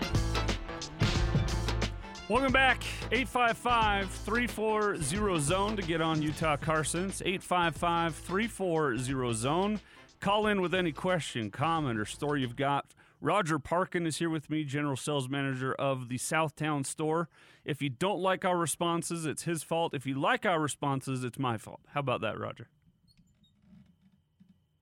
Welcome 2.28 2.52
back. 2.52 2.82
855 3.12 4.10
340 4.10 5.38
zone 5.38 5.76
to 5.76 5.82
get 5.82 6.00
on 6.00 6.20
Utah 6.20 6.56
Car 6.56 6.82
Sense. 6.82 7.22
855 7.22 8.16
340 8.16 9.34
zone. 9.34 9.80
Call 10.18 10.48
in 10.48 10.60
with 10.60 10.74
any 10.74 10.90
question, 10.90 11.52
comment, 11.52 11.96
or 11.96 12.04
story 12.04 12.40
you've 12.40 12.56
got. 12.56 12.86
Roger 13.20 13.58
Parkin 13.58 14.06
is 14.06 14.18
here 14.18 14.30
with 14.30 14.48
me, 14.48 14.64
General 14.64 14.96
Sales 14.96 15.28
Manager 15.28 15.74
of 15.74 16.08
the 16.08 16.18
Southtown 16.18 16.86
store. 16.86 17.28
If 17.64 17.82
you 17.82 17.88
don't 17.88 18.20
like 18.20 18.44
our 18.44 18.56
responses, 18.56 19.26
it's 19.26 19.42
his 19.42 19.62
fault. 19.62 19.92
If 19.94 20.06
you 20.06 20.18
like 20.18 20.46
our 20.46 20.60
responses, 20.60 21.24
it's 21.24 21.38
my 21.38 21.58
fault. 21.58 21.80
How 21.94 22.00
about 22.00 22.20
that, 22.20 22.38
Roger? 22.38 22.68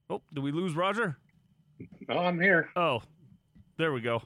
Oh, 0.09 0.21
did 0.33 0.43
we 0.43 0.51
lose 0.51 0.75
Roger? 0.75 1.17
Oh, 2.09 2.19
I'm 2.19 2.39
here. 2.39 2.69
Oh, 2.75 3.01
there 3.77 3.91
we 3.91 4.01
go. 4.01 4.21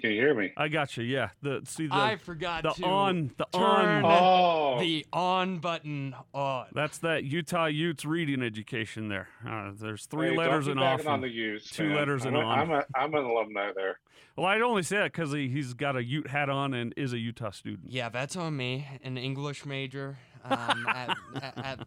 Can 0.00 0.10
you 0.12 0.16
hear 0.20 0.34
me? 0.34 0.52
I 0.56 0.68
got 0.68 0.96
you. 0.96 1.04
Yeah. 1.04 1.30
The 1.42 1.60
see 1.64 1.86
the 1.86 1.94
I 1.94 2.16
forgot 2.16 2.62
the 2.62 2.70
to 2.70 2.84
on 2.84 3.30
the 3.36 3.44
turn 3.52 4.04
on 4.04 4.04
Oh, 4.04 4.80
the 4.80 5.04
on 5.12 5.58
button 5.58 6.14
on. 6.32 6.66
That's 6.72 6.98
that 6.98 7.24
Utah 7.24 7.66
Utes 7.66 8.04
reading 8.04 8.42
education 8.42 9.08
there. 9.08 9.28
Uh, 9.46 9.72
there's 9.78 10.06
three 10.06 10.30
hey, 10.30 10.36
letters 10.36 10.66
don't 10.66 10.78
and 10.78 10.98
be 10.98 11.04
off. 11.04 11.06
on 11.06 11.20
the 11.20 11.28
Utes. 11.28 11.70
two 11.70 11.88
man. 11.88 11.96
letters 11.96 12.24
I'm 12.24 12.34
on. 12.36 12.58
I'm, 12.58 12.70
a, 12.70 12.84
I'm 12.94 13.14
an 13.14 13.24
alumni 13.24 13.72
there. 13.74 13.98
well, 14.36 14.46
I'd 14.46 14.62
only 14.62 14.82
say 14.82 14.96
that 14.98 15.12
because 15.12 15.32
he, 15.32 15.48
he's 15.48 15.74
got 15.74 15.96
a 15.96 16.02
Ute 16.02 16.28
hat 16.28 16.48
on 16.48 16.72
and 16.72 16.94
is 16.96 17.12
a 17.12 17.18
Utah 17.18 17.50
student. 17.50 17.90
Yeah, 17.92 18.08
that's 18.08 18.36
on 18.36 18.56
me. 18.56 18.86
An 19.02 19.18
English 19.18 19.66
major. 19.66 20.16
Um, 20.44 20.86
at, 20.88 21.16
at, 21.42 21.58
at 21.58 21.86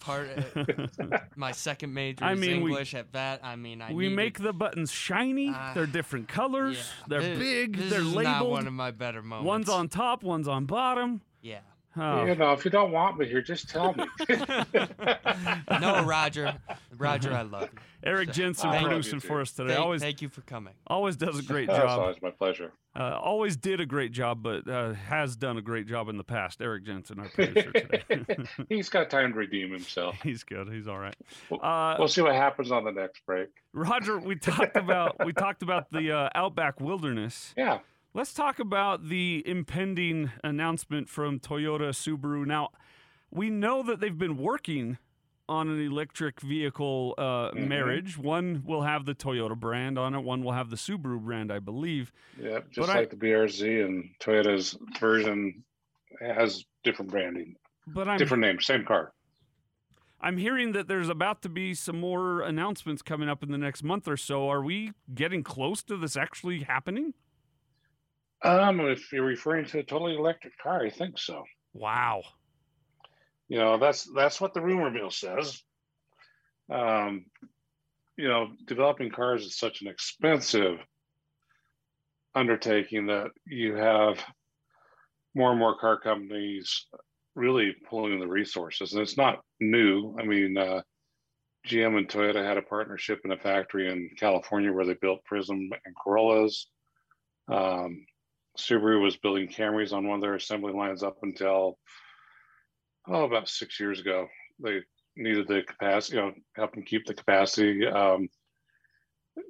part? 0.00 0.28
uh, 0.56 1.18
my 1.36 1.52
second 1.52 1.92
major 1.94 2.24
I 2.24 2.32
is 2.34 2.40
mean, 2.40 2.62
we- 2.62 2.70
English. 2.70 2.94
at 2.94 3.12
that, 3.12 3.40
I 3.44 3.56
mean, 3.56 3.80
I 3.82 3.92
we 3.92 4.04
needed- 4.04 4.16
make 4.16 4.38
the 4.38 4.52
buttons 4.52 4.90
shiny. 4.92 5.48
Uh, 5.48 5.74
they're 5.74 5.86
different 5.86 6.28
colors. 6.28 6.76
yeah. 6.76 7.04
They're 7.08 7.20
This- 7.20 7.38
big. 7.38 7.76
This 7.76 7.90
they're 7.90 8.00
is 8.00 8.14
labeled. 8.14 8.24
not 8.36 8.48
one 8.48 8.66
of 8.66 8.72
my 8.72 8.90
better 8.90 9.22
moments. 9.22 9.46
one's 9.46 9.68
on 9.68 9.88
top. 9.88 10.22
One's 10.22 10.48
on 10.48 10.66
bottom. 10.66 11.22
Yeah. 11.42 11.60
Oh, 11.96 12.24
You 12.24 12.34
know, 12.36 12.52
if 12.52 12.64
you 12.64 12.70
don't 12.70 12.92
want 12.92 13.18
me 13.18 13.26
here, 13.26 13.42
just 13.42 13.68
tell 13.68 13.94
me. 13.94 14.04
No, 15.80 16.04
Roger. 16.04 16.54
Roger, 16.98 17.32
I 17.32 17.42
love 17.42 17.70
you. 17.72 17.78
Eric 18.04 18.28
So- 18.28 18.32
Jensen 18.34 18.70
I 18.70 18.82
producing 18.82 19.14
you, 19.14 19.20
for 19.20 19.40
us 19.40 19.52
today. 19.52 19.70
Thank, 19.70 19.80
always, 19.80 20.00
thank 20.02 20.22
you 20.22 20.28
for 20.28 20.40
coming. 20.42 20.74
always 20.86 21.16
does 21.16 21.38
a 21.38 21.42
great 21.42 21.66
That's 21.68 21.80
job. 21.80 22.00
always 22.00 22.16
my 22.22 22.30
pleasure. 22.30 22.72
Uh, 22.94 23.18
always 23.22 23.56
did 23.56 23.80
a 23.80 23.86
great 23.86 24.12
job, 24.12 24.42
but 24.42 24.68
uh, 24.68 24.92
has 24.94 25.36
done 25.36 25.56
a 25.58 25.62
great 25.62 25.86
job 25.86 26.08
in 26.08 26.16
the 26.16 26.24
past. 26.24 26.60
Eric 26.60 26.84
Jensen, 26.84 27.20
our 27.20 27.28
producer 27.28 27.70
today. 27.72 28.36
He's 28.68 28.88
got 28.88 29.10
time 29.10 29.32
to 29.32 29.38
redeem 29.38 29.70
himself. 29.72 30.16
He's 30.22 30.42
good. 30.44 30.68
He's 30.72 30.88
all 30.88 30.98
right. 30.98 31.16
Uh, 31.52 31.96
We'll 31.98 32.08
see 32.08 32.22
what 32.22 32.34
happens 32.34 32.70
on 32.72 32.84
the 32.84 32.92
next 32.92 33.24
break. 33.26 33.48
Roger, 33.72 34.18
we 34.18 34.34
talked 34.36 34.76
about 34.76 35.24
we 35.24 35.32
talked 35.32 35.62
about 35.62 35.90
the 35.92 36.10
uh, 36.12 36.28
outback 36.34 36.80
wilderness. 36.80 37.54
Yeah. 37.56 37.78
Let's 38.12 38.34
talk 38.34 38.58
about 38.58 39.08
the 39.08 39.42
impending 39.46 40.32
announcement 40.42 41.08
from 41.08 41.38
Toyota 41.38 41.90
Subaru. 41.90 42.44
Now, 42.44 42.70
we 43.30 43.50
know 43.50 43.82
that 43.84 44.00
they've 44.00 44.18
been 44.18 44.36
working 44.36 44.98
on 45.48 45.68
an 45.68 45.80
electric 45.80 46.40
vehicle 46.40 47.14
uh, 47.18 47.50
Mhm. 47.52 47.68
marriage. 47.68 48.18
One 48.18 48.62
will 48.64 48.82
have 48.82 49.04
the 49.04 49.14
Toyota 49.14 49.58
brand 49.58 49.98
on 49.98 50.14
it. 50.14 50.20
One 50.20 50.42
will 50.42 50.52
have 50.52 50.70
the 50.70 50.76
Subaru 50.76 51.20
brand, 51.20 51.52
I 51.52 51.58
believe. 51.60 52.12
Yep, 52.40 52.70
just 52.70 52.86
But 52.88 52.90
I- 52.96 53.00
like 53.00 53.10
the 53.10 53.16
BRZ 53.16 53.80
and 53.84 54.10
Toyota's 54.20 54.76
version 54.98 55.64
has 56.20 56.64
different 56.82 57.10
branding, 57.10 57.56
But 57.86 58.08
I'm 58.08 58.18
different 58.18 58.40
name, 58.42 58.60
same 58.60 58.84
car. 58.84 59.12
I'm 60.20 60.36
hearing 60.36 60.72
that 60.72 60.86
there's 60.86 61.08
about 61.08 61.42
to 61.42 61.48
be 61.48 61.74
some 61.74 61.98
more 61.98 62.42
announcements 62.42 63.02
coming 63.02 63.28
up 63.28 63.42
in 63.42 63.50
the 63.52 63.58
next 63.58 63.82
month 63.82 64.06
or 64.06 64.16
so. 64.16 64.48
Are 64.48 64.62
we 64.62 64.92
getting 65.14 65.42
close 65.42 65.82
to 65.84 65.96
this 65.96 66.16
actually 66.16 66.60
happening? 66.64 67.14
Um, 68.42 68.80
if 68.80 69.12
you're 69.12 69.24
referring 69.24 69.66
to 69.66 69.80
a 69.80 69.82
totally 69.82 70.16
electric 70.16 70.58
car, 70.62 70.84
I 70.84 70.90
think 70.90 71.18
so. 71.18 71.44
Wow. 71.74 72.22
You 73.48 73.58
know, 73.58 73.78
that's 73.78 74.08
that's 74.14 74.40
what 74.40 74.54
the 74.54 74.60
rumor 74.60 74.90
mill 74.90 75.10
says. 75.10 75.62
Um, 76.72 77.26
you 78.16 78.28
know, 78.28 78.48
developing 78.66 79.10
cars 79.10 79.44
is 79.44 79.58
such 79.58 79.82
an 79.82 79.88
expensive 79.88 80.78
undertaking 82.34 83.06
that 83.06 83.30
you 83.46 83.74
have 83.74 84.24
more 85.34 85.50
and 85.50 85.58
more 85.58 85.78
car 85.78 85.98
companies 85.98 86.86
really 87.34 87.74
pulling 87.88 88.20
the 88.20 88.28
resources, 88.28 88.92
and 88.92 89.02
it's 89.02 89.16
not 89.16 89.40
new. 89.60 90.16
I 90.18 90.24
mean, 90.24 90.56
uh, 90.56 90.82
GM 91.66 91.98
and 91.98 92.08
Toyota 92.08 92.44
had 92.44 92.56
a 92.56 92.62
partnership 92.62 93.20
in 93.24 93.32
a 93.32 93.36
factory 93.36 93.90
in 93.90 94.10
California 94.18 94.72
where 94.72 94.86
they 94.86 94.94
built 94.94 95.20
Prizm 95.30 95.68
and 95.84 95.94
Corollas. 96.02 96.68
Um, 97.48 98.06
Subaru 98.60 99.02
was 99.02 99.16
building 99.16 99.48
Camrys 99.48 99.92
on 99.92 100.06
one 100.06 100.16
of 100.16 100.22
their 100.22 100.34
assembly 100.34 100.72
lines 100.72 101.02
up 101.02 101.18
until 101.22 101.78
oh 103.08 103.24
about 103.24 103.48
six 103.48 103.80
years 103.80 104.00
ago. 104.00 104.28
They 104.58 104.80
needed 105.16 105.48
the 105.48 105.62
capacity, 105.66 106.16
you 106.16 106.22
know, 106.22 106.32
help 106.54 106.74
them 106.74 106.84
keep 106.84 107.06
the 107.06 107.14
capacity. 107.14 107.86
Um, 107.86 108.28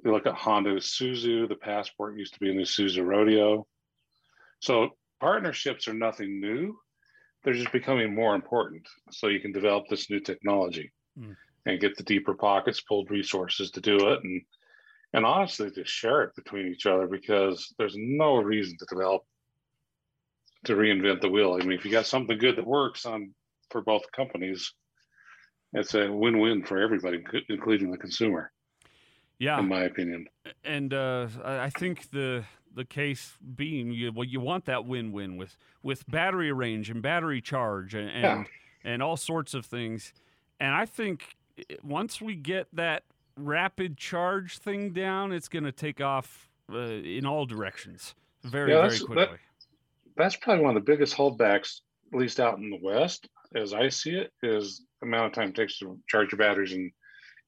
you 0.03 0.11
look 0.11 0.25
at 0.25 0.35
Honda 0.35 0.75
Isuzu, 0.75 1.47
the 1.47 1.55
Passport 1.55 2.17
used 2.17 2.33
to 2.33 2.39
be 2.39 2.49
in 2.49 2.57
the 2.57 2.63
Isuzu 2.63 3.05
Rodeo. 3.05 3.67
So 4.59 4.91
partnerships 5.19 5.87
are 5.87 5.93
nothing 5.93 6.39
new. 6.39 6.77
They're 7.43 7.53
just 7.53 7.71
becoming 7.71 8.13
more 8.13 8.35
important. 8.35 8.87
So 9.11 9.27
you 9.27 9.39
can 9.39 9.51
develop 9.51 9.85
this 9.89 10.09
new 10.09 10.19
technology 10.19 10.91
Mm. 11.19 11.35
and 11.65 11.81
get 11.81 11.97
the 11.97 12.03
deeper 12.03 12.33
pockets, 12.35 12.79
pulled 12.79 13.11
resources 13.11 13.69
to 13.71 13.81
do 13.81 13.97
it, 14.11 14.23
and 14.23 14.41
and 15.13 15.25
honestly 15.25 15.69
just 15.71 15.91
share 15.91 16.23
it 16.23 16.35
between 16.35 16.67
each 16.67 16.85
other 16.85 17.07
because 17.07 17.73
there's 17.77 17.95
no 17.97 18.37
reason 18.37 18.77
to 18.77 18.85
develop 18.89 19.23
to 20.65 20.73
reinvent 20.75 21.21
the 21.21 21.29
wheel. 21.29 21.57
I 21.59 21.65
mean, 21.65 21.77
if 21.77 21.85
you 21.85 21.91
got 21.91 22.05
something 22.05 22.37
good 22.37 22.55
that 22.57 22.67
works 22.67 23.05
on 23.05 23.33
for 23.71 23.81
both 23.81 24.03
companies, 24.15 24.73
it's 25.73 25.95
a 25.95 26.11
win-win 26.11 26.63
for 26.63 26.79
everybody, 26.79 27.23
including 27.49 27.91
the 27.91 27.97
consumer, 27.97 28.51
Yeah. 29.39 29.59
in 29.59 29.67
my 29.67 29.83
opinion. 29.83 30.27
and 30.63 30.93
uh, 30.93 31.27
I 31.43 31.69
think 31.69 32.11
the 32.11 32.43
the 32.73 32.85
case 32.85 33.33
being 33.55 33.91
you 33.91 34.13
well 34.13 34.23
you 34.23 34.39
want 34.39 34.63
that 34.63 34.85
win-win 34.85 35.35
with 35.35 35.57
with 35.83 36.07
battery 36.09 36.53
range 36.53 36.89
and 36.89 37.01
battery 37.01 37.41
charge 37.41 37.93
and 37.93 38.09
and, 38.09 38.23
Yeah. 38.23 38.43
and 38.85 39.03
all 39.03 39.17
sorts 39.17 39.53
of 39.53 39.65
things 39.65 40.13
and 40.57 40.73
I 40.73 40.85
think 40.85 41.35
once 41.83 42.21
we 42.21 42.33
get 42.35 42.67
that 42.73 43.03
rapid 43.37 43.97
charge 43.97 44.57
thing 44.57 44.91
down 44.91 45.31
it's 45.31 45.47
going 45.47 45.63
to 45.63 45.71
take 45.71 46.01
off 46.01 46.49
uh, 46.71 46.77
in 46.79 47.25
all 47.25 47.45
directions 47.45 48.13
very 48.43 48.71
Yeah, 48.71 48.77
very 48.77 48.89
that's- 48.89 48.99
that- 49.01 49.05
quickly 49.07 49.37
That's 50.17 50.35
probably 50.35 50.63
one 50.65 50.75
of 50.75 50.83
the 50.85 50.91
biggest 50.91 51.15
holdbacks, 51.15 51.79
at 52.13 52.19
least 52.19 52.39
out 52.41 52.57
in 52.57 52.69
the 52.69 52.79
West, 52.81 53.29
as 53.55 53.73
I 53.73 53.87
see 53.89 54.11
it, 54.11 54.31
is 54.43 54.83
the 54.99 55.07
amount 55.07 55.27
of 55.27 55.33
time 55.33 55.49
it 55.49 55.55
takes 55.55 55.79
to 55.79 55.97
charge 56.07 56.31
your 56.31 56.37
batteries 56.39 56.73
and 56.73 56.91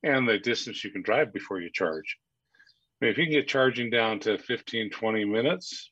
and 0.06 0.28
the 0.28 0.38
distance 0.40 0.84
you 0.84 0.90
can 0.92 1.02
drive 1.02 1.32
before 1.34 1.60
you 1.62 1.70
charge. 1.72 2.18
I 3.02 3.06
mean, 3.06 3.12
if 3.12 3.18
you 3.18 3.26
can 3.26 3.34
get 3.34 3.48
charging 3.48 3.90
down 3.90 4.20
to 4.22 4.38
15, 4.38 4.90
20 4.92 5.26
minutes, 5.26 5.92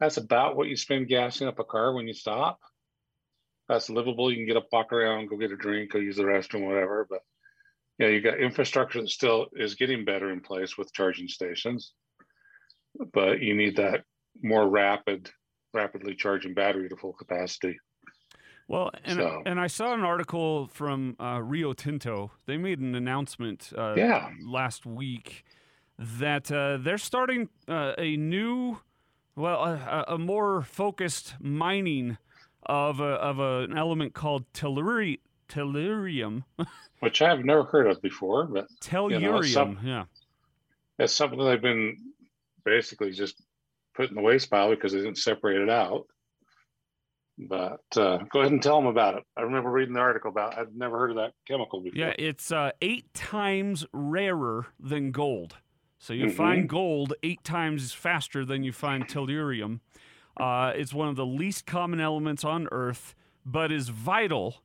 that's 0.00 0.16
about 0.16 0.56
what 0.56 0.68
you 0.68 0.76
spend 0.76 1.08
gassing 1.08 1.46
up 1.48 1.58
a 1.60 1.64
car 1.64 1.92
when 1.94 2.06
you 2.08 2.14
stop. 2.14 2.58
That's 3.68 3.88
livable. 3.90 4.30
You 4.30 4.36
can 4.38 4.46
get 4.46 4.56
up, 4.56 4.66
walk 4.72 4.92
around, 4.92 5.28
go 5.28 5.36
get 5.36 5.52
a 5.52 5.56
drink, 5.56 5.92
go 5.92 5.98
use 5.98 6.16
the 6.16 6.24
restroom, 6.24 6.66
whatever. 6.66 7.06
But 7.08 7.20
yeah, 8.00 8.08
you 8.08 8.20
got 8.22 8.40
infrastructure 8.40 9.00
that 9.02 9.10
still 9.10 9.46
is 9.54 9.74
getting 9.74 10.04
better 10.06 10.30
in 10.32 10.40
place 10.40 10.76
with 10.78 10.92
charging 10.92 11.28
stations. 11.28 11.92
But 13.12 13.40
you 13.40 13.54
need 13.54 13.76
that 13.76 14.02
more 14.42 14.68
rapid, 14.68 15.30
rapidly 15.74 16.14
charging 16.14 16.54
battery 16.54 16.88
to 16.88 16.96
full 16.96 17.12
capacity. 17.12 17.78
Well, 18.68 18.90
and 19.04 19.16
So- 19.18 19.42
and 19.44 19.60
I 19.60 19.66
saw 19.66 19.92
an 19.94 20.00
article 20.00 20.66
from 20.68 21.16
uh, 21.20 21.40
Rio 21.42 21.72
Tinto. 21.74 22.32
They 22.46 22.56
made 22.56 22.78
an 22.80 22.94
announcement 22.94 23.70
uh, 23.76 23.94
Yeah. 23.96 24.30
last 24.44 24.86
week 24.86 25.44
that 25.98 26.50
uh, 26.50 26.78
they're 26.78 26.96
starting 26.98 27.48
uh, 27.68 27.92
a 27.98 28.16
new, 28.16 28.78
well, 29.36 29.62
a, 29.62 30.04
a 30.08 30.18
more 30.18 30.62
focused 30.62 31.34
mining 31.40 32.16
of 32.64 33.00
a, 33.00 33.04
of 33.04 33.38
a, 33.38 33.64
an 33.64 33.76
element 33.76 34.14
called 34.14 34.50
telluri, 34.52 35.18
tellurium. 35.50 36.44
which 37.00 37.22
I've 37.22 37.44
never 37.44 37.64
heard 37.64 37.86
of 37.86 38.00
before, 38.02 38.44
but 38.46 38.68
Tellurium, 38.80 39.40
it's 39.40 39.52
some- 39.52 39.78
yeah. 39.82 40.04
it's 40.98 41.12
something 41.14 41.38
they've 41.38 41.60
been 41.60 41.96
basically 42.64 43.10
just 43.10 43.42
put 43.94 44.08
in 44.10 44.14
the 44.14 44.22
waste 44.22 44.50
pile 44.50 44.70
because 44.70 44.92
they 44.92 44.98
didn't 45.00 45.18
separate 45.18 45.60
it 45.60 45.70
out. 45.70 46.06
But 47.38 47.80
uh, 47.96 48.18
go 48.30 48.40
ahead 48.40 48.52
and 48.52 48.62
tell 48.62 48.76
them 48.76 48.86
about 48.86 49.14
it. 49.16 49.24
I 49.34 49.42
remember 49.42 49.70
reading 49.70 49.94
the 49.94 50.00
article 50.00 50.30
about. 50.30 50.58
I've 50.58 50.74
never 50.74 50.98
heard 50.98 51.10
of 51.10 51.16
that 51.16 51.32
chemical 51.48 51.80
before. 51.80 51.98
Yeah, 51.98 52.12
it's 52.18 52.52
uh, 52.52 52.72
eight 52.82 53.12
times 53.14 53.86
rarer 53.94 54.66
than 54.78 55.10
gold. 55.10 55.56
So 55.98 56.12
you 56.12 56.26
Mhm. 56.26 56.34
find 56.34 56.68
gold 56.68 57.14
eight 57.22 57.42
times 57.42 57.92
faster 57.92 58.44
than 58.44 58.62
you 58.62 58.72
find 58.72 59.08
tellurium. 59.08 59.80
Uh, 60.36 60.72
it's 60.76 60.92
one 60.92 61.08
of 61.08 61.16
the 61.16 61.24
least 61.26 61.64
common 61.66 61.98
elements 62.00 62.44
on 62.44 62.68
Earth, 62.72 63.14
but 63.46 63.72
is 63.72 63.88
vital 63.88 64.62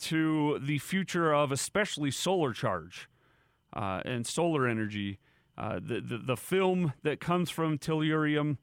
to 0.00 0.58
the 0.60 0.78
future 0.78 1.32
of 1.32 1.52
especially 1.52 2.10
solar 2.10 2.52
charge 2.52 3.08
uh, 3.74 4.00
and 4.04 4.26
solar 4.26 4.66
energy. 4.66 5.18
Uh, 5.56 5.78
the, 5.80 6.00
the 6.00 6.18
the 6.18 6.36
film 6.36 6.94
that 7.02 7.20
comes 7.20 7.50
from 7.50 7.76
tellurium, 7.76 8.56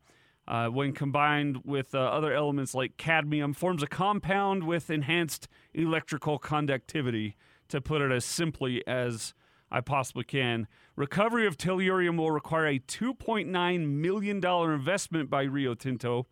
uh, 0.47 0.67
when 0.67 0.93
combined 0.93 1.61
with 1.63 1.93
uh, 1.93 1.99
other 1.99 2.33
elements 2.33 2.73
like 2.73 2.97
cadmium, 2.97 3.53
forms 3.53 3.83
a 3.83 3.87
compound 3.87 4.63
with 4.63 4.89
enhanced 4.89 5.47
electrical 5.73 6.39
conductivity. 6.39 7.35
To 7.69 7.81
put 7.81 8.01
it 8.01 8.11
as 8.13 8.23
simply 8.23 8.81
as 8.87 9.33
I 9.69 9.81
possibly 9.81 10.23
can, 10.23 10.67
recovery 10.95 11.45
of 11.45 11.57
tellurium 11.57 12.17
will 12.17 12.31
require 12.31 12.65
a 12.67 12.79
2.9 12.79 13.87
million 13.87 14.39
dollar 14.39 14.73
investment 14.73 15.29
by 15.29 15.43
Rio 15.43 15.75
Tinto, 15.75 16.27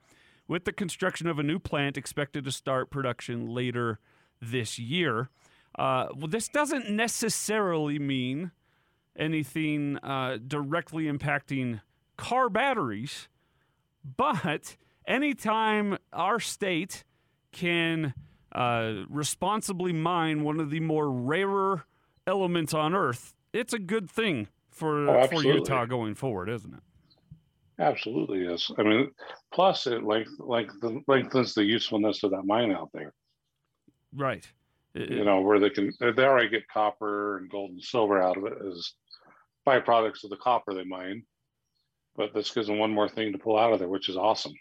with 0.47 0.64
the 0.64 0.72
construction 0.72 1.28
of 1.28 1.38
a 1.38 1.43
new 1.43 1.60
plant 1.60 1.97
expected 1.97 2.45
to 2.45 2.51
start 2.51 2.89
production 2.89 3.47
later 3.47 3.99
this 4.41 4.77
year. 4.79 5.29
Uh, 5.77 6.07
well, 6.15 6.27
this 6.27 6.47
doesn't 6.47 6.89
necessarily 6.89 7.99
mean 7.99 8.51
anything 9.17 9.97
uh, 9.97 10.38
directly 10.45 11.05
impacting 11.05 11.81
car 12.17 12.49
batteries, 12.49 13.27
but 14.17 14.77
anytime 15.07 15.97
our 16.13 16.39
state 16.39 17.03
can 17.51 18.13
uh, 18.51 19.03
responsibly 19.09 19.91
mine 19.93 20.43
one 20.43 20.59
of 20.59 20.69
the 20.69 20.79
more 20.79 21.11
rarer 21.11 21.86
elements 22.27 22.73
on 22.73 22.93
Earth, 22.95 23.33
it's 23.53 23.73
a 23.73 23.79
good 23.79 24.09
thing 24.09 24.47
for 24.69 25.09
Oh, 25.09 25.21
for. 25.23 25.43
Utah 25.43 25.86
going 25.86 26.15
forward, 26.15 26.49
isn't 26.49 26.73
it? 26.73 26.79
absolutely 27.79 28.45
yes. 28.45 28.71
I 28.77 28.83
mean, 28.83 29.11
plus 29.53 29.88
it 29.88 30.03
like 30.03 30.27
length, 30.39 30.75
lengthens 31.07 31.53
the 31.53 31.63
usefulness 31.63 32.23
of 32.23 32.31
that 32.31 32.45
mine 32.45 32.71
out 32.71 32.89
there. 32.93 33.13
Right. 34.16 34.47
You 34.93 35.26
know, 35.26 35.41
where 35.41 35.59
they 35.59 35.70
can 35.70 35.91
they 35.99 36.24
already 36.24 36.47
get 36.47 36.70
copper 36.70 37.38
and 37.38 37.49
gold 37.49 37.72
and 37.72 37.84
silver 37.84 38.22
out 38.22 38.38
of 38.38 38.45
it 38.45 38.53
as 38.66 38.93
byproducts 39.68 40.24
of 40.24 40.30
the 40.30 40.38
copper 40.38 40.74
they 40.74 40.86
mine. 40.86 41.24
But 42.16 42.34
this 42.34 42.51
gives 42.51 42.68
them 42.68 42.80
one 42.80 42.91
more 42.91 43.09
thing 43.09 43.34
to 43.34 43.38
pull 43.38 43.59
out 43.59 43.74
of 43.74 43.80
there, 43.80 43.89
which 43.89 44.07
is 44.07 44.16
awesome. 44.16 44.53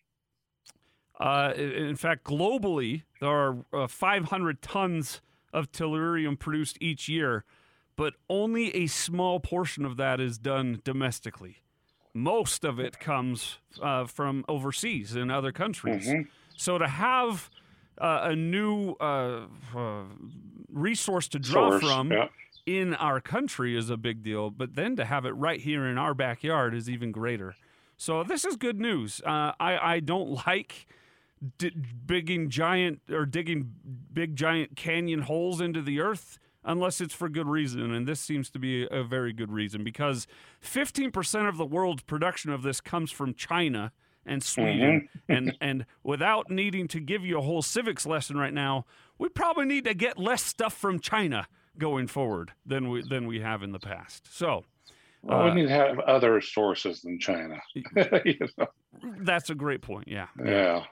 Uh, 1.21 1.53
in 1.57 1.95
fact, 1.95 2.25
globally, 2.25 3.03
there 3.21 3.31
are 3.31 3.65
uh, 3.73 3.87
500 3.87 4.61
tons 4.61 5.21
of 5.53 5.71
tellurium 5.71 6.37
produced 6.37 6.77
each 6.81 7.09
year, 7.09 7.45
but 7.95 8.15
only 8.29 8.75
a 8.75 8.89
small 8.89 9.39
portion 9.39 9.85
of 9.85 9.97
that 9.97 10.21
is 10.21 10.37
done 10.37 10.81
domestically. 10.83 11.59
Most 12.13 12.65
of 12.65 12.81
it 12.81 12.99
comes 12.99 13.59
uh, 13.81 14.07
from 14.07 14.45
overseas 14.49 15.15
in 15.15 15.31
other 15.31 15.53
countries. 15.53 16.09
Mhm. 16.09 16.27
So 16.57 16.79
to 16.79 16.89
have 16.89 17.51
uh, 17.99 18.21
a 18.25 18.37
new 18.37 18.93
uh, 19.01 19.47
uh, 19.77 20.03
resource 20.73 21.29
to 21.29 21.39
draw 21.39 21.71
Source, 21.71 21.83
from 21.83 22.13
yeah. 22.13 22.29
in 22.67 22.95
our 22.95 23.21
country 23.21 23.77
is 23.77 23.91
a 23.91 23.97
big 23.97 24.23
deal, 24.23 24.51
but 24.51 24.75
then 24.75 24.97
to 24.97 25.05
have 25.05 25.25
it 25.25 25.33
right 25.33 25.61
here 25.61 25.87
in 25.87 25.99
our 25.99 26.15
backyard 26.15 26.75
is 26.75 26.89
even 26.91 27.13
greater. 27.13 27.55
So 27.97 28.25
this 28.25 28.45
is 28.45 28.57
good 28.57 28.81
news. 28.81 29.21
Uh, 29.25 29.53
I 29.61 29.95
I 29.95 30.01
don't 30.01 30.31
like 30.47 30.87
d- 31.59 31.77
digging 32.07 32.51
giant 32.51 33.01
or 33.11 33.27
digging 33.27 33.73
big 34.13 34.37
giant 34.37 34.77
canyon 34.77 35.23
holes 35.23 35.61
into 35.61 35.83
the 35.83 36.01
earth. 36.01 36.39
unless 36.67 36.99
it's 36.99 37.13
for 37.13 37.29
good 37.29 37.47
reason. 37.47 37.93
And 37.93 38.09
this 38.09 38.21
seems 38.21 38.49
to 38.51 38.59
be 38.59 38.89
a 38.91 39.05
very 39.05 39.35
good 39.35 39.53
reason 39.53 39.85
because 39.85 40.27
15% 40.63 41.47
of 41.47 41.59
the 41.59 41.67
world's 41.67 42.03
production 42.03 42.51
of 42.53 42.63
this 42.63 42.81
comes 42.81 43.11
from 43.11 43.35
China 43.35 43.93
and 44.27 44.43
Sweden. 44.43 45.09
and 45.29 45.57
and 45.61 45.87
without 46.03 46.51
needing 46.51 46.89
to 46.89 47.01
give 47.01 47.25
you 47.25 47.39
a 47.39 47.43
whole 47.43 47.63
civics 47.63 48.07
lesson 48.07 48.37
right 48.37 48.55
now, 48.55 48.87
we 49.19 49.29
probably 49.29 49.67
need 49.67 49.85
to 49.85 49.95
get 49.95 50.19
less 50.19 50.43
stuff 50.43 50.75
from 50.75 51.01
China 51.01 51.47
going 51.79 52.07
forward 52.07 52.53
than 52.65 52.89
we 52.89 53.03
than 53.09 53.27
we 53.27 53.41
have 53.41 53.63
in 53.63 53.73
the 53.73 53.79
past. 53.79 54.29
So 54.37 54.65
well, 55.23 55.43
uh, 55.43 55.45
we 55.47 55.63
need 55.63 55.69
to 55.69 55.75
have 55.75 55.99
other 56.01 56.41
sources 56.41 57.03
than 57.03 57.19
China. 57.19 57.61
you 57.75 58.39
know? 58.59 58.67
that's 59.21 59.51
a 59.51 59.55
great 59.55 59.83
point. 59.83 60.09
Yeah. 60.09 60.29
Yeah. 60.43 60.85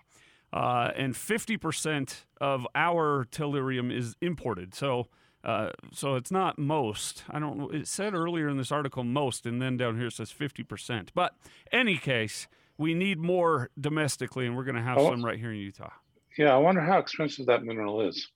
Uh, 0.53 0.91
and 0.97 1.15
50% 1.15 2.25
of 2.39 2.67
our 2.75 3.25
tellurium 3.31 3.91
is 3.91 4.17
imported. 4.21 4.75
So 4.75 5.09
uh, 5.45 5.71
so 5.93 6.15
it's 6.15 6.31
not 6.31 6.59
most. 6.59 7.25
I 7.29 7.41
don't. 7.41 7.75
It 7.75 7.89
said 7.89 8.15
earlier 8.15 8.49
in 8.49 8.59
this 8.59 8.71
article 8.71 9.03
most, 9.03 9.45
and 9.45 9.61
then 9.61 9.77
down 9.77 9.97
here 9.97 10.07
it 10.07 10.13
says 10.13 10.33
50%. 10.33 11.09
But 11.15 11.35
any 11.73 11.97
case, 11.97 12.47
we 12.83 12.95
need 12.95 13.19
more 13.19 13.71
domestically, 13.81 14.47
and 14.47 14.57
we're 14.57 14.65
going 14.65 14.77
to 14.77 14.83
have 14.83 14.99
Oh. 14.99 15.11
some 15.11 15.25
right 15.25 15.39
here 15.39 15.53
in 15.53 15.59
Utah. 15.59 15.91
Yeah. 16.37 16.55
I 16.55 16.59
wonder 16.59 16.81
how 16.81 16.99
expensive 16.99 17.47
that 17.47 17.63
mineral 17.63 18.01
is. 18.01 18.29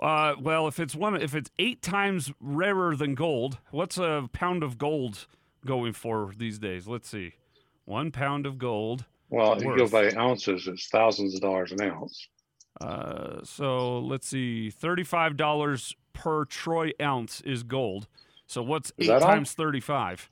Uh, 0.00 0.34
well, 0.40 0.68
if 0.68 0.78
it's 0.78 0.94
one, 0.94 1.20
if 1.20 1.34
it's 1.34 1.50
eight 1.58 1.82
times 1.82 2.32
rarer 2.40 2.94
than 2.94 3.14
gold, 3.16 3.58
what's 3.72 3.98
a 3.98 4.28
pound 4.32 4.62
of 4.62 4.78
gold 4.78 5.26
going 5.66 5.92
for 5.92 6.32
these 6.36 6.58
days? 6.60 6.86
Let's 6.86 7.08
see, 7.08 7.34
one 7.84 8.12
pound 8.12 8.46
of 8.46 8.58
gold. 8.58 9.06
Well, 9.28 9.54
if 9.54 9.62
you 9.64 9.76
go 9.76 9.88
by 9.88 10.12
ounces, 10.14 10.68
it's 10.68 10.88
thousands 10.88 11.34
of 11.34 11.40
dollars 11.40 11.72
an 11.72 11.82
ounce. 11.82 12.28
Uh, 12.80 13.42
so 13.42 13.98
let's 13.98 14.28
see, 14.28 14.70
thirty-five 14.70 15.36
dollars 15.36 15.96
per 16.12 16.44
troy 16.44 16.92
ounce 17.02 17.40
is 17.40 17.64
gold. 17.64 18.06
So 18.46 18.62
what's 18.62 18.92
Is 18.98 19.08
eight 19.08 19.20
times 19.20 19.52
thirty-five? 19.52 20.30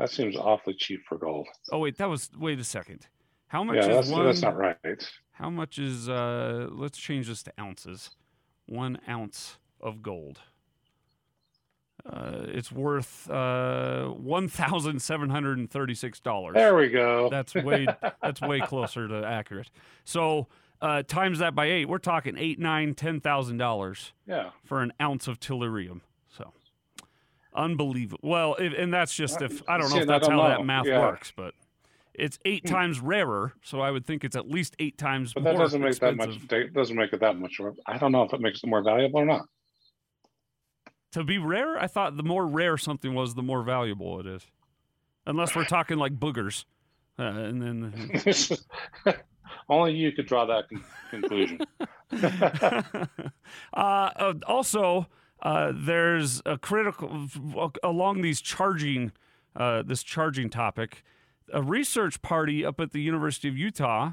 That 0.00 0.10
seems 0.10 0.34
awfully 0.34 0.74
cheap 0.74 1.04
for 1.06 1.18
gold. 1.18 1.46
Oh 1.70 1.78
wait, 1.78 1.98
that 1.98 2.08
was 2.08 2.30
wait 2.38 2.58
a 2.58 2.64
second. 2.64 3.06
How 3.48 3.62
much 3.62 3.76
Yeah, 3.76 3.82
is 3.82 3.88
that's 3.88 4.08
one? 4.08 4.24
that's 4.24 4.40
not 4.40 4.56
right. 4.56 5.12
How 5.32 5.50
much 5.50 5.78
is 5.78 6.08
uh? 6.08 6.68
Let's 6.70 6.96
change 6.96 7.28
this 7.28 7.42
to 7.42 7.52
ounces. 7.60 8.08
One 8.64 8.98
ounce 9.06 9.58
of 9.78 10.00
gold. 10.00 10.40
Uh, 12.06 12.46
it's 12.46 12.72
worth 12.72 13.28
uh 13.30 14.06
one 14.06 14.48
thousand 14.48 15.02
seven 15.02 15.28
hundred 15.28 15.58
and 15.58 15.70
thirty-six 15.70 16.18
dollars. 16.18 16.54
There 16.54 16.74
we 16.74 16.88
go. 16.88 17.28
That's 17.28 17.54
way 17.54 17.86
that's 18.22 18.40
way 18.40 18.60
closer 18.60 19.06
to 19.06 19.22
accurate. 19.22 19.70
So 20.06 20.46
uh, 20.80 21.02
times 21.02 21.40
that 21.40 21.54
by 21.54 21.66
eight, 21.66 21.90
we're 21.90 21.98
talking 21.98 22.38
eight, 22.38 22.58
nine, 22.58 22.94
ten 22.94 23.20
thousand 23.20 23.58
dollars 23.58 24.14
yeah. 24.26 24.52
for 24.64 24.80
an 24.80 24.94
ounce 24.98 25.28
of 25.28 25.38
tellurium. 25.40 26.00
Unbelievable. 27.54 28.20
Well, 28.28 28.54
if, 28.58 28.72
and 28.76 28.92
that's 28.92 29.14
just 29.14 29.42
if 29.42 29.62
I 29.68 29.76
don't 29.78 29.90
know 29.90 29.98
if 29.98 30.06
that's 30.06 30.28
how 30.28 30.36
know. 30.36 30.48
that 30.48 30.64
math 30.64 30.86
Yeah. 30.86 31.00
works, 31.00 31.32
but 31.36 31.54
it's 32.14 32.38
eight 32.44 32.64
times 32.66 33.00
rarer. 33.00 33.54
So 33.62 33.80
I 33.80 33.90
would 33.90 34.06
think 34.06 34.24
it's 34.24 34.36
at 34.36 34.48
least 34.48 34.76
eight 34.78 34.98
times 34.98 35.32
But 35.34 35.44
that 35.44 35.54
more 35.54 35.62
doesn't 35.64 35.80
make 35.80 35.98
that 35.98 36.16
much. 36.16 36.38
Doesn't 36.72 36.96
make 36.96 37.12
it 37.12 37.20
that 37.20 37.36
much. 37.38 37.58
more- 37.58 37.74
I 37.86 37.98
don't 37.98 38.12
know 38.12 38.22
if 38.22 38.32
it 38.32 38.40
makes 38.40 38.62
it 38.62 38.68
more 38.68 38.82
valuable 38.82 39.20
or 39.20 39.26
not. 39.26 39.42
To 41.12 41.24
be 41.24 41.38
rare, 41.38 41.76
I 41.76 41.88
thought 41.88 42.16
the 42.16 42.22
more 42.22 42.46
rare 42.46 42.76
something 42.76 43.14
was, 43.14 43.34
the 43.34 43.42
more 43.42 43.62
valuable 43.64 44.20
it 44.20 44.26
is. 44.26 44.46
Unless 45.26 45.56
we're 45.56 45.64
talking 45.64 45.98
like 45.98 46.12
boogers. 46.18 46.64
Uh, 47.18 47.24
and 47.24 47.60
then 47.60 49.14
Only 49.68 49.92
you 49.94 50.12
could 50.12 50.26
draw 50.26 50.46
that 50.46 50.68
con- 50.68 50.84
conclusion. 51.10 51.60
uh, 53.72 53.72
uh, 53.74 54.34
also, 54.46 55.06
uh, 55.42 55.72
there's 55.74 56.42
a 56.44 56.58
critical 56.58 57.28
along 57.82 58.22
these 58.22 58.40
charging, 58.40 59.12
uh, 59.56 59.82
this 59.82 60.02
charging 60.02 60.50
topic. 60.50 61.02
A 61.52 61.62
research 61.62 62.22
party 62.22 62.64
up 62.64 62.80
at 62.80 62.92
the 62.92 63.00
University 63.00 63.48
of 63.48 63.56
Utah 63.56 64.12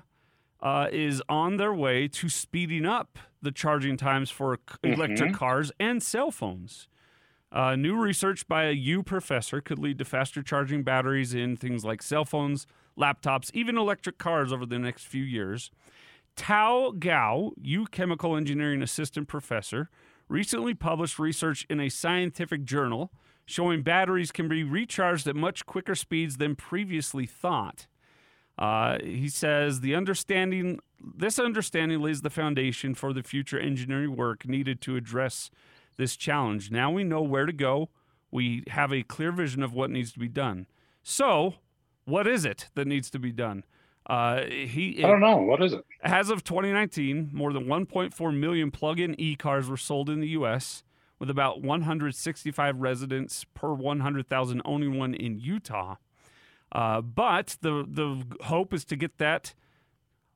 uh, 0.62 0.88
is 0.92 1.22
on 1.30 1.58
their 1.58 1.74
way 1.74 2.08
to 2.08 2.30
speeding 2.30 2.86
up 2.86 3.20
the 3.42 3.52
charging 3.52 3.98
times 3.98 4.30
for 4.30 4.58
c- 4.70 4.78
electric 4.84 5.34
cars 5.34 5.72
and 5.80 6.02
cell 6.02 6.32
phones. 6.32 6.88
Uh, 7.52 7.76
new 7.76 7.96
research 7.96 8.48
by 8.48 8.66
a 8.66 8.72
U 8.72 9.04
professor 9.04 9.62
could 9.62 9.80
lead 9.80 9.98
to 10.00 10.06
faster 10.06 10.42
charging 10.42 10.84
batteries 10.84 11.34
in 11.34 11.56
things 11.56 11.86
like 11.86 12.02
cell 12.02 12.26
phones, 12.26 12.68
laptops, 12.98 13.52
even 13.54 13.78
electric 13.78 14.18
cars 14.18 14.52
over 14.52 14.66
the 14.66 14.80
next 14.80 15.06
few 15.06 15.24
years. 15.24 15.72
Tao 16.36 16.92
Gao, 16.98 17.52
U 17.62 17.86
Chemical 17.86 18.36
Engineering 18.36 18.82
Assistant 18.82 19.28
Professor, 19.28 19.90
recently 20.30 20.74
published 20.74 21.20
research 21.20 21.66
in 21.70 21.80
a 21.80 21.90
scientific 21.90 22.64
journal 22.64 23.12
showing 23.46 23.82
batteries 23.82 24.32
can 24.32 24.50
be 24.50 24.64
recharged 24.64 25.26
at 25.26 25.36
much 25.36 25.66
quicker 25.66 25.96
speeds 25.96 26.38
than 26.38 26.56
previously 26.56 27.26
thought. 27.26 27.88
Uh, 28.58 28.98
he 29.02 29.30
says 29.30 29.80
the 29.80 29.96
understanding, 29.96 30.80
this 31.00 31.40
understanding 31.40 32.02
lays 32.02 32.22
the 32.22 32.30
foundation 32.30 32.94
for 32.94 33.14
the 33.14 33.24
future 33.24 33.60
engineering 33.60 34.16
work 34.16 34.48
needed 34.48 34.82
to 34.82 34.96
address 34.96 35.50
this 35.96 36.18
challenge. 36.18 36.72
Now 36.72 36.92
we 36.92 37.04
know 37.04 37.22
where 37.22 37.46
to 37.46 37.54
go. 37.54 37.90
We 38.32 38.64
have 38.70 38.92
a 38.92 39.04
clear 39.04 39.32
vision 39.32 39.64
of 39.64 39.74
what 39.74 39.90
needs 39.90 40.12
to 40.12 40.20
be 40.20 40.28
done. 40.28 40.68
So, 41.02 41.56
what 42.04 42.28
is 42.28 42.44
it 42.44 42.68
that 42.76 42.88
needs 42.88 43.10
to 43.12 43.20
be 43.20 43.32
done? 43.32 43.64
Uh, 44.08 44.46
he 44.46 45.04
I 45.04 45.08
don't 45.08 45.20
know. 45.20 45.38
What 45.38 45.62
is 45.62 45.74
it? 45.74 45.86
as 46.02 46.30
of 46.30 46.44
2019, 46.44 47.30
more 47.34 47.52
than 47.52 47.66
1.4 47.66 48.40
million 48.40 48.72
plug-in 48.72 49.20
e-cars 49.20 49.68
were 49.68 49.78
sold 49.78 50.10
in 50.10 50.22
the 50.22 50.30
U.S., 50.30 50.84
with 51.20 51.30
about 51.30 51.62
165 51.62 52.78
residents 52.78 53.46
per 53.54 53.74
100,000 53.74 54.62
owning 54.64 54.98
one 54.98 55.14
in 55.14 55.40
Utah. 55.40 55.96
Uh, 56.72 57.02
but 57.02 57.58
the 57.62 57.86
the 57.88 58.24
hope 58.46 58.74
is 58.74 58.86
to 58.86 58.96
get 58.96 59.18
that 59.18 59.54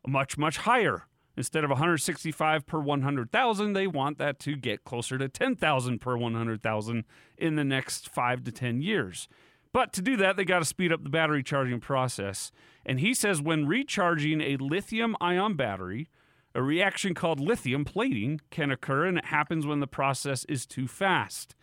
much 0.08 0.38
much 0.38 0.58
higher. 0.58 1.04
Instead 1.38 1.64
of 1.64 1.70
165 1.70 2.66
per 2.66 2.80
100,000, 2.80 3.74
they 3.74 3.88
want 3.88 4.18
that 4.18 4.38
to 4.40 4.58
get 4.58 4.84
closer 4.84 5.18
to 5.18 5.30
10,000 5.30 6.00
per 6.00 6.18
100,000 6.18 7.06
in 7.38 7.56
the 7.56 7.64
next 7.64 8.10
five 8.10 8.44
to 8.44 8.52
10 8.52 8.82
years. 8.82 9.30
But 9.74 9.94
to 9.94 10.02
do 10.02 10.18
that, 10.18 10.36
they 10.36 10.44
got 10.44 10.60
to 10.60 10.66
speed 10.66 10.92
up 10.92 11.04
the 11.04 11.10
battery 11.10 11.44
charging 11.44 11.80
process. 11.80 12.52
And 12.86 13.00
he 13.00 13.14
says 13.14 13.42
when 13.42 13.68
recharging 13.68 14.42
a 14.42 14.58
lithium 14.58 15.16
ion 15.22 15.56
battery, 15.56 16.08
a 16.54 16.62
reaction 16.62 17.14
called 17.14 17.40
lithium 17.40 17.86
plating 17.86 18.42
can 18.50 18.72
occur, 18.72 19.06
and 19.06 19.18
it 19.18 19.26
happens 19.26 19.66
when 19.66 19.80
the 19.80 19.88
process 19.88 20.44
is 20.46 20.66
too 20.66 20.88
fast. 20.88 21.56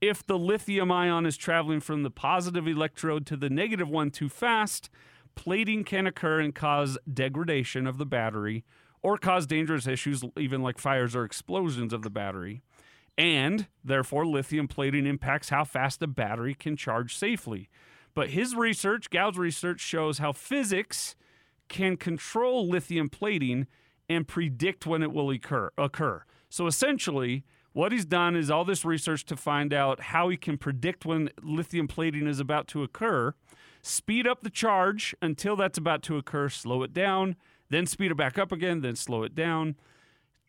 If 0.00 0.24
the 0.24 0.38
lithium 0.38 0.92
ion 0.92 1.26
is 1.26 1.36
traveling 1.36 1.80
from 1.80 2.04
the 2.04 2.10
positive 2.10 2.68
electrode 2.68 3.26
to 3.26 3.36
the 3.36 3.50
negative 3.50 3.88
one 3.88 4.12
too 4.12 4.28
fast, 4.28 4.90
plating 5.34 5.82
can 5.82 6.06
occur 6.06 6.38
and 6.38 6.54
cause 6.54 6.96
degradation 7.12 7.86
of 7.86 7.98
the 7.98 8.06
battery 8.06 8.64
or 9.02 9.18
cause 9.18 9.46
dangerous 9.46 9.88
issues, 9.88 10.22
even 10.36 10.62
like 10.62 10.78
fires 10.78 11.16
or 11.16 11.24
explosions 11.24 11.92
of 11.92 12.02
the 12.02 12.10
battery. 12.10 12.62
And 13.18 13.66
therefore, 13.84 14.24
lithium 14.24 14.68
plating 14.68 15.04
impacts 15.04 15.48
how 15.48 15.64
fast 15.64 16.00
a 16.00 16.06
battery 16.06 16.54
can 16.54 16.76
charge 16.76 17.16
safely. 17.16 17.68
But 18.14 18.30
his 18.30 18.54
research, 18.54 19.10
Gao's 19.10 19.36
research, 19.36 19.80
shows 19.80 20.18
how 20.18 20.32
physics 20.32 21.16
can 21.68 21.96
control 21.96 22.68
lithium 22.68 23.08
plating 23.08 23.66
and 24.08 24.26
predict 24.26 24.86
when 24.86 25.02
it 25.02 25.12
will 25.12 25.30
occur. 25.30 25.70
occur. 25.76 26.22
So 26.48 26.66
essentially, 26.66 27.44
what 27.72 27.92
he's 27.92 28.06
done 28.06 28.36
is 28.36 28.50
all 28.50 28.64
this 28.64 28.84
research 28.84 29.24
to 29.26 29.36
find 29.36 29.74
out 29.74 30.00
how 30.00 30.28
he 30.28 30.36
can 30.36 30.56
predict 30.56 31.04
when 31.04 31.30
lithium 31.42 31.88
plating 31.88 32.26
is 32.26 32.40
about 32.40 32.68
to 32.68 32.82
occur, 32.82 33.34
speed 33.82 34.26
up 34.26 34.42
the 34.42 34.50
charge 34.50 35.14
until 35.20 35.56
that's 35.56 35.76
about 35.76 36.02
to 36.04 36.16
occur, 36.16 36.48
slow 36.48 36.82
it 36.82 36.94
down, 36.94 37.36
then 37.68 37.84
speed 37.84 38.10
it 38.10 38.16
back 38.16 38.38
up 38.38 38.52
again, 38.52 38.80
then 38.80 38.96
slow 38.96 39.22
it 39.24 39.34
down. 39.34 39.76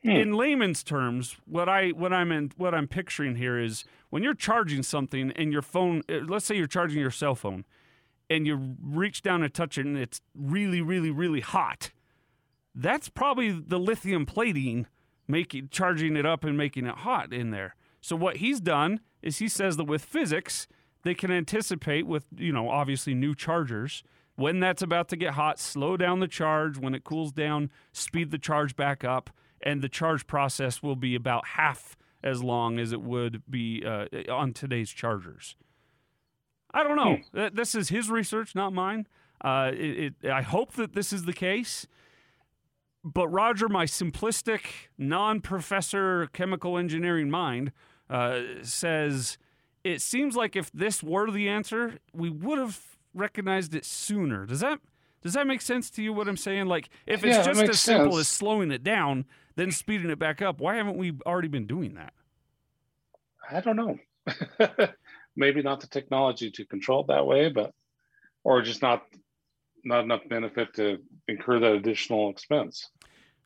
In 0.01 0.33
layman's 0.33 0.83
terms, 0.83 1.35
what 1.45 1.67
I 1.67 1.89
what 1.89 2.13
I'm 2.13 2.31
in, 2.31 2.51
what 2.55 2.73
I'm 2.73 2.87
picturing 2.87 3.35
here 3.35 3.59
is 3.59 3.83
when 4.09 4.23
you're 4.23 4.33
charging 4.33 4.81
something 4.81 5.31
and 5.31 5.51
your 5.51 5.61
phone, 5.61 6.03
uh, 6.09 6.19
let's 6.25 6.45
say 6.45 6.55
you're 6.55 6.67
charging 6.67 6.99
your 6.99 7.11
cell 7.11 7.35
phone, 7.35 7.65
and 8.29 8.47
you 8.47 8.75
reach 8.81 9.21
down 9.21 9.43
and 9.43 9.53
touch 9.53 9.77
it 9.77 9.85
and 9.85 9.97
it's 9.97 10.21
really, 10.33 10.81
really, 10.81 11.11
really 11.11 11.41
hot. 11.41 11.91
That's 12.73 13.09
probably 13.09 13.51
the 13.51 13.79
lithium 13.79 14.25
plating 14.25 14.87
making 15.27 15.69
charging 15.69 16.15
it 16.15 16.25
up 16.25 16.43
and 16.43 16.57
making 16.57 16.85
it 16.85 16.95
hot 16.95 17.31
in 17.31 17.51
there. 17.51 17.75
So 18.01 18.15
what 18.15 18.37
he's 18.37 18.59
done 18.59 19.01
is 19.21 19.37
he 19.37 19.47
says 19.47 19.77
that 19.77 19.83
with 19.83 20.03
physics, 20.03 20.67
they 21.03 21.13
can 21.13 21.31
anticipate 21.31 22.07
with, 22.07 22.25
you 22.35 22.51
know, 22.51 22.69
obviously 22.69 23.13
new 23.13 23.35
chargers, 23.35 24.03
when 24.35 24.59
that's 24.59 24.81
about 24.81 25.09
to 25.09 25.15
get 25.15 25.33
hot, 25.33 25.59
slow 25.59 25.97
down 25.97 26.19
the 26.19 26.27
charge. 26.27 26.77
When 26.77 26.95
it 26.95 27.03
cools 27.03 27.31
down, 27.31 27.69
speed 27.91 28.31
the 28.31 28.37
charge 28.37 28.75
back 28.75 29.03
up, 29.03 29.29
and 29.61 29.81
the 29.81 29.89
charge 29.89 30.27
process 30.27 30.81
will 30.83 30.95
be 30.95 31.15
about 31.15 31.47
half 31.49 31.95
as 32.23 32.43
long 32.43 32.79
as 32.79 32.91
it 32.91 33.01
would 33.01 33.41
be 33.49 33.83
uh, 33.85 34.05
on 34.31 34.53
today's 34.53 34.89
chargers. 34.91 35.55
I 36.73 36.83
don't 36.83 36.95
know. 36.97 37.17
Th- 37.33 37.53
This 37.53 37.73
is 37.75 37.89
his 37.89 38.09
research, 38.09 38.53
not 38.55 38.73
mine. 38.73 39.07
Uh, 39.41 39.71
it, 39.73 40.13
it, 40.21 40.29
I 40.29 40.41
hope 40.41 40.73
that 40.73 40.93
this 40.93 41.13
is 41.13 41.23
the 41.23 41.33
case. 41.33 41.87
but 43.03 43.27
Roger, 43.29 43.69
my 43.69 43.85
simplistic, 43.85 44.61
non-professor 44.97 46.27
chemical 46.33 46.77
engineering 46.77 47.29
mind 47.29 47.71
uh, 48.09 48.41
says 48.63 49.37
it 49.83 50.01
seems 50.01 50.35
like 50.35 50.55
if 50.55 50.69
this 50.73 51.01
were 51.01 51.31
the 51.31 51.47
answer, 51.47 51.99
we 52.13 52.29
would 52.29 52.59
have 52.59 52.81
recognized 53.13 53.73
it 53.73 53.85
sooner. 53.85 54.45
Does 54.45 54.59
that 54.59 54.79
does 55.21 55.33
that 55.33 55.47
make 55.47 55.61
sense 55.61 55.89
to 55.91 56.03
you? 56.03 56.13
What 56.13 56.27
I'm 56.27 56.37
saying, 56.37 56.67
like 56.67 56.89
if 57.05 57.23
it's 57.23 57.37
Yeah, 57.37 57.43
just 57.43 57.59
makes 57.61 57.69
as 57.75 57.79
simple 57.81 58.13
sense. 58.13 58.19
as 58.21 58.27
slowing 58.27 58.71
it 58.71 58.83
down, 58.83 59.25
then 59.55 59.71
speeding 59.71 60.09
it 60.09 60.19
back 60.19 60.41
up, 60.41 60.59
why 60.59 60.75
haven't 60.75 60.97
we 60.97 61.13
already 61.25 61.47
been 61.47 61.65
doing 61.67 61.95
that? 61.95 62.13
I 63.51 63.61
don't 63.61 63.75
know. 63.75 63.97
Maybe 65.35 65.61
not 65.61 65.79
the 65.81 65.87
technology 65.87 66.51
to 66.51 66.65
control 66.65 67.01
it 67.01 67.07
that 67.07 67.25
way, 67.25 67.49
but 67.49 67.73
or 68.43 68.61
just 68.61 68.81
not 68.81 69.03
not 69.85 70.03
enough 70.03 70.21
benefit 70.29 70.73
to 70.75 70.97
incur 71.27 71.59
that 71.59 71.73
additional 71.73 72.29
expense. 72.29 72.89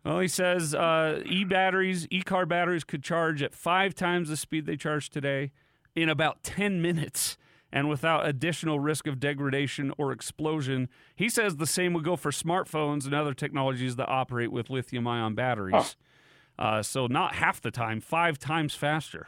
Well, 0.03 0.19
he 0.19 0.27
says 0.27 0.75
uh, 0.75 1.21
e 1.25 1.43
batteries, 1.45 2.07
e 2.09 2.21
car 2.21 2.45
batteries 2.45 2.83
could 2.83 3.03
charge 3.03 3.41
at 3.41 3.53
five 3.55 3.95
times 3.95 4.29
the 4.29 4.35
speed 4.37 4.65
they 4.65 4.75
charge 4.75 5.09
today 5.09 5.51
in 5.95 6.09
about 6.09 6.43
10 6.43 6.81
minutes 6.81 7.37
and 7.73 7.89
without 7.89 8.25
additional 8.27 8.79
risk 8.79 9.07
of 9.07 9.19
degradation 9.19 9.91
or 9.97 10.11
explosion. 10.13 10.87
He 11.15 11.27
says 11.27 11.55
the 11.57 11.65
same 11.67 11.91
would 11.93 12.03
go 12.05 12.15
for 12.15 12.29
smartphones 12.31 13.03
and 13.05 13.13
other 13.15 13.33
technologies 13.33 13.95
that 13.97 14.07
operate 14.07 14.51
with 14.51 14.69
lithium 14.69 15.07
ion 15.07 15.33
batteries. 15.33 15.97
Uh, 16.59 16.83
so, 16.83 17.07
not 17.07 17.33
half 17.35 17.59
the 17.59 17.71
time, 17.71 17.99
five 17.99 18.37
times 18.37 18.75
faster. 18.75 19.27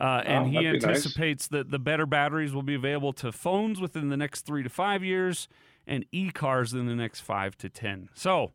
Uh, 0.00 0.22
and 0.26 0.46
Oh, 0.46 0.48
he 0.48 0.54
that'd 0.66 0.82
nice. 0.82 0.84
anticipates 0.84 1.46
that 1.48 1.70
the 1.70 1.78
better 1.78 2.04
batteries 2.04 2.52
will 2.52 2.62
be 2.64 2.74
available 2.74 3.12
to 3.14 3.30
phones 3.32 3.80
within 3.80 4.08
the 4.08 4.16
next 4.16 4.42
three 4.44 4.62
to 4.64 4.68
five 4.68 5.02
years 5.04 5.48
and 5.86 6.04
e 6.12 6.30
cars 6.30 6.72
in 6.74 6.86
the 6.86 6.94
next 6.96 7.20
five 7.20 7.56
to 7.58 7.68
10. 7.68 8.08
So, 8.14 8.50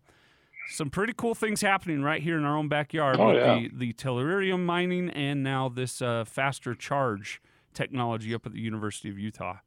some 0.69 0.89
pretty 0.89 1.13
cool 1.15 1.33
things 1.35 1.61
happening 1.61 2.01
right 2.03 2.21
here 2.21 2.37
in 2.37 2.43
our 2.45 2.57
own 2.57 2.67
backyard 2.67 3.17
Oh, 3.19 3.27
with 3.27 3.35
yeah. 3.37 3.55
the, 3.55 3.69
the 3.73 3.93
tellurium 3.93 4.65
mining 4.65 5.09
and 5.09 5.43
now 5.43 5.67
this 5.69 6.01
uh, 6.01 6.23
faster 6.25 6.73
charge 6.75 7.41
technology 7.73 8.33
up 8.33 8.45
at 8.45 8.53
the 8.53 8.59
University 8.59 9.09
of 9.09 9.19
Utah. 9.19 9.57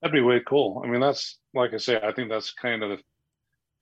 That'd 0.00 0.12
be 0.12 0.20
way 0.20 0.40
cool. 0.46 0.82
I 0.84 0.88
mean, 0.88 1.00
that's 1.00 1.38
like 1.54 1.72
I 1.74 1.78
say, 1.78 2.00
I 2.02 2.12
think 2.12 2.28
that's 2.28 2.52
kind 2.52 2.82
of 2.82 2.90
the, 2.90 2.98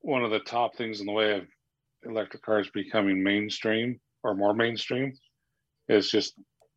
one 0.00 0.24
of 0.24 0.30
the 0.30 0.40
top 0.40 0.76
things 0.76 1.00
in 1.00 1.06
the 1.06 1.12
way 1.12 1.36
of 1.38 1.46
electric 2.04 2.42
cars 2.42 2.68
becoming 2.72 3.22
mainstream 3.22 4.00
or 4.22 4.34
more 4.34 4.54
mainstream 4.54 5.12
is 5.88 6.10
just 6.10 6.34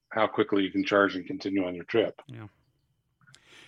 how 0.10 0.28
quickly 0.28 0.64
you 0.64 0.72
can 0.72 0.84
charge 0.84 1.16
and 1.16 1.26
continue 1.26 1.66
on 1.66 1.76
your 1.76 1.86
trip. 1.86 2.20
Yeah. 2.28 2.48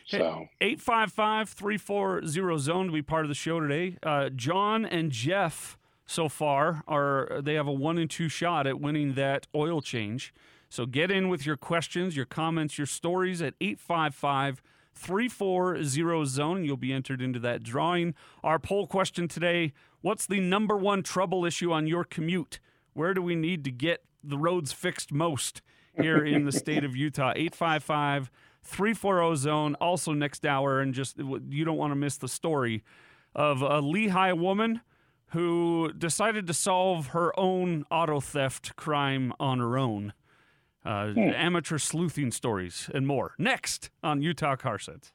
So 0.06 0.48
855 0.60 1.50
340 1.50 2.58
zone 2.58 2.88
to 2.88 2.92
be 2.92 3.04
part 3.04 3.26
of 3.26 3.30
the 3.30 3.36
show 3.36 3.60
today. 3.60 3.98
Uh, 4.02 4.30
John 4.30 4.84
and 4.84 5.12
Jeff 5.12 5.78
so 6.08 6.28
far 6.28 6.84
are 6.88 7.42
they 7.44 7.54
have 7.54 7.68
a 7.68 7.72
one 7.72 8.00
and 8.00 8.10
two 8.10 8.28
shot 8.28 8.66
at 8.66 8.82
winning 8.82 9.14
that 9.14 9.46
oil 9.54 9.82
change. 9.82 10.34
So 10.70 10.86
get 10.86 11.10
in 11.10 11.30
with 11.30 11.46
your 11.46 11.58
questions, 11.58 12.16
your 12.16 12.26
comments, 12.26 12.78
your 12.78 12.88
stories 12.88 13.42
at 13.42 13.56
855 13.60 14.62
340 14.94 16.26
zone 16.26 16.64
you'll 16.66 16.78
be 16.78 16.92
entered 16.92 17.22
into 17.22 17.40
that 17.40 17.64
drawing. 17.64 18.14
Our 18.44 18.60
poll 18.60 18.86
question 18.86 19.28
today, 19.28 19.74
what's 20.02 20.26
the 20.26 20.40
number 20.40 20.76
one 20.76 21.04
trouble 21.04 21.46
issue 21.46 21.72
on 21.72 21.88
your 21.88 22.04
commute? 22.04 22.60
Where 22.94 23.14
do 23.14 23.22
we 23.22 23.36
need 23.36 23.64
to 23.64 23.72
get 23.72 24.04
the 24.24 24.38
roads 24.38 24.74
fixed 24.74 25.12
most 25.12 25.62
here 25.96 26.24
in 26.24 26.44
the 26.44 26.52
state 26.52 26.84
of 26.84 26.96
Utah? 26.96 27.32
855 27.36 28.30
340 28.64 29.36
zone 29.38 29.76
also 29.76 30.12
next 30.12 30.46
hour 30.46 30.82
and 30.82 30.94
just 30.94 31.18
you 31.18 31.64
don't 31.64 31.78
want 31.78 31.92
to 31.92 31.96
miss 31.96 32.18
the 32.18 32.28
story 32.28 32.84
of 33.34 33.62
a 33.62 33.82
Lehi 33.82 34.38
woman 34.38 34.82
who 35.28 35.94
decided 35.98 36.46
to 36.48 36.54
solve 36.54 37.08
her 37.08 37.38
own 37.40 37.86
auto 37.90 38.20
theft 38.20 38.76
crime 38.76 39.32
on 39.40 39.60
her 39.60 39.78
own. 39.78 40.14
Uh, 40.90 41.14
Amateur 41.36 41.78
sleuthing 41.78 42.32
stories 42.32 42.90
and 42.96 43.06
more 43.06 43.36
next 43.38 43.92
on 44.02 44.24
Utah 44.24 44.56
Car 44.56 44.80
Sense. 44.80 45.14